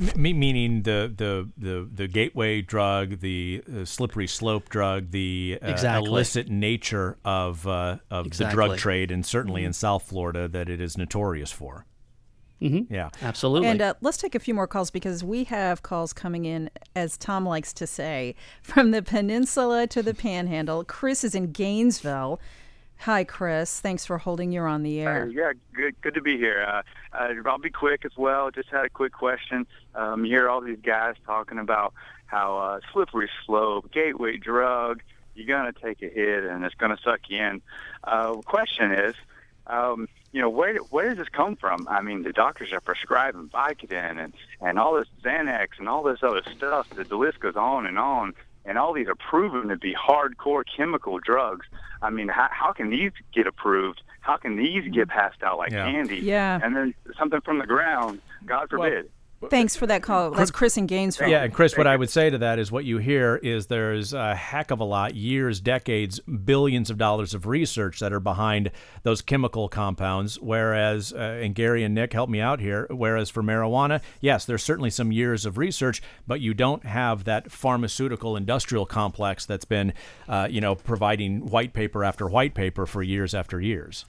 M- 0.00 0.38
meaning 0.38 0.82
the, 0.82 1.12
the, 1.16 1.50
the, 1.56 1.88
the 1.92 2.08
gateway 2.08 2.60
drug, 2.62 3.20
the 3.20 3.62
uh, 3.72 3.84
slippery 3.84 4.26
slope 4.26 4.68
drug, 4.68 5.10
the 5.10 5.58
uh, 5.62 5.66
Exactly. 5.68 6.08
illicit 6.08 6.48
nature 6.50 7.16
of, 7.24 7.66
uh, 7.66 7.98
of 8.10 8.30
the 8.36 8.44
drug 8.46 8.76
trade, 8.78 9.10
and 9.10 9.24
certainly 9.24 9.64
in 9.64 9.72
South 9.72 10.02
Florida 10.04 10.48
that 10.48 10.68
it 10.68 10.80
is 10.80 10.98
notorious 10.98 11.50
for. 11.52 11.86
Mm-hmm. 12.62 12.92
Yeah. 12.92 13.10
Absolutely. 13.20 13.68
And 13.68 13.82
uh, 13.82 13.94
let's 14.00 14.16
take 14.16 14.34
a 14.34 14.38
few 14.38 14.54
more 14.54 14.66
calls 14.66 14.90
because 14.90 15.22
we 15.22 15.44
have 15.44 15.82
calls 15.82 16.12
coming 16.12 16.44
in, 16.44 16.70
as 16.96 17.18
Tom 17.18 17.44
likes 17.44 17.72
to 17.74 17.86
say, 17.86 18.34
from 18.62 18.90
the 18.90 19.02
peninsula 19.02 19.86
to 19.88 20.02
the 20.02 20.14
panhandle. 20.14 20.82
Chris 20.84 21.24
is 21.24 21.34
in 21.34 21.52
Gainesville. 21.52 22.40
Hi, 23.00 23.24
Chris. 23.24 23.80
Thanks 23.80 24.06
for 24.06 24.18
holding. 24.18 24.50
You're 24.52 24.68
on 24.68 24.82
the 24.84 25.04
Uh, 25.04 25.10
air. 25.10 25.26
yeah, 25.26 25.52
good. 25.74 26.00
Good 26.00 26.14
to 26.14 26.22
be 26.22 26.38
here. 26.38 26.64
Uh, 26.66 26.82
uh, 27.14 27.28
I'll 27.44 27.58
be 27.58 27.68
quick 27.68 28.04
as 28.04 28.12
well. 28.16 28.50
Just 28.52 28.68
had 28.70 28.84
a 28.84 28.88
quick 28.88 29.12
question. 29.12 29.66
Um, 29.94 30.24
you 30.24 30.32
hear 30.32 30.48
all 30.48 30.60
these 30.60 30.80
guys 30.82 31.14
talking 31.26 31.58
about 31.58 31.94
how 32.26 32.58
uh, 32.58 32.80
slippery 32.92 33.30
slope, 33.46 33.90
gateway 33.92 34.36
drug. 34.36 35.02
You're 35.34 35.46
gonna 35.46 35.72
take 35.72 36.02
a 36.02 36.08
hit 36.08 36.44
and 36.44 36.64
it's 36.64 36.74
gonna 36.76 36.98
suck 37.04 37.20
you 37.28 37.38
in. 37.38 37.62
Uh, 38.04 38.34
question 38.44 38.92
is, 38.92 39.14
um, 39.66 40.08
you 40.32 40.40
know, 40.40 40.50
where 40.50 40.76
where 40.76 41.08
does 41.08 41.18
this 41.18 41.28
come 41.28 41.56
from? 41.56 41.86
I 41.88 42.02
mean, 42.02 42.22
the 42.22 42.32
doctors 42.32 42.72
are 42.72 42.80
prescribing 42.80 43.48
Vicodin 43.48 44.18
and 44.22 44.34
and 44.60 44.78
all 44.78 44.94
this 44.94 45.08
Xanax 45.22 45.78
and 45.78 45.88
all 45.88 46.02
this 46.02 46.22
other 46.22 46.42
stuff. 46.56 46.86
The, 46.94 47.04
the 47.04 47.16
list 47.16 47.40
goes 47.40 47.56
on 47.56 47.86
and 47.86 47.98
on. 47.98 48.34
And 48.66 48.78
all 48.78 48.94
these 48.94 49.08
are 49.08 49.14
proven 49.14 49.68
to 49.68 49.76
be 49.76 49.94
hardcore 49.94 50.64
chemical 50.74 51.18
drugs. 51.18 51.66
I 52.00 52.08
mean, 52.08 52.28
how, 52.28 52.48
how 52.50 52.72
can 52.72 52.88
these 52.88 53.12
get 53.34 53.46
approved? 53.46 54.00
How 54.22 54.38
can 54.38 54.56
these 54.56 54.90
get 54.90 55.08
passed 55.10 55.42
out 55.42 55.58
like 55.58 55.70
Yeah. 55.72 55.84
candy? 55.84 56.16
Yeah. 56.20 56.58
And 56.62 56.74
then 56.74 56.94
something 57.18 57.42
from 57.42 57.58
the 57.58 57.66
ground, 57.66 58.22
God 58.46 58.72
Well, 58.72 58.88
forbid. 58.88 59.10
Thanks 59.50 59.76
for 59.76 59.86
that 59.86 60.02
call. 60.02 60.30
That's 60.30 60.50
Chris 60.50 60.76
in 60.76 60.86
Gainesville. 60.86 61.28
Yeah, 61.28 61.44
and 61.44 61.52
Chris, 61.52 61.76
what 61.76 61.86
I 61.86 61.96
would 61.96 62.10
say 62.10 62.30
to 62.30 62.38
that 62.38 62.58
is 62.58 62.70
what 62.70 62.84
you 62.84 62.98
hear 62.98 63.36
is 63.36 63.66
there's 63.66 64.12
a 64.12 64.34
heck 64.34 64.70
of 64.70 64.80
a 64.80 64.84
lot, 64.84 65.14
years, 65.14 65.60
decades, 65.60 66.20
billions 66.20 66.90
of 66.90 66.98
dollars 66.98 67.34
of 67.34 67.46
research 67.46 68.00
that 68.00 68.12
are 68.12 68.20
behind 68.20 68.70
those 69.02 69.22
chemical 69.22 69.68
compounds. 69.68 70.40
Whereas, 70.40 71.12
uh, 71.12 71.40
and 71.42 71.54
Gary 71.54 71.84
and 71.84 71.94
Nick 71.94 72.12
help 72.12 72.28
me 72.30 72.40
out 72.40 72.60
here. 72.60 72.86
Whereas 72.90 73.30
for 73.30 73.42
marijuana, 73.42 74.00
yes, 74.20 74.44
there's 74.44 74.62
certainly 74.62 74.90
some 74.90 75.12
years 75.12 75.46
of 75.46 75.58
research, 75.58 76.02
but 76.26 76.40
you 76.40 76.54
don't 76.54 76.84
have 76.84 77.24
that 77.24 77.50
pharmaceutical 77.50 78.36
industrial 78.36 78.86
complex 78.86 79.46
that's 79.46 79.64
been, 79.64 79.92
uh, 80.28 80.48
you 80.50 80.60
know, 80.60 80.74
providing 80.74 81.46
white 81.46 81.72
paper 81.72 82.04
after 82.04 82.26
white 82.26 82.54
paper 82.54 82.86
for 82.86 83.02
years 83.02 83.34
after 83.34 83.60
years. 83.60 84.04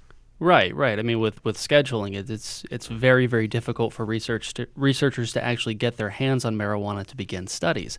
Right, 0.45 0.75
right. 0.75 0.99
I 0.99 1.01
mean, 1.01 1.19
with 1.19 1.43
with 1.43 1.57
scheduling, 1.57 2.15
it, 2.15 2.29
it's 2.29 2.65
it's 2.69 2.85
very 2.85 3.25
very 3.25 3.47
difficult 3.47 3.93
for 3.93 4.05
research 4.05 4.53
to, 4.53 4.67
researchers 4.75 5.33
to 5.33 5.43
actually 5.43 5.73
get 5.73 5.97
their 5.97 6.11
hands 6.11 6.45
on 6.45 6.55
marijuana 6.55 7.03
to 7.07 7.15
begin 7.15 7.47
studies. 7.47 7.97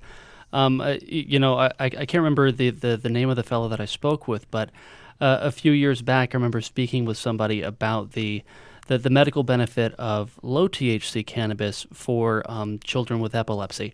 Um, 0.52 0.80
uh, 0.80 0.94
you 1.02 1.40
know, 1.40 1.58
I, 1.58 1.72
I 1.80 1.88
can't 1.90 2.14
remember 2.22 2.52
the, 2.52 2.70
the, 2.70 2.96
the 2.96 3.08
name 3.08 3.30
of 3.30 3.34
the 3.34 3.42
fellow 3.42 3.68
that 3.70 3.80
I 3.80 3.84
spoke 3.84 4.28
with, 4.28 4.48
but 4.52 4.70
uh, 5.20 5.38
a 5.40 5.50
few 5.50 5.72
years 5.72 6.02
back, 6.02 6.34
I 6.34 6.36
remember 6.36 6.60
speaking 6.60 7.04
with 7.04 7.18
somebody 7.18 7.62
about 7.62 8.12
the 8.12 8.44
the, 8.86 8.96
the 8.96 9.10
medical 9.10 9.42
benefit 9.42 9.92
of 9.94 10.38
low 10.40 10.68
THC 10.68 11.26
cannabis 11.26 11.84
for 11.92 12.48
um, 12.48 12.78
children 12.78 13.18
with 13.18 13.34
epilepsy. 13.34 13.92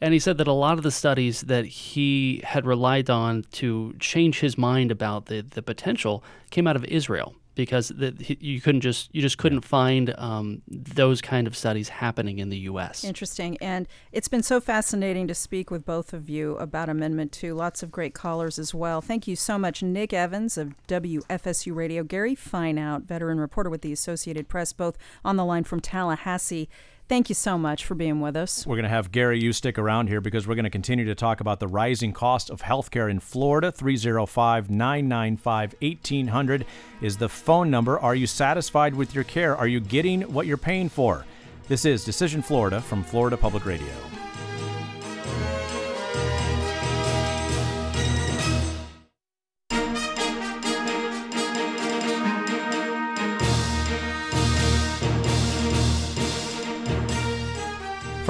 And 0.00 0.12
he 0.12 0.18
said 0.18 0.38
that 0.38 0.48
a 0.48 0.52
lot 0.52 0.76
of 0.76 0.82
the 0.82 0.90
studies 0.90 1.42
that 1.42 1.66
he 1.66 2.40
had 2.42 2.66
relied 2.66 3.08
on 3.08 3.44
to 3.52 3.94
change 4.00 4.40
his 4.40 4.58
mind 4.58 4.90
about 4.90 5.26
the, 5.26 5.42
the 5.42 5.62
potential 5.62 6.24
came 6.50 6.66
out 6.66 6.74
of 6.74 6.84
Israel 6.86 7.36
because 7.54 7.88
the, 7.88 8.14
you 8.40 8.60
couldn't 8.60 8.80
just 8.80 9.14
you 9.14 9.20
just 9.20 9.38
couldn't 9.38 9.62
find 9.62 10.14
um, 10.18 10.62
those 10.68 11.20
kind 11.20 11.46
of 11.46 11.56
studies 11.56 11.88
happening 11.88 12.38
in 12.38 12.48
the 12.48 12.58
U.S. 12.58 13.04
Interesting, 13.04 13.56
and 13.58 13.86
it's 14.12 14.28
been 14.28 14.42
so 14.42 14.60
fascinating 14.60 15.26
to 15.28 15.34
speak 15.34 15.70
with 15.70 15.84
both 15.84 16.12
of 16.12 16.28
you 16.28 16.56
about 16.56 16.88
Amendment 16.88 17.32
Two. 17.32 17.54
Lots 17.54 17.82
of 17.82 17.90
great 17.90 18.14
callers 18.14 18.58
as 18.58 18.74
well. 18.74 19.00
Thank 19.00 19.26
you 19.26 19.36
so 19.36 19.58
much, 19.58 19.82
Nick 19.82 20.12
Evans 20.12 20.56
of 20.56 20.74
WFSU 20.88 21.74
Radio, 21.74 22.02
Gary 22.02 22.36
Fineout, 22.36 23.04
veteran 23.04 23.38
reporter 23.38 23.70
with 23.70 23.82
the 23.82 23.92
Associated 23.92 24.48
Press, 24.48 24.72
both 24.72 24.96
on 25.24 25.36
the 25.36 25.44
line 25.44 25.64
from 25.64 25.80
Tallahassee. 25.80 26.68
Thank 27.08 27.28
you 27.28 27.34
so 27.34 27.58
much 27.58 27.84
for 27.84 27.94
being 27.94 28.20
with 28.20 28.36
us. 28.36 28.66
We're 28.66 28.76
going 28.76 28.84
to 28.84 28.88
have 28.88 29.12
Gary, 29.12 29.38
you 29.38 29.52
stick 29.52 29.78
around 29.78 30.08
here 30.08 30.20
because 30.20 30.46
we're 30.46 30.54
going 30.54 30.64
to 30.64 30.70
continue 30.70 31.04
to 31.04 31.14
talk 31.14 31.40
about 31.40 31.60
the 31.60 31.68
rising 31.68 32.12
cost 32.12 32.48
of 32.48 32.62
healthcare 32.62 33.10
in 33.10 33.20
Florida. 33.20 33.70
305 33.70 34.70
995 34.70 35.74
1800 35.80 36.64
is 37.02 37.16
the 37.18 37.28
phone 37.28 37.70
number. 37.70 37.98
Are 37.98 38.14
you 38.14 38.26
satisfied 38.26 38.94
with 38.94 39.14
your 39.14 39.24
care? 39.24 39.56
Are 39.56 39.66
you 39.66 39.80
getting 39.80 40.22
what 40.22 40.46
you're 40.46 40.56
paying 40.56 40.88
for? 40.88 41.26
This 41.68 41.84
is 41.84 42.04
Decision 42.04 42.42
Florida 42.42 42.80
from 42.80 43.02
Florida 43.02 43.36
Public 43.36 43.66
Radio. 43.66 43.92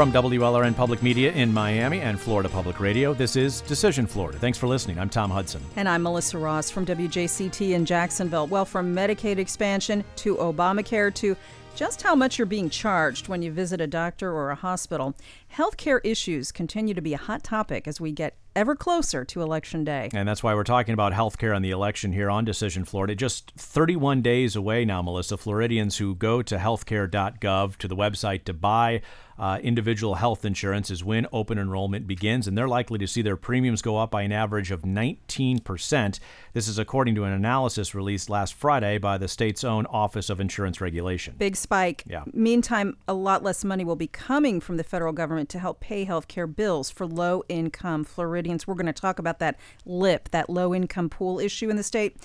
From 0.03 0.11
WLRN 0.11 0.75
Public 0.75 1.01
Media 1.01 1.31
in 1.31 1.55
Miami 1.55 2.01
and 2.01 2.19
Florida 2.19 2.49
Public 2.49 2.81
Radio, 2.81 3.15
this 3.15 3.37
is 3.37 3.61
Decision 3.61 4.05
Florida. 4.05 4.37
Thanks 4.37 4.59
for 4.59 4.67
listening. 4.67 4.99
I'm 4.99 5.09
Tom 5.09 5.31
Hudson. 5.31 5.63
And 5.77 5.89
I'm 5.89 6.03
Melissa 6.03 6.39
Ross 6.39 6.71
from 6.71 6.85
WJCT 6.85 7.71
in 7.71 7.85
Jacksonville. 7.85 8.49
Well, 8.49 8.65
from 8.65 8.93
Medicaid 8.93 9.39
expansion 9.39 10.03
to 10.17 10.35
Obamacare 10.39 11.15
to 11.15 11.37
just 11.77 12.03
how 12.03 12.17
much 12.17 12.37
you're 12.37 12.47
being 12.47 12.69
charged 12.69 13.29
when 13.29 13.43
you 13.43 13.53
visit 13.53 13.81
a 13.81 13.87
doctor 13.87 14.33
or 14.33 14.51
a 14.51 14.57
hospital, 14.57 15.15
healthcare 15.55 16.01
issues 16.03 16.51
continue 16.51 16.95
to 16.95 17.01
be 17.01 17.15
a 17.15 17.19
hot 17.19 17.45
topic 17.45 17.87
as 17.87 18.01
we 18.01 18.11
get 18.11 18.37
ever 18.55 18.75
closer 18.75 19.25
to 19.25 19.41
Election 19.41 19.85
Day. 19.85 20.11
And 20.13 20.29
that's 20.29 20.43
why 20.43 20.55
we're 20.55 20.65
talking 20.65 20.95
about 20.95 21.13
healthcare 21.13 21.55
and 21.55 21.65
the 21.65 21.71
election 21.71 22.13
here 22.13 22.29
on 22.29 22.45
Decision 22.45 22.85
Florida. 22.85 23.15
Just 23.15 23.53
31 23.57 24.21
days 24.21 24.57
away 24.57 24.85
now, 24.85 25.01
Melissa. 25.01 25.37
Floridians 25.37 25.99
who 25.99 26.15
go 26.15 26.43
to 26.43 26.57
healthcare.gov 26.57 27.77
to 27.77 27.89
the 27.89 27.97
website 27.97 28.45
to 28.45 28.53
buy 28.53 29.01
uh, 29.39 29.59
individual 29.63 30.17
health 30.17 30.45
insurance 30.45 30.91
is 30.91 31.05
when 31.05 31.27
open 31.33 31.59
enrollment 31.59 32.07
begins, 32.07 32.47
and 32.47 32.57
they're 32.57 32.69
likely 32.69 32.99
to 32.99 33.07
see 33.07 33.23
their 33.23 33.37
premiums 33.37 33.83
go 33.83 33.97
up 33.97 34.11
by 34.11 34.23
an 34.23 34.33
average 34.33 34.71
of 34.71 34.83
19%. 34.83 36.21
This 36.53 36.69
is 36.69 36.79
according 36.79 37.15
to 37.15 37.25
an 37.25 37.33
analysis 37.33 37.95
released 37.95 38.29
last 38.31 38.55
Friday 38.55 38.99
by 38.99 39.19
the 39.19 39.29
state's 39.29 39.65
own 39.65 39.87
Office 39.87 40.31
of 40.31 40.41
Insurance 40.41 40.81
Regulation. 40.81 41.35
Big 41.39 41.57
spike. 41.57 42.05
Yeah. 42.07 42.25
Meantime, 42.33 42.97
a 43.09 43.15
lot 43.15 43.43
less 43.43 43.65
money 43.65 43.85
will 43.85 43.97
be 43.97 44.07
coming 44.07 44.61
from 44.61 44.77
the 44.77 44.85
federal 44.85 45.13
government 45.13 45.49
to 45.51 45.59
help 45.59 45.81
pay 45.81 46.05
health 46.05 46.29
care 46.29 46.47
bills 46.47 46.91
for 46.91 47.07
low 47.07 47.43
income 47.49 48.05
Floridians. 48.05 48.67
We're 48.67 48.75
going 48.75 48.87
to 48.87 48.93
talk 48.93 49.19
about 49.19 49.39
that 49.39 49.59
LIP, 49.85 50.31
that 50.31 50.51
low 50.51 50.75
income 50.75 51.09
pool 51.09 51.39
issue 51.39 51.71
in 51.71 51.77
the 51.77 51.83
state. 51.83 52.17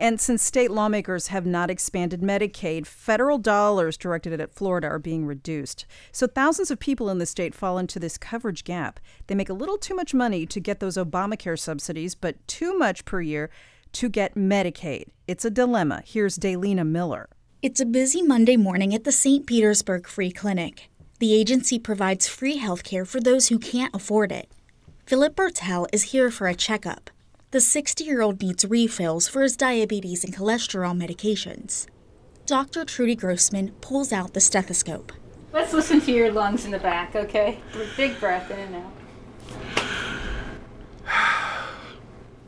And 0.00 0.18
since 0.18 0.42
state 0.42 0.70
lawmakers 0.70 1.26
have 1.26 1.44
not 1.44 1.68
expanded 1.68 2.22
Medicaid, 2.22 2.86
federal 2.86 3.36
dollars 3.36 3.98
directed 3.98 4.40
at 4.40 4.54
Florida 4.54 4.86
are 4.86 4.98
being 4.98 5.26
reduced. 5.26 5.84
So 6.10 6.26
thousands 6.26 6.70
of 6.70 6.78
people 6.78 7.10
in 7.10 7.18
the 7.18 7.26
state 7.26 7.54
fall 7.54 7.76
into 7.76 7.98
this 7.98 8.16
coverage 8.16 8.64
gap. 8.64 8.98
They 9.26 9.34
make 9.34 9.50
a 9.50 9.54
little 9.54 9.76
too 9.76 9.94
much 9.94 10.14
money 10.14 10.46
to 10.46 10.58
get 10.58 10.80
those 10.80 10.96
Obamacare 10.96 11.58
subsidies, 11.58 12.14
but 12.14 12.48
too 12.48 12.78
much 12.78 13.04
per 13.04 13.20
year 13.20 13.50
to 13.92 14.08
get 14.08 14.34
Medicaid. 14.36 15.08
It's 15.28 15.44
a 15.44 15.50
dilemma. 15.50 16.02
Here's 16.06 16.38
Daylina 16.38 16.88
Miller. 16.88 17.28
It's 17.60 17.80
a 17.80 17.84
busy 17.84 18.22
Monday 18.22 18.56
morning 18.56 18.94
at 18.94 19.04
the 19.04 19.12
St. 19.12 19.46
Petersburg 19.46 20.08
Free 20.08 20.32
Clinic. 20.32 20.88
The 21.18 21.34
agency 21.34 21.78
provides 21.78 22.26
free 22.26 22.56
health 22.56 22.84
care 22.84 23.04
for 23.04 23.20
those 23.20 23.48
who 23.48 23.58
can't 23.58 23.94
afford 23.94 24.32
it. 24.32 24.50
Philip 25.04 25.36
Bertel 25.36 25.86
is 25.92 26.04
here 26.04 26.30
for 26.30 26.46
a 26.46 26.54
checkup. 26.54 27.10
The 27.52 27.60
60 27.60 28.04
year 28.04 28.22
old 28.22 28.40
needs 28.40 28.64
refills 28.64 29.26
for 29.26 29.42
his 29.42 29.56
diabetes 29.56 30.22
and 30.22 30.32
cholesterol 30.32 30.96
medications. 30.96 31.86
Dr. 32.46 32.84
Trudy 32.84 33.16
Grossman 33.16 33.72
pulls 33.80 34.12
out 34.12 34.34
the 34.34 34.40
stethoscope. 34.40 35.12
Let's 35.52 35.72
listen 35.72 36.00
to 36.02 36.12
your 36.12 36.30
lungs 36.30 36.64
in 36.64 36.70
the 36.70 36.78
back, 36.78 37.16
okay? 37.16 37.58
Big 37.96 38.20
breath 38.20 38.52
in 38.52 38.58
and 38.60 38.76
out. 38.76 38.92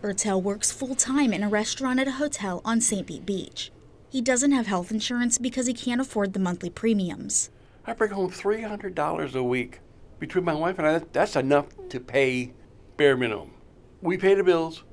Bertel 0.00 0.40
works 0.40 0.70
full 0.70 0.94
time 0.94 1.32
in 1.32 1.42
a 1.42 1.48
restaurant 1.48 1.98
at 1.98 2.06
a 2.06 2.12
hotel 2.12 2.60
on 2.64 2.80
St. 2.80 3.04
Pete 3.04 3.26
Beach. 3.26 3.72
He 4.08 4.20
doesn't 4.20 4.52
have 4.52 4.68
health 4.68 4.92
insurance 4.92 5.36
because 5.36 5.66
he 5.66 5.74
can't 5.74 6.00
afford 6.00 6.32
the 6.32 6.38
monthly 6.38 6.70
premiums. 6.70 7.50
I 7.84 7.92
bring 7.94 8.12
home 8.12 8.30
$300 8.30 9.34
a 9.34 9.42
week. 9.42 9.80
Between 10.20 10.44
my 10.44 10.54
wife 10.54 10.78
and 10.78 10.86
I, 10.86 11.00
that's 11.12 11.34
enough 11.34 11.66
to 11.88 11.98
pay 11.98 12.52
bare 12.96 13.16
minimum. 13.16 13.50
We 14.00 14.16
pay 14.16 14.34
the 14.34 14.44
bills, 14.44 14.84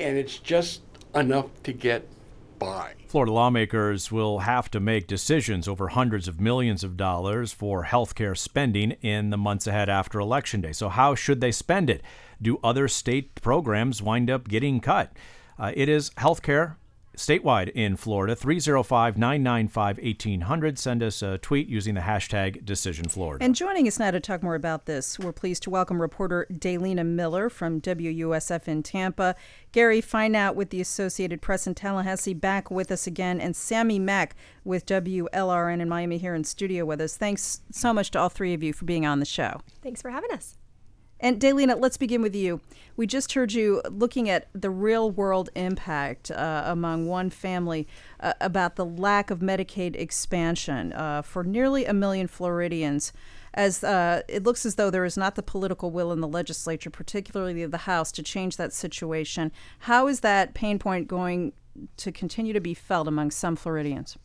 and 0.00 0.16
it's 0.16 0.38
just 0.38 0.82
enough 1.14 1.46
to 1.64 1.72
get 1.72 2.08
by. 2.58 2.94
Florida 3.06 3.32
lawmakers 3.32 4.12
will 4.12 4.40
have 4.40 4.70
to 4.70 4.80
make 4.80 5.06
decisions 5.06 5.66
over 5.66 5.88
hundreds 5.88 6.28
of 6.28 6.40
millions 6.40 6.84
of 6.84 6.96
dollars 6.96 7.52
for 7.52 7.84
health 7.84 8.14
care 8.14 8.34
spending 8.34 8.92
in 9.00 9.30
the 9.30 9.38
months 9.38 9.66
ahead 9.66 9.88
after 9.88 10.18
Election 10.18 10.60
Day. 10.60 10.72
So, 10.72 10.88
how 10.88 11.14
should 11.14 11.40
they 11.40 11.52
spend 11.52 11.88
it? 11.88 12.02
Do 12.40 12.60
other 12.62 12.86
state 12.88 13.34
programs 13.40 14.02
wind 14.02 14.30
up 14.30 14.48
getting 14.48 14.80
cut? 14.80 15.12
Uh, 15.58 15.72
it 15.74 15.88
is 15.88 16.10
health 16.16 16.42
care 16.42 16.76
statewide 17.18 17.70
in 17.70 17.96
Florida. 17.96 18.34
305 18.34 19.18
995 19.18 19.98
1800. 19.98 20.78
Send 20.78 21.02
us 21.02 21.22
a 21.22 21.38
tweet 21.38 21.68
using 21.68 21.94
the 21.94 22.00
hashtag 22.00 22.64
DecisionFlorida. 22.64 23.38
And 23.40 23.54
joining 23.54 23.86
us 23.86 23.98
now 23.98 24.10
to 24.10 24.20
talk 24.20 24.42
more 24.42 24.54
about 24.54 24.86
this, 24.86 25.18
we're 25.18 25.32
pleased 25.32 25.62
to 25.64 25.70
welcome 25.70 26.00
reporter 26.00 26.46
Daylina 26.50 27.04
Miller 27.04 27.50
from 27.50 27.80
WUSF 27.80 28.68
in 28.68 28.82
Tampa, 28.82 29.34
Gary 29.72 30.00
Fineout 30.00 30.54
with 30.54 30.70
the 30.70 30.80
Associated 30.80 31.42
Press 31.42 31.66
in 31.66 31.74
Tallahassee 31.74 32.34
back 32.34 32.70
with 32.70 32.90
us 32.90 33.06
again, 33.06 33.40
and 33.40 33.54
Sammy 33.54 33.98
Mack 33.98 34.34
with 34.64 34.86
WLRN 34.86 35.80
in 35.80 35.88
Miami 35.88 36.18
here 36.18 36.34
in 36.34 36.44
studio 36.44 36.84
with 36.84 37.00
us. 37.00 37.16
Thanks 37.16 37.60
so 37.70 37.92
much 37.92 38.10
to 38.12 38.18
all 38.18 38.28
three 38.28 38.54
of 38.54 38.62
you 38.62 38.72
for 38.72 38.84
being 38.84 39.04
on 39.04 39.18
the 39.18 39.26
show. 39.26 39.60
Thanks 39.82 40.00
for 40.00 40.10
having 40.10 40.30
us. 40.32 40.56
And 41.20 41.40
Daylina, 41.40 41.80
let's 41.80 41.96
begin 41.96 42.22
with 42.22 42.34
you. 42.34 42.60
We 42.96 43.06
just 43.06 43.32
heard 43.32 43.52
you 43.52 43.82
looking 43.90 44.28
at 44.28 44.48
the 44.52 44.70
real 44.70 45.10
world 45.10 45.50
impact 45.56 46.30
uh, 46.30 46.62
among 46.66 47.06
one 47.06 47.30
family 47.30 47.88
uh, 48.20 48.34
about 48.40 48.76
the 48.76 48.84
lack 48.84 49.30
of 49.30 49.40
Medicaid 49.40 49.96
expansion 49.96 50.92
uh, 50.92 51.22
for 51.22 51.42
nearly 51.42 51.84
a 51.84 51.92
million 51.92 52.28
Floridians. 52.28 53.12
As 53.54 53.82
uh, 53.82 54.22
it 54.28 54.44
looks 54.44 54.64
as 54.64 54.76
though 54.76 54.90
there 54.90 55.04
is 55.04 55.16
not 55.16 55.34
the 55.34 55.42
political 55.42 55.90
will 55.90 56.12
in 56.12 56.20
the 56.20 56.28
legislature, 56.28 56.90
particularly 56.90 57.66
the 57.66 57.78
House, 57.78 58.12
to 58.12 58.22
change 58.22 58.56
that 58.56 58.72
situation. 58.72 59.50
How 59.80 60.06
is 60.06 60.20
that 60.20 60.54
pain 60.54 60.78
point 60.78 61.08
going 61.08 61.52
to 61.96 62.12
continue 62.12 62.52
to 62.52 62.60
be 62.60 62.74
felt 62.74 63.08
among 63.08 63.32
some 63.32 63.56
Floridians? 63.56 64.16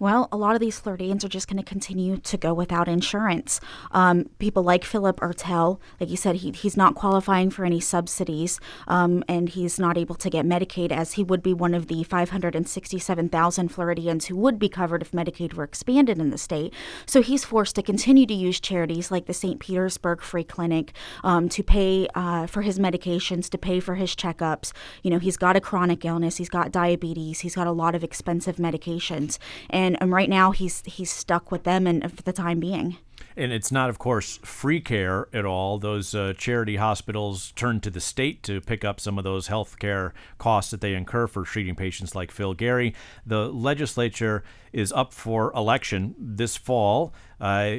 Well, 0.00 0.28
a 0.32 0.36
lot 0.36 0.54
of 0.54 0.60
these 0.60 0.80
Floridians 0.80 1.24
are 1.24 1.28
just 1.28 1.46
going 1.46 1.62
to 1.62 1.62
continue 1.62 2.16
to 2.16 2.36
go 2.36 2.52
without 2.52 2.88
insurance. 2.88 3.60
Um, 3.92 4.28
people 4.40 4.64
like 4.64 4.84
Philip 4.84 5.20
Ertel, 5.20 5.78
like 6.00 6.10
you 6.10 6.16
said, 6.16 6.36
he, 6.36 6.50
he's 6.50 6.76
not 6.76 6.96
qualifying 6.96 7.50
for 7.50 7.64
any 7.64 7.80
subsidies 7.80 8.58
um, 8.88 9.22
and 9.28 9.50
he's 9.50 9.78
not 9.78 9.96
able 9.96 10.16
to 10.16 10.28
get 10.28 10.44
Medicaid 10.44 10.90
as 10.90 11.12
he 11.12 11.22
would 11.22 11.42
be 11.42 11.54
one 11.54 11.74
of 11.74 11.86
the 11.86 12.02
567,000 12.02 13.68
Floridians 13.68 14.26
who 14.26 14.36
would 14.36 14.58
be 14.58 14.68
covered 14.68 15.00
if 15.00 15.12
Medicaid 15.12 15.54
were 15.54 15.64
expanded 15.64 16.18
in 16.18 16.30
the 16.30 16.38
state. 16.38 16.74
So 17.06 17.22
he's 17.22 17.44
forced 17.44 17.76
to 17.76 17.82
continue 17.82 18.26
to 18.26 18.34
use 18.34 18.58
charities 18.58 19.12
like 19.12 19.26
the 19.26 19.34
St. 19.34 19.60
Petersburg 19.60 20.22
Free 20.22 20.44
Clinic 20.44 20.92
um, 21.22 21.48
to 21.50 21.62
pay 21.62 22.08
uh, 22.16 22.46
for 22.46 22.62
his 22.62 22.80
medications, 22.80 23.48
to 23.50 23.58
pay 23.58 23.78
for 23.78 23.94
his 23.94 24.16
checkups. 24.16 24.72
You 25.02 25.10
know, 25.12 25.20
he's 25.20 25.36
got 25.36 25.54
a 25.54 25.60
chronic 25.60 26.04
illness, 26.04 26.38
he's 26.38 26.48
got 26.48 26.72
diabetes, 26.72 27.40
he's 27.40 27.54
got 27.54 27.68
a 27.68 27.72
lot 27.72 27.94
of 27.94 28.02
expensive 28.02 28.56
medications. 28.56 29.38
And 29.70 29.83
um, 30.00 30.12
right 30.12 30.28
now 30.28 30.50
he's 30.50 30.82
he's 30.86 31.10
stuck 31.10 31.50
with 31.50 31.64
them 31.64 31.86
and 31.86 32.12
for 32.12 32.22
the 32.22 32.32
time 32.32 32.60
being. 32.60 32.96
And 33.36 33.52
it's 33.52 33.72
not, 33.72 33.90
of 33.90 33.98
course, 33.98 34.38
free 34.44 34.80
care 34.80 35.26
at 35.32 35.44
all. 35.44 35.78
Those 35.78 36.14
uh, 36.14 36.34
charity 36.38 36.76
hospitals 36.76 37.52
turn 37.56 37.80
to 37.80 37.90
the 37.90 38.00
state 38.00 38.44
to 38.44 38.60
pick 38.60 38.84
up 38.84 39.00
some 39.00 39.18
of 39.18 39.24
those 39.24 39.48
health 39.48 39.80
care 39.80 40.14
costs 40.38 40.70
that 40.70 40.80
they 40.80 40.94
incur 40.94 41.26
for 41.26 41.42
treating 41.42 41.74
patients 41.74 42.14
like 42.14 42.30
Phil 42.30 42.54
Gary. 42.54 42.94
The 43.26 43.48
legislature 43.48 44.44
is 44.72 44.92
up 44.92 45.12
for 45.12 45.52
election 45.52 46.14
this 46.16 46.56
fall. 46.56 47.12
Uh, 47.40 47.74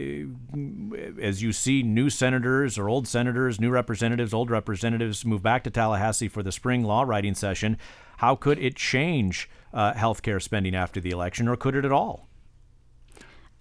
as 1.22 1.42
you 1.42 1.54
see 1.54 1.84
new 1.84 2.10
senators 2.10 2.78
or 2.78 2.90
old 2.90 3.08
senators, 3.08 3.60
new 3.60 3.70
representatives, 3.70 4.34
old 4.34 4.52
representatives 4.52 5.24
move 5.24 5.42
back 5.42 5.64
to 5.64 5.70
Tallahassee 5.70 6.28
for 6.28 6.44
the 6.44 6.52
spring 6.52 6.84
law 6.84 7.04
writing 7.04 7.34
session, 7.34 7.78
how 8.18 8.36
could 8.36 8.60
it 8.60 8.76
change 8.76 9.50
uh, 9.76 9.94
health 9.94 10.24
care 10.24 10.40
spending 10.40 10.74
after 10.74 11.00
the 11.00 11.12
election, 11.12 11.48
or 11.48 11.56
could 11.56 11.76
it 11.76 11.86
at 11.86 11.92
all? 11.92 12.28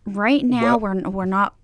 Right 0.06 0.44
now, 0.44 0.78
we're 0.78 1.00
we're 1.00 1.24
not 1.26 1.54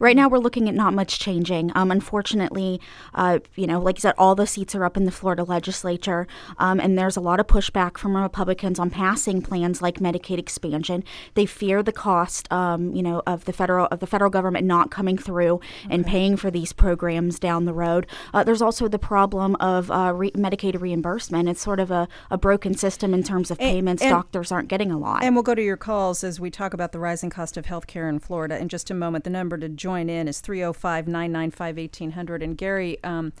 right 0.00 0.16
now 0.16 0.28
we're 0.28 0.38
looking 0.38 0.68
at 0.68 0.74
not 0.74 0.94
much 0.94 1.18
changing. 1.18 1.72
Um, 1.74 1.90
unfortunately, 1.90 2.80
uh, 3.14 3.40
you 3.56 3.66
know, 3.66 3.80
like 3.80 3.98
I 3.98 4.00
said, 4.00 4.14
all 4.18 4.34
the 4.34 4.46
seats 4.46 4.74
are 4.74 4.84
up 4.84 4.96
in 4.96 5.04
the 5.04 5.10
Florida 5.10 5.44
legislature, 5.44 6.26
um, 6.58 6.78
and 6.80 6.96
there's 6.98 7.16
a 7.16 7.20
lot 7.20 7.40
of 7.40 7.46
pushback 7.46 7.98
from 7.98 8.16
Republicans 8.16 8.78
on 8.78 8.90
passing 8.90 9.42
plans 9.42 9.82
like 9.82 9.98
Medicaid 9.98 10.38
expansion. 10.38 11.02
They 11.34 11.46
fear 11.46 11.82
the 11.82 11.92
cost, 11.92 12.50
um, 12.52 12.94
you 12.94 13.02
know, 13.02 13.22
of 13.26 13.44
the 13.44 13.52
federal 13.52 13.86
of 13.90 14.00
the 14.00 14.06
federal 14.06 14.30
government 14.30 14.66
not 14.66 14.90
coming 14.90 15.18
through 15.18 15.60
and 15.90 16.06
paying 16.06 16.36
for 16.36 16.50
these 16.50 16.72
programs 16.72 17.38
down 17.38 17.64
the 17.64 17.72
road. 17.74 18.06
Uh, 18.32 18.44
there's 18.44 18.62
also 18.62 18.88
the 18.88 18.98
problem 18.98 19.56
of 19.56 19.90
uh, 19.90 20.12
re- 20.14 20.30
Medicaid 20.32 20.80
reimbursement. 20.80 21.48
It's 21.48 21.60
sort 21.60 21.80
of 21.80 21.90
a, 21.90 22.08
a 22.30 22.38
broken 22.38 22.74
system 22.74 23.12
in 23.14 23.22
terms 23.22 23.50
of 23.50 23.58
And- 23.60 23.70
payments. 23.70 24.02
and- 24.02 24.12
Doctors 24.12 24.52
aren't 24.52 24.68
getting 24.68 24.92
a 24.92 24.98
lot. 24.98 25.24
And 25.24 25.34
we'll 25.34 25.42
go 25.42 25.54
to 25.54 25.62
your 25.62 25.76
calls 25.78 26.22
as 26.22 26.38
we 26.38 26.50
talk 26.50 26.74
about 26.74 26.92
the 26.92 26.98
rising 26.98 27.30
cost 27.30 27.56
of 27.56 27.66
health 27.66 27.86
care 27.86 28.08
in 28.08 28.18
Florida 28.18 28.58
in 28.58 28.68
just 28.68 28.90
a 28.90 28.94
moment. 28.94 29.24
The 29.24 29.30
number 29.32 29.58
to 29.58 29.68
join 29.68 30.08
in 30.08 30.28
is 30.28 30.40
305 30.40 31.08
995 31.08 31.76
1800. 31.76 32.42
And 32.42 32.56
Gary, 32.56 33.02
um, 33.02 33.32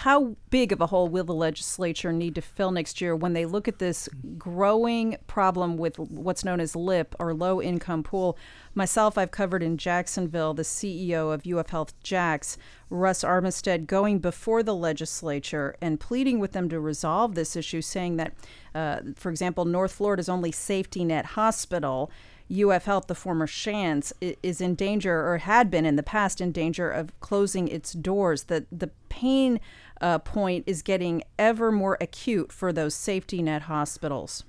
how 0.00 0.36
big 0.50 0.72
of 0.72 0.82
a 0.82 0.88
hole 0.88 1.08
will 1.08 1.24
the 1.24 1.32
legislature 1.32 2.12
need 2.12 2.34
to 2.34 2.42
fill 2.42 2.70
next 2.70 3.00
year 3.00 3.16
when 3.16 3.32
they 3.32 3.46
look 3.46 3.66
at 3.66 3.78
this 3.78 4.10
growing 4.36 5.16
problem 5.26 5.78
with 5.78 5.98
what's 5.98 6.44
known 6.44 6.60
as 6.60 6.76
LIP 6.76 7.14
or 7.18 7.32
low 7.32 7.62
income 7.62 8.02
pool? 8.02 8.36
Myself, 8.74 9.16
I've 9.16 9.30
covered 9.30 9.62
in 9.62 9.78
Jacksonville 9.78 10.52
the 10.52 10.64
CEO 10.64 11.32
of 11.32 11.46
UF 11.50 11.70
Health 11.70 11.98
Jax, 12.02 12.58
Russ 12.90 13.24
Armistead, 13.24 13.86
going 13.86 14.18
before 14.18 14.62
the 14.62 14.74
legislature 14.74 15.76
and 15.80 15.98
pleading 15.98 16.40
with 16.40 16.52
them 16.52 16.68
to 16.68 16.78
resolve 16.78 17.34
this 17.34 17.56
issue, 17.56 17.80
saying 17.80 18.16
that, 18.16 18.34
uh, 18.74 18.98
for 19.14 19.30
example, 19.30 19.64
North 19.64 19.92
Florida's 19.92 20.28
only 20.28 20.52
safety 20.52 21.04
net 21.04 21.24
hospital. 21.24 22.10
UF 22.50 22.84
Health, 22.84 23.06
the 23.08 23.14
former 23.14 23.46
Shands, 23.46 24.12
is 24.20 24.60
in 24.60 24.74
danger 24.74 25.26
or 25.26 25.38
had 25.38 25.70
been 25.70 25.84
in 25.84 25.96
the 25.96 26.02
past 26.02 26.40
in 26.40 26.52
danger 26.52 26.90
of 26.90 27.18
closing 27.20 27.68
its 27.68 27.92
doors. 27.92 28.44
The 28.44 28.66
the 28.70 28.90
pain 29.08 29.60
uh, 30.00 30.18
point 30.18 30.64
is 30.66 30.82
getting 30.82 31.22
ever 31.38 31.72
more 31.72 31.96
acute 32.00 32.52
for 32.52 32.72
those 32.72 32.94
safety 32.94 33.42
net 33.42 33.62
hospitals. 33.62 34.44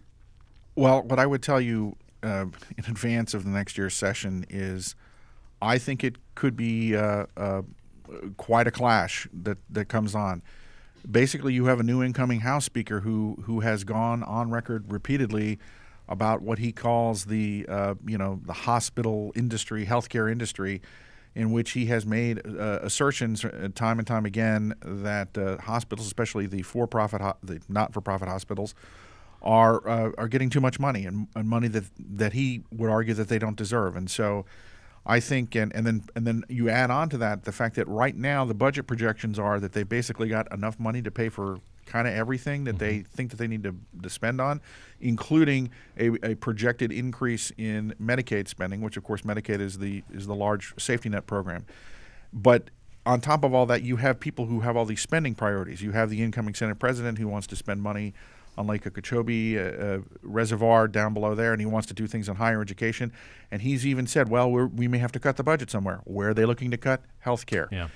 Well, 0.75 1.01
what 1.01 1.17
I 1.17 1.25
would 1.25 1.41
tell 1.41 1.59
you 1.59 1.95
uh, 2.21 2.45
in 2.77 2.85
advance 2.87 3.33
of 3.33 3.43
the 3.43 3.49
next 3.49 3.77
year's 3.77 3.95
session 3.95 4.45
is, 4.49 4.95
I 5.61 5.79
think 5.79 6.03
it 6.03 6.17
could 6.35 6.55
be 6.55 6.95
uh, 6.95 7.25
uh, 7.35 7.63
quite 8.37 8.67
a 8.67 8.71
clash 8.71 9.27
that 9.33 9.57
that 9.71 9.85
comes 9.85 10.13
on. 10.13 10.43
Basically, 11.09 11.53
you 11.53 11.65
have 11.65 11.79
a 11.79 11.83
new 11.83 12.03
incoming 12.03 12.41
House 12.41 12.65
Speaker 12.65 12.99
who 12.99 13.41
who 13.45 13.61
has 13.61 13.83
gone 13.83 14.21
on 14.21 14.51
record 14.51 14.91
repeatedly 14.91 15.57
about 16.09 16.41
what 16.41 16.59
he 16.59 16.71
calls 16.71 17.25
the 17.25 17.65
uh, 17.67 17.95
you 18.05 18.17
know 18.17 18.39
the 18.45 18.53
hospital 18.53 19.31
industry, 19.35 19.85
healthcare 19.85 20.31
industry, 20.31 20.81
in 21.35 21.51
which 21.51 21.71
he 21.71 21.85
has 21.87 22.05
made 22.05 22.45
uh, 22.45 22.79
assertions 22.81 23.45
uh, 23.45 23.69
time 23.75 23.99
and 23.99 24.07
time 24.07 24.25
again 24.25 24.73
that 24.81 25.37
uh, 25.37 25.57
hospitals, 25.57 26.07
especially 26.07 26.45
the 26.47 26.61
for-profit, 26.61 27.21
ho- 27.21 27.37
the 27.43 27.61
not-for-profit 27.69 28.27
hospitals, 28.27 28.73
are 29.41 29.87
uh, 29.87 30.11
are 30.17 30.27
getting 30.27 30.49
too 30.49 30.61
much 30.61 30.79
money 30.79 31.05
and, 31.05 31.27
and 31.35 31.47
money 31.47 31.67
that 31.67 31.83
that 31.97 32.33
he 32.33 32.63
would 32.71 32.89
argue 32.89 33.13
that 33.13 33.27
they 33.27 33.39
don't 33.39 33.57
deserve. 33.57 33.95
And 33.95 34.09
so, 34.09 34.45
I 35.05 35.19
think, 35.19 35.55
and, 35.55 35.73
and 35.75 35.85
then 35.85 36.03
and 36.15 36.25
then 36.25 36.43
you 36.47 36.69
add 36.69 36.89
on 36.89 37.09
to 37.09 37.17
that 37.19 37.43
the 37.43 37.51
fact 37.51 37.75
that 37.75 37.87
right 37.87 38.15
now 38.15 38.45
the 38.45 38.55
budget 38.55 38.87
projections 38.87 39.37
are 39.37 39.59
that 39.59 39.73
they 39.73 39.83
basically 39.83 40.29
got 40.29 40.51
enough 40.51 40.79
money 40.79 41.01
to 41.01 41.11
pay 41.11 41.29
for 41.29 41.59
kind 41.87 42.07
of 42.07 42.13
everything 42.13 42.65
that 42.65 42.77
they 42.79 42.99
think 42.99 43.31
that 43.31 43.37
they 43.37 43.47
need 43.47 43.63
to, 43.63 43.75
to 44.03 44.09
spend 44.09 44.39
on, 44.39 44.61
including 45.01 45.71
a, 45.97 46.09
a 46.31 46.35
projected 46.35 46.91
increase 46.91 47.51
in 47.57 47.93
Medicaid 48.01 48.47
spending, 48.47 48.81
which 48.81 48.97
of 48.97 49.03
course 49.03 49.21
Medicaid 49.23 49.59
is 49.59 49.79
the 49.79 50.03
is 50.13 50.27
the 50.27 50.35
large 50.35 50.73
safety 50.79 51.09
net 51.09 51.25
program. 51.25 51.65
But 52.31 52.69
on 53.05 53.21
top 53.21 53.43
of 53.43 53.53
all 53.53 53.65
that, 53.67 53.83
you 53.83 53.95
have 53.95 54.19
people 54.19 54.45
who 54.45 54.59
have 54.59 54.75
all 54.75 54.85
these 54.85 55.01
spending 55.01 55.33
priorities. 55.33 55.81
You 55.81 55.91
have 55.93 56.09
the 56.09 56.21
incoming 56.21 56.53
Senate 56.53 56.77
president 56.77 57.17
who 57.17 57.27
wants 57.27 57.47
to 57.47 57.55
spend 57.55 57.81
money 57.81 58.13
on 58.57 58.67
Lake 58.67 58.85
Okeechobee 58.85 59.57
uh, 59.57 59.61
uh, 59.61 59.99
Reservoir 60.23 60.87
down 60.87 61.13
below 61.13 61.35
there, 61.35 61.53
and 61.53 61.61
he 61.61 61.65
wants 61.65 61.87
to 61.87 61.93
do 61.93 62.07
things 62.07 62.27
on 62.27 62.35
higher 62.37 62.61
education. 62.61 63.13
And 63.51 63.61
he's 63.61 63.85
even 63.85 64.07
said, 64.07 64.29
well, 64.29 64.51
we're, 64.51 64.65
we 64.65 64.87
may 64.87 64.97
have 64.97 65.11
to 65.13 65.19
cut 65.19 65.37
the 65.37 65.43
budget 65.43 65.69
somewhere. 65.69 66.01
Where 66.05 66.29
are 66.29 66.33
they 66.33 66.45
looking 66.45 66.71
to 66.71 66.77
cut? 66.77 67.01
Healthcare. 67.25 67.71
Yeah. 67.71 67.87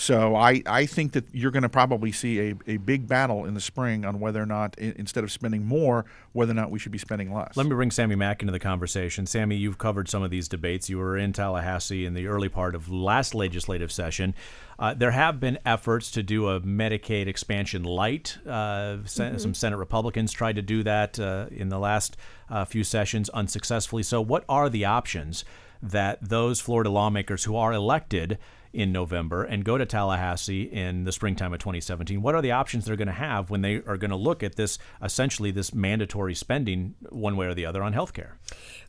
So 0.00 0.34
I, 0.34 0.62
I 0.64 0.86
think 0.86 1.12
that 1.12 1.26
you're 1.30 1.50
going 1.50 1.62
to 1.62 1.68
probably 1.68 2.10
see 2.10 2.40
a, 2.40 2.54
a 2.66 2.76
big 2.78 3.06
battle 3.06 3.44
in 3.44 3.52
the 3.52 3.60
spring 3.60 4.06
on 4.06 4.18
whether 4.18 4.42
or 4.42 4.46
not, 4.46 4.74
i- 4.80 4.94
instead 4.96 5.24
of 5.24 5.30
spending 5.30 5.66
more, 5.66 6.06
whether 6.32 6.52
or 6.52 6.54
not 6.54 6.70
we 6.70 6.78
should 6.78 6.90
be 6.90 6.96
spending 6.96 7.34
less. 7.34 7.54
Let 7.54 7.66
me 7.66 7.74
bring 7.74 7.90
Sammy 7.90 8.14
Mack 8.14 8.40
into 8.40 8.50
the 8.50 8.58
conversation. 8.58 9.26
Sammy, 9.26 9.56
you've 9.56 9.76
covered 9.76 10.08
some 10.08 10.22
of 10.22 10.30
these 10.30 10.48
debates. 10.48 10.88
You 10.88 10.96
were 10.96 11.18
in 11.18 11.34
Tallahassee 11.34 12.06
in 12.06 12.14
the 12.14 12.28
early 12.28 12.48
part 12.48 12.74
of 12.74 12.90
last 12.90 13.34
legislative 13.34 13.92
session. 13.92 14.34
Uh, 14.78 14.94
there 14.94 15.10
have 15.10 15.38
been 15.38 15.58
efforts 15.66 16.10
to 16.12 16.22
do 16.22 16.48
a 16.48 16.62
Medicaid 16.62 17.26
expansion 17.26 17.82
light. 17.84 18.38
Uh, 18.46 18.98
sen- 19.04 19.34
Mhm. 19.34 19.40
Some 19.40 19.52
Senate 19.54 19.76
Republicans 19.76 20.32
tried 20.32 20.56
to 20.56 20.62
do 20.62 20.82
that 20.82 21.20
uh, 21.20 21.48
in 21.50 21.68
the 21.68 21.78
last 21.78 22.16
uh, 22.48 22.64
few 22.64 22.84
sessions 22.84 23.28
unsuccessfully. 23.30 24.02
So, 24.02 24.22
what 24.22 24.46
are 24.48 24.70
the 24.70 24.86
options 24.86 25.44
that 25.82 26.18
those 26.26 26.58
Florida 26.58 26.88
lawmakers 26.88 27.44
who 27.44 27.54
are 27.56 27.74
elected 27.74 28.38
in 28.72 28.92
November 28.92 29.42
and 29.42 29.64
go 29.64 29.76
to 29.76 29.84
Tallahassee 29.84 30.62
in 30.62 31.04
the 31.04 31.12
springtime 31.12 31.52
of 31.52 31.58
2017, 31.58 32.22
what 32.22 32.34
are 32.34 32.42
the 32.42 32.52
options 32.52 32.84
they're 32.84 32.96
going 32.96 33.08
to 33.08 33.12
have 33.12 33.50
when 33.50 33.62
they 33.62 33.76
are 33.76 33.96
going 33.96 34.10
to 34.10 34.16
look 34.16 34.42
at 34.42 34.56
this 34.56 34.78
essentially 35.02 35.50
this 35.50 35.74
mandatory 35.74 36.34
spending 36.34 36.94
one 37.08 37.36
way 37.36 37.46
or 37.46 37.54
the 37.54 37.66
other 37.66 37.82
on 37.82 37.92
healthcare? 37.92 38.32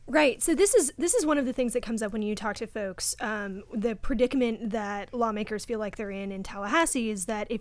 Right. 0.08 0.42
So 0.42 0.54
this 0.56 0.74
is 0.74 0.92
this 0.98 1.14
is 1.14 1.24
one 1.24 1.38
of 1.38 1.46
the 1.46 1.52
things 1.52 1.74
that 1.74 1.82
comes 1.82 2.02
up 2.02 2.12
when 2.12 2.22
you 2.22 2.34
talk 2.34 2.56
to 2.56 2.66
folks. 2.66 3.14
Um, 3.20 3.62
the 3.72 3.94
predicament 3.94 4.70
that 4.70 5.14
lawmakers 5.14 5.64
feel 5.64 5.78
like 5.78 5.96
they're 5.96 6.10
in 6.10 6.32
in 6.32 6.42
Tallahassee 6.42 7.08
is 7.08 7.26
that 7.26 7.46
if 7.48 7.60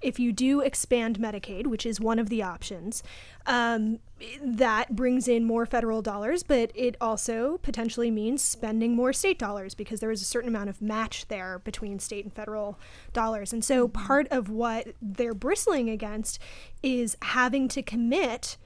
if 0.00 0.18
you 0.18 0.32
do 0.32 0.60
expand 0.60 1.18
Medicaid, 1.18 1.66
which 1.66 1.84
is 1.84 2.00
one 2.00 2.18
of 2.18 2.30
the 2.30 2.42
options, 2.42 3.02
um, 3.46 3.98
that 4.42 4.96
brings 4.96 5.28
in 5.28 5.44
more 5.44 5.66
federal 5.66 6.00
dollars, 6.00 6.42
but 6.42 6.72
it 6.74 6.96
also 6.98 7.58
potentially 7.58 8.10
means 8.10 8.40
spending 8.42 8.96
more 8.96 9.12
state 9.12 9.38
dollars 9.38 9.74
because 9.74 10.00
there 10.00 10.10
is 10.10 10.22
a 10.22 10.26
certain 10.26 10.48
amount 10.48 10.70
of 10.70 10.80
match 10.80 11.28
there 11.28 11.58
between 11.58 11.98
state 11.98 12.24
and 12.24 12.32
federal 12.32 12.78
dollars. 13.12 13.52
And 13.52 13.62
so 13.62 13.86
part 13.86 14.26
of 14.30 14.48
what 14.48 14.88
they're 15.02 15.34
bristling 15.34 15.90
against 15.90 16.38
is 16.82 17.18
having 17.20 17.68
to 17.68 17.82
commit 17.82 18.56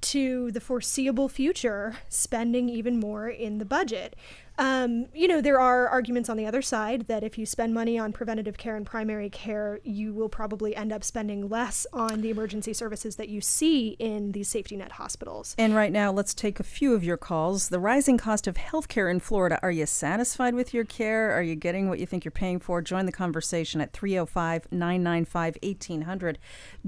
to 0.00 0.50
the 0.52 0.60
foreseeable 0.60 1.28
future 1.28 1.96
spending 2.08 2.68
even 2.68 2.98
more 2.98 3.28
in 3.28 3.58
the 3.58 3.64
budget. 3.64 4.16
Um, 4.58 5.06
you 5.14 5.28
know, 5.28 5.40
there 5.40 5.60
are 5.60 5.86
arguments 5.86 6.28
on 6.28 6.36
the 6.36 6.44
other 6.44 6.62
side 6.62 7.02
that 7.02 7.22
if 7.22 7.38
you 7.38 7.46
spend 7.46 7.72
money 7.74 7.96
on 7.96 8.12
preventative 8.12 8.58
care 8.58 8.74
and 8.74 8.84
primary 8.84 9.30
care, 9.30 9.78
you 9.84 10.12
will 10.12 10.28
probably 10.28 10.74
end 10.74 10.92
up 10.92 11.04
spending 11.04 11.48
less 11.48 11.86
on 11.92 12.22
the 12.22 12.30
emergency 12.30 12.72
services 12.72 13.14
that 13.16 13.28
you 13.28 13.40
see 13.40 13.90
in 14.00 14.32
these 14.32 14.48
safety 14.48 14.74
net 14.74 14.92
hospitals. 14.92 15.54
And 15.58 15.76
right 15.76 15.92
now, 15.92 16.10
let's 16.10 16.34
take 16.34 16.58
a 16.58 16.64
few 16.64 16.92
of 16.92 17.04
your 17.04 17.16
calls. 17.16 17.68
The 17.68 17.78
rising 17.78 18.18
cost 18.18 18.48
of 18.48 18.56
healthcare 18.56 19.08
in 19.08 19.20
Florida. 19.20 19.60
Are 19.62 19.70
you 19.70 19.86
satisfied 19.86 20.54
with 20.54 20.74
your 20.74 20.84
care? 20.84 21.30
Are 21.30 21.42
you 21.42 21.54
getting 21.54 21.88
what 21.88 22.00
you 22.00 22.06
think 22.06 22.24
you're 22.24 22.32
paying 22.32 22.58
for? 22.58 22.82
Join 22.82 23.06
the 23.06 23.12
conversation 23.12 23.80
at 23.80 23.92
305 23.92 24.72
995 24.72 25.56
1800. 25.62 26.38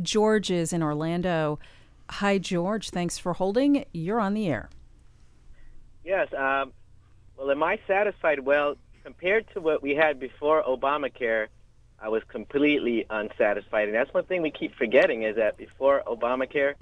George 0.03 0.51
is 0.51 0.73
in 0.73 0.83
Orlando. 0.83 1.61
Hi, 2.11 2.39
George. 2.39 2.91
Thanks 2.91 3.19
for 3.19 3.33
holding. 3.35 3.85
You're 3.93 4.21
on 4.21 4.35
the 4.35 4.49
air. 4.49 4.69
Yes. 6.05 6.29
Um, 6.35 6.73
well, 7.37 7.51
am 7.51 7.63
I 7.63 7.79
satisfied? 7.87 8.41
Well, 8.41 8.77
compared 9.05 9.47
to 9.55 9.61
what 9.61 9.83
we 9.83 9.95
had 9.95 10.19
before 10.19 10.63
Obamacare, 10.65 11.47
I 12.01 12.09
was 12.09 12.23
completely 12.29 13.07
unsatisfied. 13.11 13.89
And 13.89 13.95
that's 13.95 14.13
one 14.13 14.25
thing 14.25 14.43
we 14.43 14.51
keep 14.51 14.75
forgetting 14.77 15.23
is 15.23 15.37
that 15.37 15.57
before 15.57 16.03
Obamacare, 16.07 16.75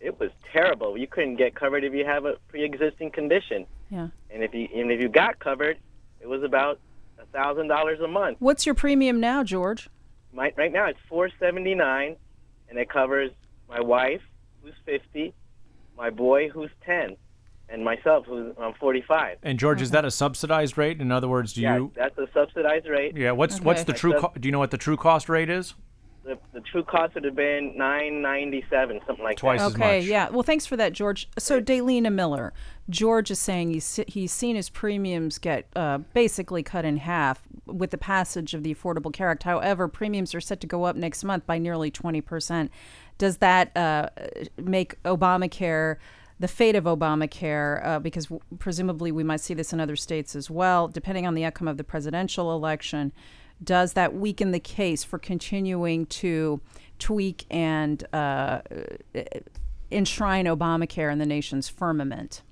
it 0.00 0.18
was 0.18 0.30
terrible. 0.52 0.98
You 0.98 1.06
couldn't 1.06 1.36
get 1.36 1.54
covered 1.54 1.84
if 1.84 1.94
you 1.94 2.04
have 2.04 2.24
a 2.24 2.34
pre-existing 2.48 3.10
condition, 3.12 3.66
Yeah. 3.90 4.08
and 4.30 4.42
if 4.42 4.52
you 4.52 4.68
and 4.74 4.90
if 4.90 5.00
you 5.00 5.08
got 5.08 5.38
covered, 5.38 5.78
it 6.20 6.26
was 6.26 6.42
about 6.42 6.78
a 7.18 7.24
thousand 7.26 7.68
dollars 7.68 8.00
a 8.00 8.08
month. 8.08 8.36
What's 8.40 8.66
your 8.66 8.74
premium 8.74 9.20
now, 9.20 9.44
George? 9.44 9.88
My, 10.32 10.52
right 10.56 10.72
now, 10.72 10.86
it's 10.88 10.98
four 11.08 11.30
seventy 11.38 11.74
nine, 11.74 12.16
and 12.68 12.78
it 12.78 12.90
covers 12.90 13.30
my 13.68 13.80
wife, 13.80 14.20
who's 14.64 14.74
fifty, 14.84 15.34
my 15.96 16.10
boy, 16.10 16.48
who's 16.48 16.70
ten, 16.84 17.16
and 17.68 17.84
myself, 17.84 18.26
who's 18.26 18.54
I'm 18.60 18.74
forty 18.74 19.02
five. 19.06 19.38
And 19.42 19.58
George, 19.58 19.80
is 19.82 19.90
that 19.92 20.04
a 20.04 20.10
subsidized 20.10 20.76
rate? 20.78 21.00
In 21.00 21.12
other 21.12 21.28
words, 21.28 21.52
do 21.52 21.60
Yeah, 21.62 21.76
you? 21.76 21.92
that's 21.94 22.16
a 22.18 22.26
subsidized 22.34 22.88
rate. 22.88 23.16
Yeah. 23.16 23.32
What's 23.32 23.60
what's 23.60 23.84
the 23.84 23.92
true? 23.92 24.12
sub- 24.12 24.20
Co- 24.34 24.40
do 24.40 24.48
you 24.48 24.52
know 24.52 24.58
what 24.58 24.70
the 24.70 24.78
true 24.78 24.96
cost 24.96 25.28
rate 25.28 25.50
is? 25.50 25.74
the, 26.24 26.38
the 26.54 26.60
true 26.60 26.82
cost 26.82 27.14
would 27.14 27.24
have 27.24 27.36
been 27.36 27.76
nine 27.76 28.22
ninety 28.22 28.64
seven, 28.70 28.98
something 29.06 29.22
like 29.22 29.36
Twice 29.36 29.60
that. 29.60 29.66
as 29.66 29.74
Okay, 29.74 30.00
yeah. 30.00 30.30
Well, 30.30 30.42
thanks 30.42 30.64
for 30.64 30.74
that, 30.76 30.94
George. 30.94 31.28
So, 31.38 31.60
Daylina 31.60 32.10
Miller, 32.10 32.54
George 32.88 33.30
is 33.30 33.38
saying 33.38 33.70
he's 33.74 34.00
he's 34.08 34.32
seen 34.32 34.56
his 34.56 34.70
premiums 34.70 35.38
get 35.38 35.66
uh, 35.76 35.98
basically 36.14 36.62
cut 36.62 36.86
in 36.86 36.96
half 36.96 37.42
with 37.66 37.90
the 37.90 37.98
passage 37.98 38.54
of 38.54 38.62
the 38.62 38.74
Affordable 38.74 39.12
Care 39.12 39.28
Act. 39.28 39.42
However, 39.42 39.86
premiums 39.86 40.34
are 40.34 40.40
set 40.40 40.60
to 40.62 40.66
go 40.66 40.84
up 40.84 40.96
next 40.96 41.24
month 41.24 41.44
by 41.46 41.58
nearly 41.58 41.90
twenty 41.90 42.22
percent. 42.22 42.70
Does 43.18 43.38
that 43.38 43.76
uh, 43.76 44.08
make 44.56 45.02
Obamacare? 45.04 45.96
The 46.40 46.48
fate 46.48 46.74
of 46.74 46.84
Obamacare, 46.84 47.86
uh, 47.86 47.98
because 48.00 48.24
w- 48.24 48.40
presumably 48.58 49.12
we 49.12 49.22
might 49.22 49.40
see 49.40 49.54
this 49.54 49.72
in 49.72 49.78
other 49.78 49.94
states 49.96 50.34
as 50.34 50.50
well, 50.50 50.88
depending 50.88 51.26
on 51.26 51.34
the 51.34 51.44
outcome 51.44 51.68
of 51.68 51.76
the 51.76 51.84
presidential 51.84 52.54
election, 52.54 53.12
does 53.62 53.92
that 53.92 54.14
weaken 54.14 54.50
the 54.50 54.60
case 54.60 55.04
for 55.04 55.18
continuing 55.18 56.06
to 56.06 56.60
tweak 56.98 57.46
and 57.50 58.04
uh, 58.12 58.60
enshrine 59.90 60.46
Obamacare 60.46 61.12
in 61.12 61.18
the 61.18 61.26
nation's 61.26 61.68
firmament? 61.68 62.42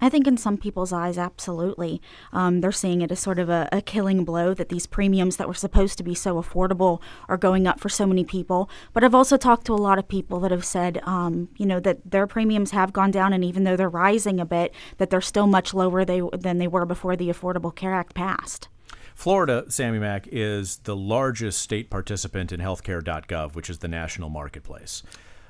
I 0.00 0.08
think 0.08 0.26
in 0.26 0.36
some 0.36 0.56
people's 0.56 0.92
eyes, 0.92 1.18
absolutely. 1.18 2.00
Um, 2.32 2.60
they're 2.60 2.72
seeing 2.72 3.00
it 3.00 3.10
as 3.10 3.20
sort 3.20 3.38
of 3.38 3.48
a, 3.48 3.68
a 3.72 3.82
killing 3.82 4.24
blow 4.24 4.54
that 4.54 4.68
these 4.68 4.86
premiums 4.86 5.36
that 5.36 5.48
were 5.48 5.54
supposed 5.54 5.98
to 5.98 6.04
be 6.04 6.14
so 6.14 6.40
affordable 6.40 7.00
are 7.28 7.36
going 7.36 7.66
up 7.66 7.80
for 7.80 7.88
so 7.88 8.06
many 8.06 8.24
people. 8.24 8.70
But 8.92 9.04
I've 9.04 9.14
also 9.14 9.36
talked 9.36 9.66
to 9.66 9.74
a 9.74 9.76
lot 9.76 9.98
of 9.98 10.08
people 10.08 10.40
that 10.40 10.50
have 10.50 10.64
said, 10.64 11.00
um, 11.04 11.48
you 11.56 11.66
know, 11.66 11.80
that 11.80 12.10
their 12.10 12.26
premiums 12.26 12.70
have 12.70 12.92
gone 12.92 13.10
down, 13.10 13.32
and 13.32 13.44
even 13.44 13.64
though 13.64 13.76
they're 13.76 13.88
rising 13.88 14.38
a 14.38 14.46
bit, 14.46 14.74
that 14.98 15.10
they're 15.10 15.20
still 15.20 15.46
much 15.46 15.74
lower 15.74 16.04
they, 16.04 16.22
than 16.32 16.58
they 16.58 16.68
were 16.68 16.86
before 16.86 17.16
the 17.16 17.28
Affordable 17.28 17.74
Care 17.74 17.94
Act 17.94 18.14
passed. 18.14 18.68
Florida, 19.14 19.64
Sammy 19.68 19.98
Mack, 19.98 20.28
is 20.30 20.76
the 20.84 20.94
largest 20.94 21.60
state 21.60 21.90
participant 21.90 22.52
in 22.52 22.60
healthcare.gov, 22.60 23.56
which 23.56 23.68
is 23.68 23.78
the 23.78 23.88
national 23.88 24.28
marketplace. 24.28 25.02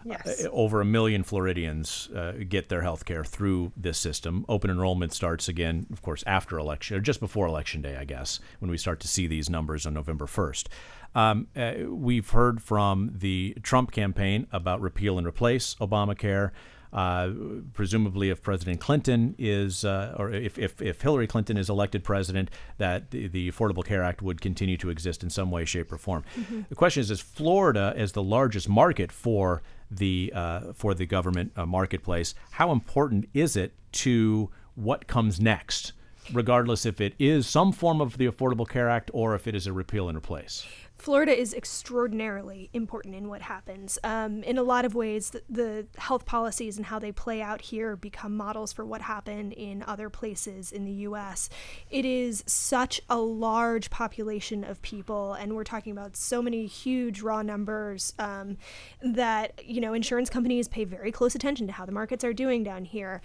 Yes. 0.05 0.45
Uh, 0.45 0.49
over 0.51 0.81
a 0.81 0.85
million 0.85 1.23
Floridians 1.23 2.09
uh, 2.15 2.33
get 2.49 2.69
their 2.69 2.83
health 2.83 3.05
care 3.05 3.25
through 3.25 3.73
this 3.77 3.99
system. 3.99 4.45
Open 4.49 4.71
enrollment 4.71 5.13
starts 5.13 5.49
again, 5.49 5.87
of 5.93 6.03
course, 6.03 6.25
after 6.27 6.59
election, 6.59 6.97
or 6.97 7.01
just 7.01 7.21
before 7.21 7.47
election 7.47 7.83
day, 7.83 7.97
I 7.97 8.05
guess, 8.05 8.41
when 8.61 8.71
we 8.71 8.79
start 8.79 9.01
to 9.01 9.09
see 9.09 9.27
these 9.27 9.51
numbers 9.51 9.87
on 9.87 9.95
November 9.95 10.27
1st. 10.27 10.67
Um, 11.15 11.49
uh, 11.57 11.73
we've 11.89 12.31
heard 12.31 12.63
from 12.63 13.13
the 13.15 13.57
Trump 13.63 13.93
campaign 13.93 14.47
about 14.53 14.81
repeal 14.81 15.19
and 15.19 15.27
replace 15.27 15.75
Obamacare. 15.81 16.51
Uh, 16.91 17.31
presumably, 17.75 18.31
if 18.31 18.43
President 18.43 18.81
Clinton 18.81 19.35
is, 19.39 19.85
uh, 19.85 20.15
or 20.19 20.31
if, 20.33 20.59
if, 20.59 20.81
if 20.81 21.03
Hillary 21.03 21.27
Clinton 21.27 21.59
is 21.59 21.69
elected 21.69 22.03
president, 22.03 22.51
that 22.79 23.11
the, 23.11 23.29
the 23.29 23.51
Affordable 23.51 23.85
Care 23.85 24.03
Act 24.03 24.23
would 24.23 24.41
continue 24.41 24.79
to 24.79 24.89
exist 24.89 25.23
in 25.23 25.29
some 25.29 25.51
way, 25.51 25.67
shape, 25.67 25.93
or 25.93 25.99
form. 25.99 26.25
Mm-hmm. 26.35 26.63
The 26.71 26.75
question 26.75 27.03
is: 27.03 27.11
Is 27.11 27.21
Florida, 27.21 27.93
as 27.95 28.13
the 28.13 28.23
largest 28.23 28.71
market 28.71 29.13
for 29.13 29.63
the 29.91 30.33
uh, 30.35 30.73
for 30.73 30.95
the 30.95 31.07
government 31.07 31.53
uh, 31.57 31.67
marketplace, 31.67 32.35
how 32.53 32.73
important 32.73 33.29
is 33.35 33.57
it 33.57 33.73
to 33.93 34.51
what 34.75 35.07
comes 35.07 35.41
next, 35.41 35.93
regardless 36.33 36.87
if 36.87 37.01
it 37.01 37.15
is 37.19 37.47
some 37.47 37.73
form 37.73 38.01
of 38.01 38.19
the 38.19 38.27
Affordable 38.27 38.69
Care 38.69 38.89
Act 38.89 39.11
or 39.15 39.35
if 39.35 39.47
it 39.47 39.55
is 39.55 39.67
a 39.67 39.73
repeal 39.73 40.09
and 40.09 40.19
replace? 40.19 40.67
Florida 40.99 41.39
is 41.39 41.55
extraordinarily 41.55 42.71
important 42.73 43.15
in 43.15 43.29
what 43.29 43.43
happens. 43.43 44.01
Um, 44.03 44.43
in 44.43 44.59
a 44.59 44.65
lot 44.65 44.85
of 44.85 44.97
ways, 44.97 45.31
the, 45.31 45.43
the 45.49 45.87
health 45.97 46.27
policies 46.27 46.77
and 46.77 46.87
how 46.87 46.99
they 46.99 47.13
play 47.13 47.41
out 47.41 47.61
here 47.61 47.95
become 47.95 48.37
models 48.37 48.73
for 48.73 48.85
what 48.85 49.03
happened 49.03 49.53
in 49.53 49.85
other 49.87 50.11
places 50.11 50.73
in 50.73 50.85
the 50.85 50.93
U.S. 50.93 51.49
It 51.89 52.05
is 52.05 52.43
such 52.47 53.01
a 53.09 53.19
large 53.19 53.91
population 53.91 54.65
of 54.65 54.83
people, 54.83 55.35
and 55.35 55.55
we're 55.55 55.65
talking 55.65 55.93
about 55.93 56.17
so 56.17 56.43
many 56.43 56.67
huge 56.67 57.23
raw 57.23 57.43
numbers 57.43 58.13
um, 58.19 58.57
that 59.01 59.65
you 59.65 59.81
know 59.81 59.95
insurance 59.95 60.29
companies 60.29 60.67
pay 60.67 60.85
very 60.85 61.13
close 61.13 61.37
attention 61.37 61.69
to 61.69 61.73
how 61.73 61.87
the 61.87 61.93
markets 61.93 62.25
are 62.25 62.33
doing 62.33 62.65
down 62.65 62.85
here. 62.85 63.23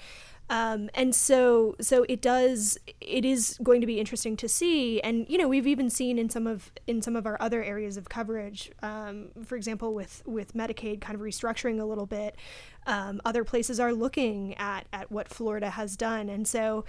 Um, 0.49 0.89
and 0.93 1.15
so 1.15 1.75
so 1.79 2.05
it 2.09 2.21
does 2.21 2.77
it 2.99 3.25
is 3.25 3.57
going 3.63 3.81
to 3.81 3.87
be 3.87 3.99
interesting 3.99 4.35
to 4.37 4.49
see. 4.49 4.99
And 5.01 5.25
you 5.29 5.37
know 5.37 5.47
we've 5.47 5.67
even 5.67 5.89
seen 5.89 6.19
in 6.19 6.29
some 6.29 6.47
of 6.47 6.71
in 6.85 7.01
some 7.01 7.15
of 7.15 7.25
our 7.25 7.37
other 7.39 7.63
areas 7.63 7.97
of 7.97 8.09
coverage 8.09 8.71
um, 8.81 9.29
for 9.45 9.55
example 9.55 9.93
with 9.93 10.21
with 10.25 10.53
medicaid 10.53 11.01
kind 11.01 11.15
of 11.15 11.21
restructuring 11.21 11.79
a 11.79 11.85
little 11.85 12.05
bit 12.05 12.35
um, 12.85 13.21
other 13.23 13.45
places 13.45 13.79
are 13.79 13.93
looking 13.93 14.53
at 14.55 14.85
at 14.91 15.11
what 15.11 15.29
florida 15.29 15.71
has 15.71 15.95
done. 15.95 16.29
And 16.29 16.47
so 16.47 16.83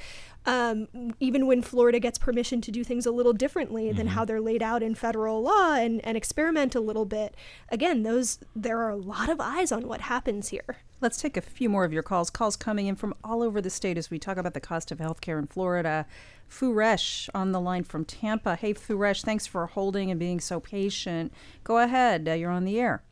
um, 0.47 0.89
even 1.21 1.47
when 1.47 1.63
florida 1.63 2.01
gets 2.01 2.19
permission 2.19 2.61
to 2.61 2.71
do 2.73 2.83
things 2.83 3.07
a 3.07 3.13
little 3.13 3.33
differently 3.33 3.93
than 3.93 4.09
how 4.09 4.25
they're 4.25 4.41
laid 4.41 4.63
out 4.63 4.83
in 4.83 4.95
federal 4.95 5.43
law 5.43 5.75
and, 5.75 6.05
and 6.05 6.17
experiment 6.17 6.75
a 6.75 6.81
little 6.81 7.07
bit 7.07 7.35
again 7.71 8.03
those 8.03 8.39
there 8.55 8.79
are 8.79 8.91
a 8.91 8.97
lot 8.97 9.29
of 9.29 9.41
eyes 9.41 9.73
on 9.73 9.89
what 9.89 10.03
happens 10.03 10.49
here 10.49 10.79
Let's 11.05 11.21
take 11.21 11.37
a 11.37 11.43
few 11.43 11.69
more 11.69 11.85
of 11.85 11.93
your 11.93 12.03
calls. 12.03 12.31
Calls 12.31 12.57
coming 12.57 12.87
in 12.87 12.97
from 12.97 13.13
all 13.23 13.43
over 13.43 13.61
the 13.61 13.69
state 13.69 13.99
as 13.99 14.11
we 14.11 14.19
talk 14.19 14.39
about 14.39 14.55
the 14.55 14.61
cost 14.61 14.91
of 14.91 14.97
healthcare 14.97 15.39
in 15.39 15.47
Florida. 15.47 16.07
Furesh 16.51 17.29
on 17.35 17.53
the 17.53 17.61
line 17.61 17.85
from 17.85 18.07
Tampa. 18.07 18.57
Hey, 18.57 18.73
Furesh, 18.73 19.23
thanks 19.23 19.47
for 19.47 19.67
holding 19.67 20.11
and 20.11 20.19
being 20.19 20.41
so 20.41 20.61
patient. 20.61 21.31
Go 21.63 21.77
ahead. 21.77 22.27
Uh, 22.27 22.33
you're 22.33 22.51
on 22.51 22.65
the 22.65 22.81
air. 22.81 23.03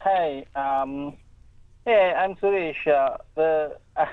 Hi. 0.00 0.44
Um, 0.54 1.16
hey, 1.86 2.12
I'm 2.14 2.34
Suresh. 2.34 2.86
Uh, 2.86 3.16
the, 3.36 3.74
uh, 3.96 4.04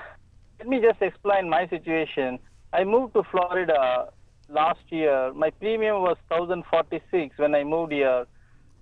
let 0.60 0.70
me 0.70 0.80
just 0.80 1.02
explain 1.02 1.50
my 1.50 1.68
situation. 1.68 2.40
I 2.72 2.86
moved 2.86 3.16
to 3.16 3.24
Florida 3.24 4.08
last 4.48 4.84
year. 4.88 5.34
My 5.34 5.50
premium 5.50 5.98
was 5.98 6.16
1046 6.30 7.38
when 7.38 7.56
I 7.56 7.66
moved 7.66 7.92
here. 7.92 8.26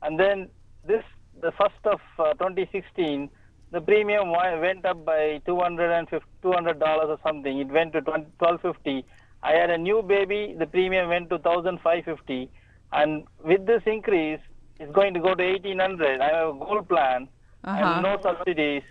And 0.03 0.19
then 0.19 0.49
this, 0.85 1.03
the 1.41 1.51
first 1.53 1.83
of 1.85 1.99
uh, 2.19 2.33
2016, 2.33 3.31
the 3.71 3.81
premium 3.81 4.31
went 4.31 4.85
up 4.85 5.05
by 5.05 5.41
250 5.45 6.25
$200 6.43 6.81
or 6.81 7.19
something. 7.23 7.59
It 7.59 7.67
went 7.67 7.93
to 7.93 8.01
20, 8.01 8.25
1250 8.39 9.05
I 9.41 9.51
had 9.53 9.69
a 9.69 9.77
new 9.77 10.01
baby. 10.01 10.55
The 10.57 10.65
premium 10.65 11.09
went 11.09 11.29
to 11.29 11.35
1550 11.35 12.49
and 12.91 13.23
with 13.43 13.65
this 13.65 13.81
increase, 13.85 14.39
it's 14.79 14.91
going 14.91 15.13
to 15.13 15.19
go 15.19 15.35
to 15.35 15.43
1800 15.43 16.21
I 16.21 16.29
have 16.37 16.49
a 16.55 16.59
gold 16.65 16.87
plan 16.89 17.27
Uh-huh. 17.63 17.77
and 17.77 18.03
no 18.03 18.17
subsidies 18.21 18.83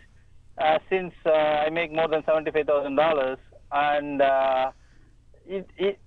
uh, 0.58 0.78
since 0.90 1.14
uh, 1.26 1.30
I 1.66 1.70
make 1.70 1.90
more 1.92 2.08
than 2.08 2.22
$75,000. 2.22 3.38
And 3.72 4.20
uh, 4.22 4.70
it, 5.46 5.66
it, 5.76 5.98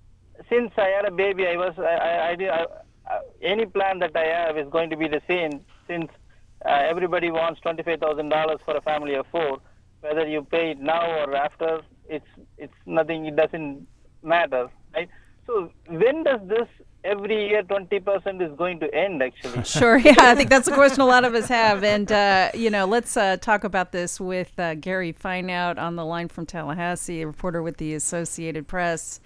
since 0.48 0.70
I 0.76 0.88
had 0.96 1.04
a 1.06 1.10
baby, 1.10 1.46
I 1.46 1.56
was 1.56 1.74
I, 1.78 1.82
I, 2.10 2.28
I, 2.30 2.36
did, 2.36 2.48
I, 2.50 2.62
uh, 3.10 3.20
any 3.42 3.66
plan 3.66 3.98
that 4.00 4.14
I 4.16 4.26
have 4.26 4.56
is 4.56 4.68
going 4.70 4.90
to 4.90 4.96
be 4.96 5.08
the 5.08 5.20
same 5.28 5.52
since 5.88 6.08
uh, 6.10 6.21
everybody 6.64 7.30
wants 7.30 7.60
$25,000 7.60 8.58
for 8.64 8.76
a 8.76 8.80
family 8.82 9.14
of 9.14 9.26
four. 9.30 9.58
Whether 10.00 10.26
you 10.26 10.42
pay 10.42 10.72
it 10.72 10.80
now 10.80 11.20
or 11.20 11.34
after, 11.36 11.80
it's 12.08 12.26
it's 12.58 12.74
nothing. 12.86 13.26
It 13.26 13.36
doesn't 13.36 13.86
matter, 14.22 14.68
right? 14.94 15.08
So 15.46 15.70
when 15.88 16.24
does 16.24 16.40
this 16.46 16.68
every 17.04 17.48
year 17.48 17.62
20% 17.62 18.42
is 18.42 18.56
going 18.56 18.80
to 18.80 18.94
end 18.94 19.22
actually? 19.22 19.64
Sure. 19.64 19.96
Yeah, 19.98 20.14
I 20.18 20.34
think 20.34 20.50
that's 20.50 20.68
a 20.68 20.74
question 20.74 21.00
a 21.00 21.06
lot 21.06 21.24
of 21.24 21.34
us 21.34 21.48
have. 21.48 21.82
And, 21.82 22.10
uh, 22.10 22.50
you 22.54 22.70
know, 22.70 22.86
let's 22.86 23.16
uh, 23.16 23.36
talk 23.38 23.64
about 23.64 23.92
this 23.92 24.20
with 24.20 24.58
uh, 24.58 24.74
Gary 24.74 25.12
Fineout 25.12 25.78
on 25.78 25.96
the 25.96 26.04
line 26.04 26.28
from 26.28 26.46
Tallahassee, 26.46 27.22
a 27.22 27.26
reporter 27.26 27.62
with 27.62 27.78
the 27.78 27.94
Associated 27.94 28.68
Press. 28.68 29.20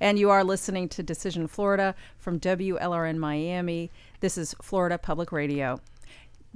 And 0.00 0.18
you 0.18 0.30
are 0.30 0.44
listening 0.44 0.88
to 0.90 1.02
Decision 1.02 1.46
Florida 1.46 1.94
from 2.18 2.40
WLRN 2.40 3.16
Miami. 3.16 3.90
This 4.20 4.36
is 4.36 4.54
Florida 4.60 4.98
Public 4.98 5.32
Radio. 5.32 5.80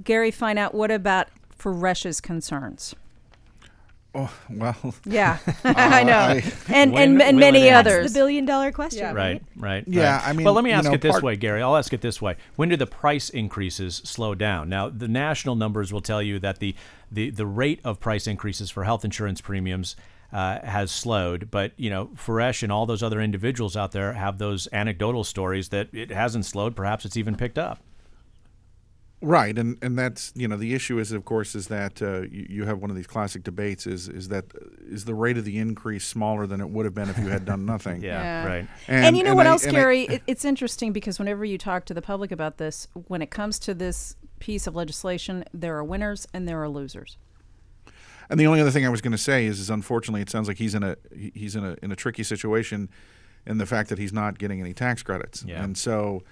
Gary 0.03 0.31
Fineout 0.31 0.73
what 0.73 0.91
about 0.91 1.27
Faresh's 1.57 2.21
concerns? 2.21 2.95
Oh 4.15 4.33
well. 4.49 4.95
Yeah, 5.05 5.37
Uh, 5.63 5.73
I 5.75 6.03
know, 6.03 6.17
I- 6.17 6.43
and 6.69 6.91
When- 6.93 7.11
and, 7.13 7.21
and 7.21 7.39
many 7.39 7.69
others. 7.69 8.11
the 8.11 8.17
billion 8.19 8.43
dollar 8.43 8.71
question 8.71 9.13
Right, 9.13 9.43
right. 9.55 9.83
Yeah, 9.87 10.15
right. 10.17 10.27
I 10.29 10.33
mean, 10.33 10.45
well, 10.45 10.55
let 10.55 10.63
me 10.63 10.71
you 10.71 10.75
ask 10.75 10.85
know, 10.87 10.93
it 10.93 11.01
this 11.01 11.11
part- 11.11 11.23
way, 11.23 11.35
Gary. 11.35 11.61
I'll 11.61 11.75
ask 11.77 11.93
it 11.93 12.01
this 12.01 12.19
way: 12.19 12.35
When 12.55 12.69
do 12.69 12.75
the 12.75 12.87
price 12.87 13.29
increases 13.29 13.97
slow 13.97 14.33
down? 14.33 14.67
Now, 14.67 14.89
the 14.89 15.07
national 15.07 15.55
numbers 15.55 15.93
will 15.93 16.01
tell 16.01 16.23
you 16.23 16.39
that 16.39 16.57
the 16.59 16.73
the 17.11 17.29
the 17.29 17.45
rate 17.45 17.81
of 17.83 17.99
price 17.99 18.25
increases 18.25 18.71
for 18.71 18.83
health 18.83 19.05
insurance 19.05 19.41
premiums 19.41 19.95
uh, 20.33 20.59
has 20.65 20.89
slowed. 20.89 21.51
But 21.51 21.73
you 21.77 21.91
know, 21.91 22.07
Faresh 22.15 22.63
and 22.63 22.71
all 22.71 22.87
those 22.87 23.03
other 23.03 23.21
individuals 23.21 23.77
out 23.77 23.91
there 23.91 24.13
have 24.13 24.39
those 24.39 24.67
anecdotal 24.73 25.23
stories 25.23 25.69
that 25.69 25.89
it 25.93 26.09
hasn't 26.09 26.45
slowed. 26.47 26.75
Perhaps 26.75 27.05
it's 27.05 27.15
even 27.17 27.35
picked 27.35 27.59
up. 27.59 27.79
Right, 29.21 29.57
and 29.57 29.77
and 29.81 29.97
that's 29.97 30.31
you 30.35 30.47
know 30.47 30.55
the 30.55 30.73
issue 30.73 30.97
is 30.97 31.11
of 31.11 31.25
course 31.25 31.53
is 31.53 31.67
that 31.67 32.01
uh, 32.01 32.21
you, 32.21 32.47
you 32.49 32.65
have 32.65 32.79
one 32.79 32.89
of 32.89 32.95
these 32.95 33.07
classic 33.07 33.43
debates 33.43 33.85
is 33.85 34.07
is 34.07 34.29
that 34.29 34.45
is 34.89 35.03
the 35.03 35.13
rate 35.13 35.37
of 35.37 35.43
the 35.43 35.57
increase 35.57 36.05
smaller 36.07 36.47
than 36.47 36.61
it 36.61 36.69
would 36.69 36.85
have 36.85 36.93
been 36.93 37.09
if 37.09 37.17
you 37.17 37.27
had 37.27 37.43
done 37.43 37.65
nothing. 37.65 38.01
yeah, 38.03 38.45
right. 38.45 38.67
And, 38.87 39.17
you 39.17 39.23
know 39.23 39.35
what 39.35 39.45
I- 39.45 39.49
else, 39.49 39.65
and 39.65 39.75
I- 39.75 39.79
Gary? 39.79 40.01
it, 40.09 40.23
it's 40.25 40.45
interesting 40.45 40.93
because 40.93 41.19
whenever 41.19 41.43
you 41.43 41.57
talk 41.57 41.83
to 41.85 41.93
the 41.93 42.01
public 42.01 42.31
about 42.31 42.59
this, 42.59 42.87
when 43.07 43.21
it 43.21 43.29
comes 43.29 43.59
to 43.59 43.73
this 43.73 44.15
piece 44.39 44.67
of 44.67 44.75
legislation, 44.75 45.43
there 45.53 45.75
are 45.77 45.83
winners 45.83 46.25
and 46.33 46.47
there 46.47 46.61
are 46.63 46.69
losers. 46.69 47.17
And 48.29 48.39
the 48.39 48.47
only 48.47 48.61
other 48.61 48.71
thing 48.71 48.85
I 48.85 48.89
was 48.89 49.01
going 49.01 49.11
to 49.11 49.17
say 49.17 49.47
is, 49.47 49.59
is 49.59 49.69
unfortunately, 49.69 50.21
it 50.21 50.29
sounds 50.29 50.47
like 50.47 50.59
he's 50.59 50.75
in 50.75 50.83
a 50.83 50.95
he's 51.33 51.55
in 51.57 51.65
a 51.65 51.75
in 51.81 51.91
a 51.91 51.95
tricky 51.95 52.23
situation, 52.23 52.89
in 53.45 53.57
the 53.57 53.65
fact 53.65 53.89
that 53.89 53.97
he's 53.97 54.13
not 54.13 54.37
getting 54.37 54.61
any 54.61 54.73
tax 54.73 55.03
credits. 55.03 55.43
Yeah. 55.45 55.63
And 55.63 55.77
so, 55.77 56.23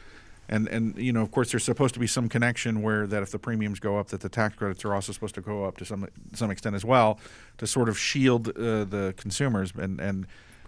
and 0.50 0.68
and 0.68 0.98
you 0.98 1.12
know, 1.12 1.22
of 1.22 1.32
course, 1.32 1.52
there's 1.52 1.64
supposed 1.64 1.94
to 1.94 2.00
be 2.00 2.08
some 2.08 2.30
connection 2.30 2.82
where 2.82 3.06
that 3.08 3.22
if 3.24 3.32
the 3.32 3.40
premiums 3.40 3.80
go 3.80 3.98
up, 3.98 4.08
that 4.08 4.22
the 4.22 4.30
tax 4.30 4.56
credits 4.56 4.86
are 4.86 4.94
also 4.94 5.12
supposed 5.12 5.36
to 5.36 5.42
go 5.42 5.66
up 5.66 5.78
to 5.78 5.86
some 5.86 6.08
some 6.34 6.52
extent 6.52 6.76
as 6.76 6.86
well, 6.86 7.20
to 7.58 7.68
sort 7.68 7.90
of 7.90 7.98
shield 7.98 8.50
uh, 8.50 8.86
the 8.86 9.14
consumers. 9.18 9.74
And 9.76 10.00
and 10.00 10.28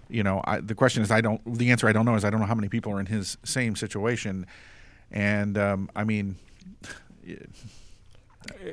you 0.10 0.24
know, 0.24 0.42
I, 0.46 0.60
the 0.60 0.76
question 0.76 1.04
is, 1.04 1.12
I 1.12 1.22
don't. 1.22 1.42
The 1.58 1.72
answer 1.72 1.88
I 1.88 1.94
don't 1.94 2.06
know 2.06 2.16
is 2.16 2.26
I 2.26 2.30
don't 2.30 2.40
know 2.40 2.46
how 2.46 2.56
many 2.56 2.70
people 2.70 2.92
are 2.92 3.00
in 3.00 3.06
his 3.06 3.38
same 3.44 3.76
situation. 3.76 4.46
And 5.12 5.58
um, 5.58 5.90
I 5.96 6.04
mean. 6.04 6.36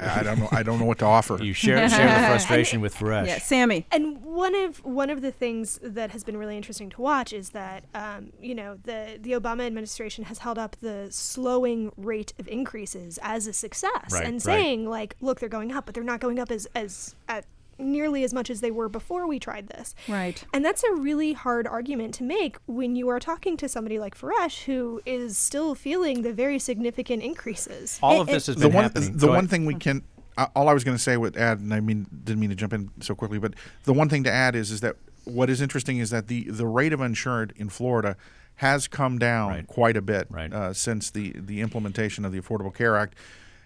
I 0.00 0.22
don't 0.22 0.38
know. 0.38 0.48
I 0.52 0.62
don't 0.62 0.78
know 0.78 0.84
what 0.84 0.98
to 1.00 1.04
offer. 1.04 1.42
You 1.42 1.52
share 1.52 1.88
share 1.88 2.06
the 2.06 2.26
frustration 2.26 2.80
with 2.80 2.94
Faresh. 2.94 3.26
Yeah, 3.26 3.38
Sammy. 3.38 3.86
And 3.90 4.22
one 4.22 4.54
of 4.54 4.84
one 4.84 5.10
of 5.10 5.22
the 5.22 5.32
things 5.32 5.78
that 5.82 6.10
has 6.12 6.24
been 6.24 6.36
really 6.36 6.56
interesting 6.56 6.90
to 6.90 7.00
watch 7.02 7.32
is 7.32 7.50
that 7.50 7.84
um, 7.94 8.32
you 8.40 8.54
know 8.54 8.78
the 8.84 9.18
the 9.20 9.32
Obama 9.32 9.66
administration 9.66 10.24
has 10.24 10.38
held 10.38 10.58
up 10.58 10.76
the 10.80 11.08
slowing 11.10 11.92
rate 11.96 12.32
of 12.38 12.48
increases 12.48 13.18
as 13.22 13.46
a 13.46 13.52
success 13.52 14.12
Right, 14.12 14.24
and 14.24 14.34
right. 14.34 14.42
saying 14.42 14.88
like, 14.88 15.16
look, 15.20 15.40
they're 15.40 15.48
going 15.48 15.72
up, 15.72 15.86
but 15.86 15.94
they're 15.94 16.04
not 16.04 16.20
going 16.20 16.38
up 16.38 16.50
as 16.50 16.66
as 16.74 17.14
at 17.28 17.44
nearly 17.78 18.24
as 18.24 18.32
much 18.32 18.50
as 18.50 18.60
they 18.60 18.70
were 18.70 18.88
before 18.88 19.26
we 19.26 19.38
tried 19.38 19.68
this. 19.68 19.94
Right. 20.08 20.42
And 20.52 20.64
that's 20.64 20.82
a 20.84 20.92
really 20.92 21.32
hard 21.32 21.66
argument 21.66 22.14
to 22.14 22.22
make 22.24 22.56
when 22.66 22.96
you 22.96 23.08
are 23.08 23.20
talking 23.20 23.56
to 23.58 23.68
somebody 23.68 23.98
like 23.98 24.18
Faresh 24.18 24.64
who 24.64 25.00
is 25.04 25.36
still 25.36 25.74
feeling 25.74 26.22
the 26.22 26.32
very 26.32 26.58
significant 26.58 27.22
increases. 27.22 27.98
All 28.02 28.20
of 28.20 28.26
this 28.26 28.46
has 28.46 28.56
the 28.56 28.68
been 28.68 28.74
one, 28.74 28.84
happening. 28.84 29.12
The 29.12 29.26
Go 29.26 29.28
one 29.28 29.36
ahead. 29.38 29.50
thing 29.50 29.66
we 29.66 29.74
can, 29.74 30.02
uh, 30.36 30.46
all 30.54 30.68
I 30.68 30.72
was 30.72 30.84
going 30.84 30.96
to 30.96 31.02
say 31.02 31.16
with 31.16 31.36
add, 31.36 31.58
and 31.58 31.72
I 31.72 31.80
mean 31.80 32.06
didn't 32.24 32.40
mean 32.40 32.50
to 32.50 32.56
jump 32.56 32.72
in 32.72 32.90
so 33.00 33.14
quickly, 33.14 33.38
but 33.38 33.54
the 33.84 33.92
one 33.92 34.08
thing 34.08 34.24
to 34.24 34.32
add 34.32 34.54
is 34.54 34.70
is 34.70 34.80
that 34.80 34.96
what 35.24 35.50
is 35.50 35.60
interesting 35.60 35.98
is 35.98 36.10
that 36.10 36.28
the 36.28 36.44
the 36.44 36.66
rate 36.66 36.92
of 36.92 37.00
insured 37.00 37.52
in 37.56 37.68
Florida 37.68 38.16
has 38.56 38.88
come 38.88 39.18
down 39.18 39.64
quite 39.66 39.96
a 39.96 40.02
bit 40.02 40.28
uh, 40.34 40.72
since 40.72 41.10
the 41.10 41.34
the 41.36 41.60
implementation 41.60 42.24
of 42.24 42.32
the 42.32 42.40
Affordable 42.40 42.74
Care 42.74 42.96
Act, 42.96 43.14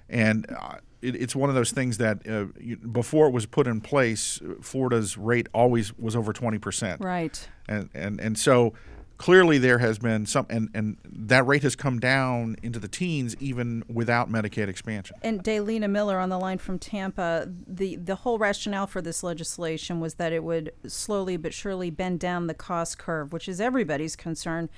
and. 0.08 0.46
Uh, 0.50 0.76
it, 1.02 1.16
it's 1.16 1.36
one 1.36 1.48
of 1.48 1.54
those 1.54 1.70
things 1.70 1.98
that 1.98 2.26
uh, 2.28 2.46
you, 2.60 2.76
before 2.76 3.26
it 3.26 3.32
was 3.32 3.46
put 3.46 3.66
in 3.66 3.80
place, 3.80 4.40
Florida's 4.60 5.16
rate 5.16 5.48
always 5.52 5.96
was 5.98 6.16
over 6.16 6.32
twenty 6.32 6.58
percent. 6.58 7.00
Right. 7.00 7.48
And 7.68 7.90
and 7.94 8.20
and 8.20 8.38
so 8.38 8.74
clearly 9.16 9.58
there 9.58 9.78
has 9.78 9.98
been 9.98 10.24
some, 10.24 10.46
and 10.48 10.70
and 10.72 10.96
that 11.04 11.46
rate 11.46 11.62
has 11.62 11.76
come 11.76 12.00
down 12.00 12.56
into 12.62 12.78
the 12.78 12.88
teens 12.88 13.36
even 13.38 13.84
without 13.86 14.30
Medicaid 14.30 14.66
expansion. 14.66 15.14
And 15.22 15.44
Daylina 15.44 15.90
Miller 15.90 16.18
on 16.18 16.30
the 16.30 16.38
line 16.38 16.56
from 16.56 16.78
Tampa, 16.78 17.46
the, 17.66 17.96
the 17.96 18.14
whole 18.14 18.38
rationale 18.38 18.86
for 18.86 19.02
this 19.02 19.22
legislation 19.22 20.00
was 20.00 20.14
that 20.14 20.32
it 20.32 20.42
would 20.42 20.72
slowly 20.86 21.36
but 21.36 21.52
surely 21.52 21.90
bend 21.90 22.18
down 22.18 22.46
the 22.46 22.54
cost 22.54 22.96
curve, 22.96 23.30
which 23.30 23.46
is 23.46 23.60
everybody's 23.60 24.16
concern, 24.16 24.70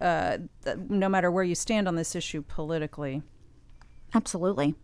uh, 0.00 0.38
no 0.88 1.10
matter 1.10 1.30
where 1.30 1.44
you 1.44 1.54
stand 1.54 1.86
on 1.86 1.96
this 1.96 2.14
issue 2.14 2.40
politically. 2.40 3.22
Absolutely. 4.14 4.76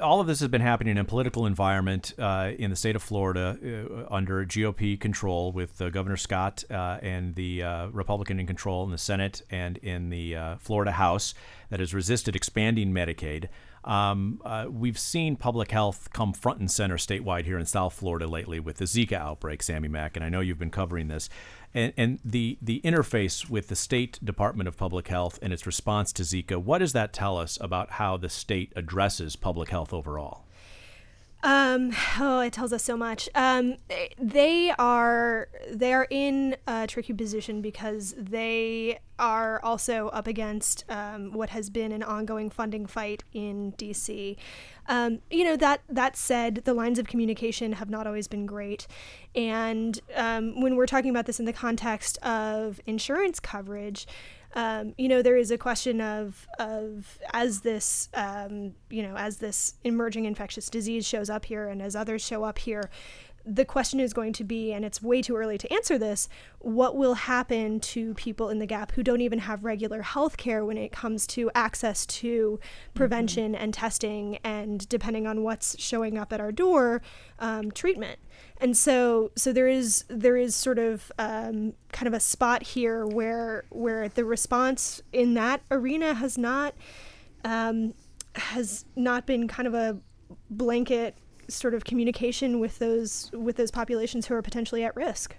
All 0.00 0.18
of 0.18 0.26
this 0.26 0.40
has 0.40 0.48
been 0.48 0.62
happening 0.62 0.92
in 0.92 0.98
a 0.98 1.04
political 1.04 1.44
environment 1.44 2.14
uh, 2.18 2.52
in 2.58 2.70
the 2.70 2.76
state 2.76 2.96
of 2.96 3.02
Florida 3.02 3.58
uh, 3.62 4.14
under 4.14 4.42
GOP 4.46 4.98
control 4.98 5.52
with 5.52 5.78
uh, 5.80 5.90
Governor 5.90 6.16
Scott 6.16 6.64
uh, 6.70 6.98
and 7.02 7.34
the 7.34 7.62
uh, 7.62 7.86
Republican 7.88 8.40
in 8.40 8.46
control 8.46 8.84
in 8.84 8.90
the 8.90 8.98
Senate 8.98 9.42
and 9.50 9.76
in 9.78 10.08
the 10.08 10.56
Florida 10.58 10.92
House 10.92 11.34
that 11.68 11.80
has 11.80 11.92
resisted 11.92 12.34
expanding 12.34 12.94
Medicaid. 12.94 13.48
Um, 13.84 14.40
uh, 14.44 14.66
we've 14.70 14.98
seen 14.98 15.36
public 15.36 15.70
health 15.70 16.08
come 16.12 16.32
front 16.32 16.58
and 16.58 16.70
center 16.70 16.96
statewide 16.96 17.44
here 17.44 17.58
in 17.58 17.66
South 17.66 17.92
Florida 17.92 18.26
lately 18.26 18.58
with 18.58 18.78
the 18.78 18.86
Zika 18.86 19.14
outbreak, 19.14 19.62
Sammy 19.62 19.88
Mack, 19.88 20.16
and 20.16 20.24
I 20.24 20.30
know 20.30 20.40
you've 20.40 20.58
been 20.58 20.70
covering 20.70 21.08
this. 21.08 21.28
And, 21.74 21.92
and 21.96 22.20
the, 22.24 22.56
the 22.62 22.80
interface 22.84 23.50
with 23.50 23.68
the 23.68 23.76
state 23.76 24.18
Department 24.24 24.68
of 24.68 24.76
Public 24.76 25.08
Health 25.08 25.38
and 25.42 25.52
its 25.52 25.66
response 25.66 26.12
to 26.14 26.22
Zika, 26.22 26.56
what 26.56 26.78
does 26.78 26.92
that 26.92 27.12
tell 27.12 27.36
us 27.36 27.58
about 27.60 27.92
how 27.92 28.16
the 28.16 28.28
state 28.28 28.72
addresses 28.76 29.34
public 29.34 29.70
health 29.70 29.92
overall? 29.92 30.44
Um, 31.44 31.92
oh, 32.18 32.40
it 32.40 32.54
tells 32.54 32.72
us 32.72 32.82
so 32.82 32.96
much. 32.96 33.28
Um, 33.34 33.76
they 34.18 34.72
are 34.78 35.48
they 35.70 35.92
are 35.92 36.06
in 36.08 36.56
a 36.66 36.86
tricky 36.86 37.12
position 37.12 37.60
because 37.60 38.14
they 38.16 38.98
are 39.18 39.60
also 39.62 40.08
up 40.08 40.26
against 40.26 40.84
um, 40.88 41.34
what 41.34 41.50
has 41.50 41.68
been 41.68 41.92
an 41.92 42.02
ongoing 42.02 42.48
funding 42.48 42.86
fight 42.86 43.24
in 43.34 43.72
DC. 43.72 44.38
Um, 44.86 45.20
you 45.30 45.44
know 45.44 45.56
that 45.56 45.80
that 45.88 46.16
said, 46.16 46.62
the 46.64 46.74
lines 46.74 46.98
of 46.98 47.06
communication 47.06 47.72
have 47.72 47.90
not 47.90 48.06
always 48.06 48.28
been 48.28 48.46
great, 48.46 48.86
and 49.34 49.98
um, 50.14 50.60
when 50.60 50.76
we're 50.76 50.86
talking 50.86 51.10
about 51.10 51.26
this 51.26 51.40
in 51.40 51.46
the 51.46 51.52
context 51.52 52.18
of 52.18 52.80
insurance 52.86 53.40
coverage. 53.40 54.06
Um, 54.56 54.94
you 54.96 55.08
know, 55.08 55.20
there 55.20 55.36
is 55.36 55.50
a 55.50 55.58
question 55.58 56.00
of 56.00 56.46
of 56.60 57.18
as 57.32 57.62
this 57.62 58.08
um, 58.14 58.74
you 58.88 59.02
know 59.02 59.16
as 59.16 59.38
this 59.38 59.74
emerging 59.82 60.26
infectious 60.26 60.70
disease 60.70 61.06
shows 61.06 61.28
up 61.28 61.44
here, 61.44 61.68
and 61.68 61.82
as 61.82 61.96
others 61.96 62.24
show 62.24 62.44
up 62.44 62.58
here, 62.58 62.88
the 63.46 63.64
question 63.64 64.00
is 64.00 64.12
going 64.12 64.32
to 64.32 64.44
be, 64.44 64.72
and 64.72 64.84
it's 64.84 65.02
way 65.02 65.20
too 65.20 65.36
early 65.36 65.58
to 65.58 65.72
answer 65.72 65.98
this, 65.98 66.28
what 66.60 66.96
will 66.96 67.14
happen 67.14 67.78
to 67.78 68.14
people 68.14 68.48
in 68.48 68.58
the 68.58 68.66
gap 68.66 68.92
who 68.92 69.02
don't 69.02 69.20
even 69.20 69.40
have 69.40 69.64
regular 69.64 70.02
health 70.02 70.36
care 70.36 70.64
when 70.64 70.78
it 70.78 70.92
comes 70.92 71.26
to 71.26 71.50
access 71.54 72.06
to 72.06 72.58
prevention 72.94 73.54
and 73.54 73.74
testing, 73.74 74.38
and 74.42 74.88
depending 74.88 75.26
on 75.26 75.42
what's 75.42 75.78
showing 75.78 76.16
up 76.16 76.32
at 76.32 76.40
our 76.40 76.52
door, 76.52 77.02
um, 77.38 77.70
treatment. 77.70 78.18
And 78.60 78.76
so, 78.76 79.30
so 79.36 79.52
there 79.52 79.68
is 79.68 80.04
there 80.08 80.36
is 80.36 80.56
sort 80.56 80.78
of 80.78 81.12
um, 81.18 81.74
kind 81.92 82.06
of 82.06 82.14
a 82.14 82.20
spot 82.20 82.62
here 82.62 83.06
where 83.06 83.64
where 83.70 84.08
the 84.08 84.24
response 84.24 85.02
in 85.12 85.34
that 85.34 85.60
arena 85.70 86.14
has 86.14 86.38
not 86.38 86.74
um, 87.44 87.94
has 88.36 88.84
not 88.96 89.26
been 89.26 89.48
kind 89.48 89.68
of 89.68 89.74
a 89.74 89.98
blanket 90.48 91.18
sort 91.48 91.74
of 91.74 91.84
communication 91.84 92.60
with 92.60 92.78
those 92.78 93.30
with 93.32 93.56
those 93.56 93.70
populations 93.70 94.26
who 94.26 94.34
are 94.34 94.42
potentially 94.42 94.84
at 94.84 94.94
risk. 94.96 95.36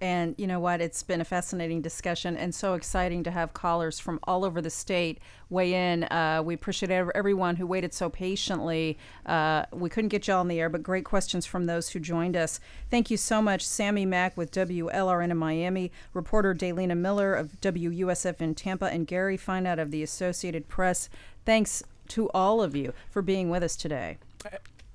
And 0.00 0.34
you 0.36 0.46
know 0.46 0.60
what? 0.60 0.82
It's 0.82 1.02
been 1.02 1.22
a 1.22 1.24
fascinating 1.24 1.80
discussion 1.80 2.36
and 2.36 2.54
so 2.54 2.74
exciting 2.74 3.22
to 3.24 3.30
have 3.30 3.54
callers 3.54 3.98
from 3.98 4.20
all 4.24 4.44
over 4.44 4.60
the 4.60 4.68
state 4.68 5.18
weigh 5.48 5.72
in. 5.72 6.04
Uh, 6.04 6.42
we 6.44 6.52
appreciate 6.52 6.90
everyone 6.90 7.56
who 7.56 7.66
waited 7.66 7.94
so 7.94 8.10
patiently. 8.10 8.98
Uh, 9.24 9.64
we 9.72 9.88
couldn't 9.88 10.08
get 10.08 10.28
you 10.28 10.34
all 10.34 10.40
on 10.40 10.48
the 10.48 10.60
air, 10.60 10.68
but 10.68 10.82
great 10.82 11.06
questions 11.06 11.46
from 11.46 11.64
those 11.64 11.88
who 11.90 11.98
joined 11.98 12.36
us. 12.36 12.60
Thank 12.90 13.10
you 13.10 13.16
so 13.16 13.40
much, 13.40 13.64
Sammy 13.64 14.04
Mack 14.04 14.36
with 14.36 14.50
WLRN 14.52 15.30
in 15.30 15.36
Miami, 15.38 15.90
reporter 16.12 16.54
Daylina 16.54 16.96
Miller 16.96 17.34
of 17.34 17.58
WUSF 17.62 18.40
in 18.42 18.54
Tampa, 18.54 18.86
and 18.86 19.06
Gary 19.06 19.38
Fineout 19.38 19.80
of 19.80 19.90
the 19.90 20.02
Associated 20.02 20.68
Press. 20.68 21.08
Thanks 21.46 21.82
to 22.08 22.28
all 22.30 22.62
of 22.62 22.76
you 22.76 22.92
for 23.10 23.22
being 23.22 23.48
with 23.48 23.62
us 23.62 23.76
today. 23.76 24.18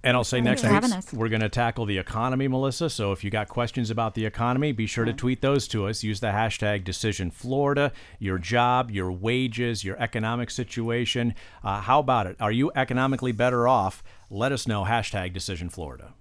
And 0.04 0.18
I'll 0.18 0.24
say 0.24 0.41
Thanks 0.41 0.64
next 0.64 1.14
week 1.14 1.20
we're 1.20 1.30
going 1.30 1.41
to 1.41 1.49
tackle 1.49 1.86
the 1.86 1.97
economy, 1.99 2.47
Melissa. 2.47 2.89
So 2.89 3.12
if 3.12 3.24
you 3.24 3.30
got 3.30 3.47
questions 3.49 3.91
about 3.91 4.16
the 4.16 4.26
economy, 4.26 4.72
be 4.72 4.88
sure 4.88 5.06
to 5.06 5.14
tweet 5.14 5.41
those 5.41 5.68
to 5.70 5.86
us. 5.86 6.04
Use 6.04 6.20
the 6.20 6.28
hashtag 6.28 6.84
Decision 6.84 7.30
Florida. 7.30 7.91
Your 8.18 8.39
job, 8.39 8.89
your 8.89 9.12
wages, 9.12 9.84
your 9.84 9.97
economic 10.02 10.49
situation. 10.49 11.36
Uh, 11.64 11.82
how 11.82 11.99
about 11.99 12.26
it? 12.26 12.36
Are 12.39 12.52
you 12.52 12.72
economically 12.76 13.32
better 13.32 13.68
off? 13.68 14.02
Let 14.32 14.52
us 14.52 14.68
know. 14.68 14.86
Hashtag 14.86 15.34
Decision 15.34 15.70
Florida. 15.70 16.14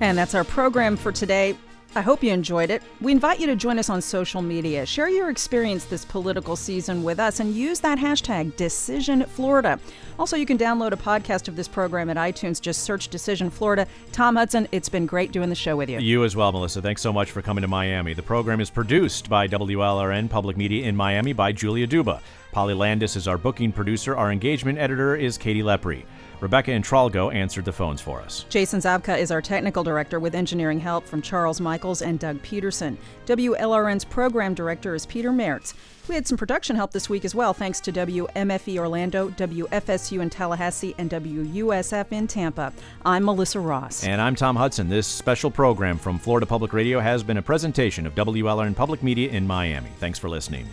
And 0.00 0.16
that's 0.16 0.34
our 0.34 0.44
program 0.44 0.96
for 0.96 1.12
today. 1.12 1.56
I 1.94 2.02
hope 2.02 2.22
you 2.22 2.30
enjoyed 2.32 2.70
it. 2.70 2.82
We 3.00 3.12
invite 3.12 3.40
you 3.40 3.46
to 3.46 3.56
join 3.56 3.78
us 3.78 3.88
on 3.88 4.02
social 4.02 4.42
media. 4.42 4.84
Share 4.84 5.08
your 5.08 5.30
experience 5.30 5.86
this 5.86 6.04
political 6.04 6.54
season 6.54 7.02
with 7.02 7.18
us 7.18 7.40
and 7.40 7.54
use 7.54 7.80
that 7.80 7.98
hashtag 7.98 8.54
Decision 8.56 9.24
Florida. 9.24 9.80
Also, 10.18 10.36
you 10.36 10.44
can 10.44 10.58
download 10.58 10.92
a 10.92 10.96
podcast 10.96 11.48
of 11.48 11.56
this 11.56 11.66
program 11.66 12.10
at 12.10 12.16
iTunes. 12.16 12.60
Just 12.60 12.82
search 12.82 13.08
Decision 13.08 13.48
Florida. 13.48 13.86
Tom 14.12 14.36
Hudson, 14.36 14.68
it's 14.70 14.90
been 14.90 15.06
great 15.06 15.32
doing 15.32 15.48
the 15.48 15.54
show 15.54 15.76
with 15.76 15.88
you. 15.88 15.98
You 15.98 16.24
as 16.24 16.36
well, 16.36 16.52
Melissa. 16.52 16.82
Thanks 16.82 17.00
so 17.00 17.12
much 17.12 17.30
for 17.30 17.40
coming 17.40 17.62
to 17.62 17.68
Miami. 17.68 18.12
The 18.12 18.22
program 18.22 18.60
is 18.60 18.68
produced 18.68 19.30
by 19.30 19.48
WLRN 19.48 20.28
Public 20.28 20.56
Media 20.56 20.86
in 20.86 20.94
Miami 20.94 21.32
by 21.32 21.52
Julia 21.52 21.86
Duba. 21.86 22.20
Polly 22.52 22.74
Landis 22.74 23.16
is 23.16 23.26
our 23.26 23.38
booking 23.38 23.72
producer. 23.72 24.16
Our 24.16 24.30
engagement 24.30 24.78
editor 24.78 25.16
is 25.16 25.38
Katie 25.38 25.62
Lepre. 25.62 26.04
Rebecca 26.40 26.70
Intralgo 26.70 27.32
answered 27.34 27.64
the 27.64 27.72
phones 27.72 28.00
for 28.00 28.20
us. 28.20 28.44
Jason 28.48 28.80
Zabka 28.80 29.18
is 29.18 29.30
our 29.30 29.42
technical 29.42 29.82
director 29.82 30.20
with 30.20 30.34
engineering 30.34 30.78
help 30.78 31.04
from 31.04 31.20
Charles 31.20 31.60
Michaels 31.60 32.00
and 32.00 32.18
Doug 32.18 32.40
Peterson. 32.42 32.96
WLRN's 33.26 34.04
program 34.04 34.54
director 34.54 34.94
is 34.94 35.04
Peter 35.06 35.30
Mertz. 35.30 35.74
We 36.08 36.14
had 36.14 36.26
some 36.26 36.38
production 36.38 36.76
help 36.76 36.92
this 36.92 37.10
week 37.10 37.24
as 37.24 37.34
well, 37.34 37.52
thanks 37.52 37.80
to 37.80 37.92
WMFE 37.92 38.78
Orlando, 38.78 39.28
WFSU 39.30 40.22
in 40.22 40.30
Tallahassee, 40.30 40.94
and 40.96 41.10
WUSF 41.10 42.12
in 42.12 42.26
Tampa. 42.26 42.72
I'm 43.04 43.24
Melissa 43.24 43.60
Ross. 43.60 44.04
And 44.04 44.20
I'm 44.20 44.34
Tom 44.34 44.56
Hudson. 44.56 44.88
This 44.88 45.06
special 45.06 45.50
program 45.50 45.98
from 45.98 46.18
Florida 46.18 46.46
Public 46.46 46.72
Radio 46.72 47.00
has 47.00 47.22
been 47.22 47.36
a 47.36 47.42
presentation 47.42 48.06
of 48.06 48.14
WLRN 48.14 48.74
Public 48.74 49.02
Media 49.02 49.28
in 49.30 49.46
Miami. 49.46 49.90
Thanks 49.98 50.18
for 50.18 50.30
listening. 50.30 50.66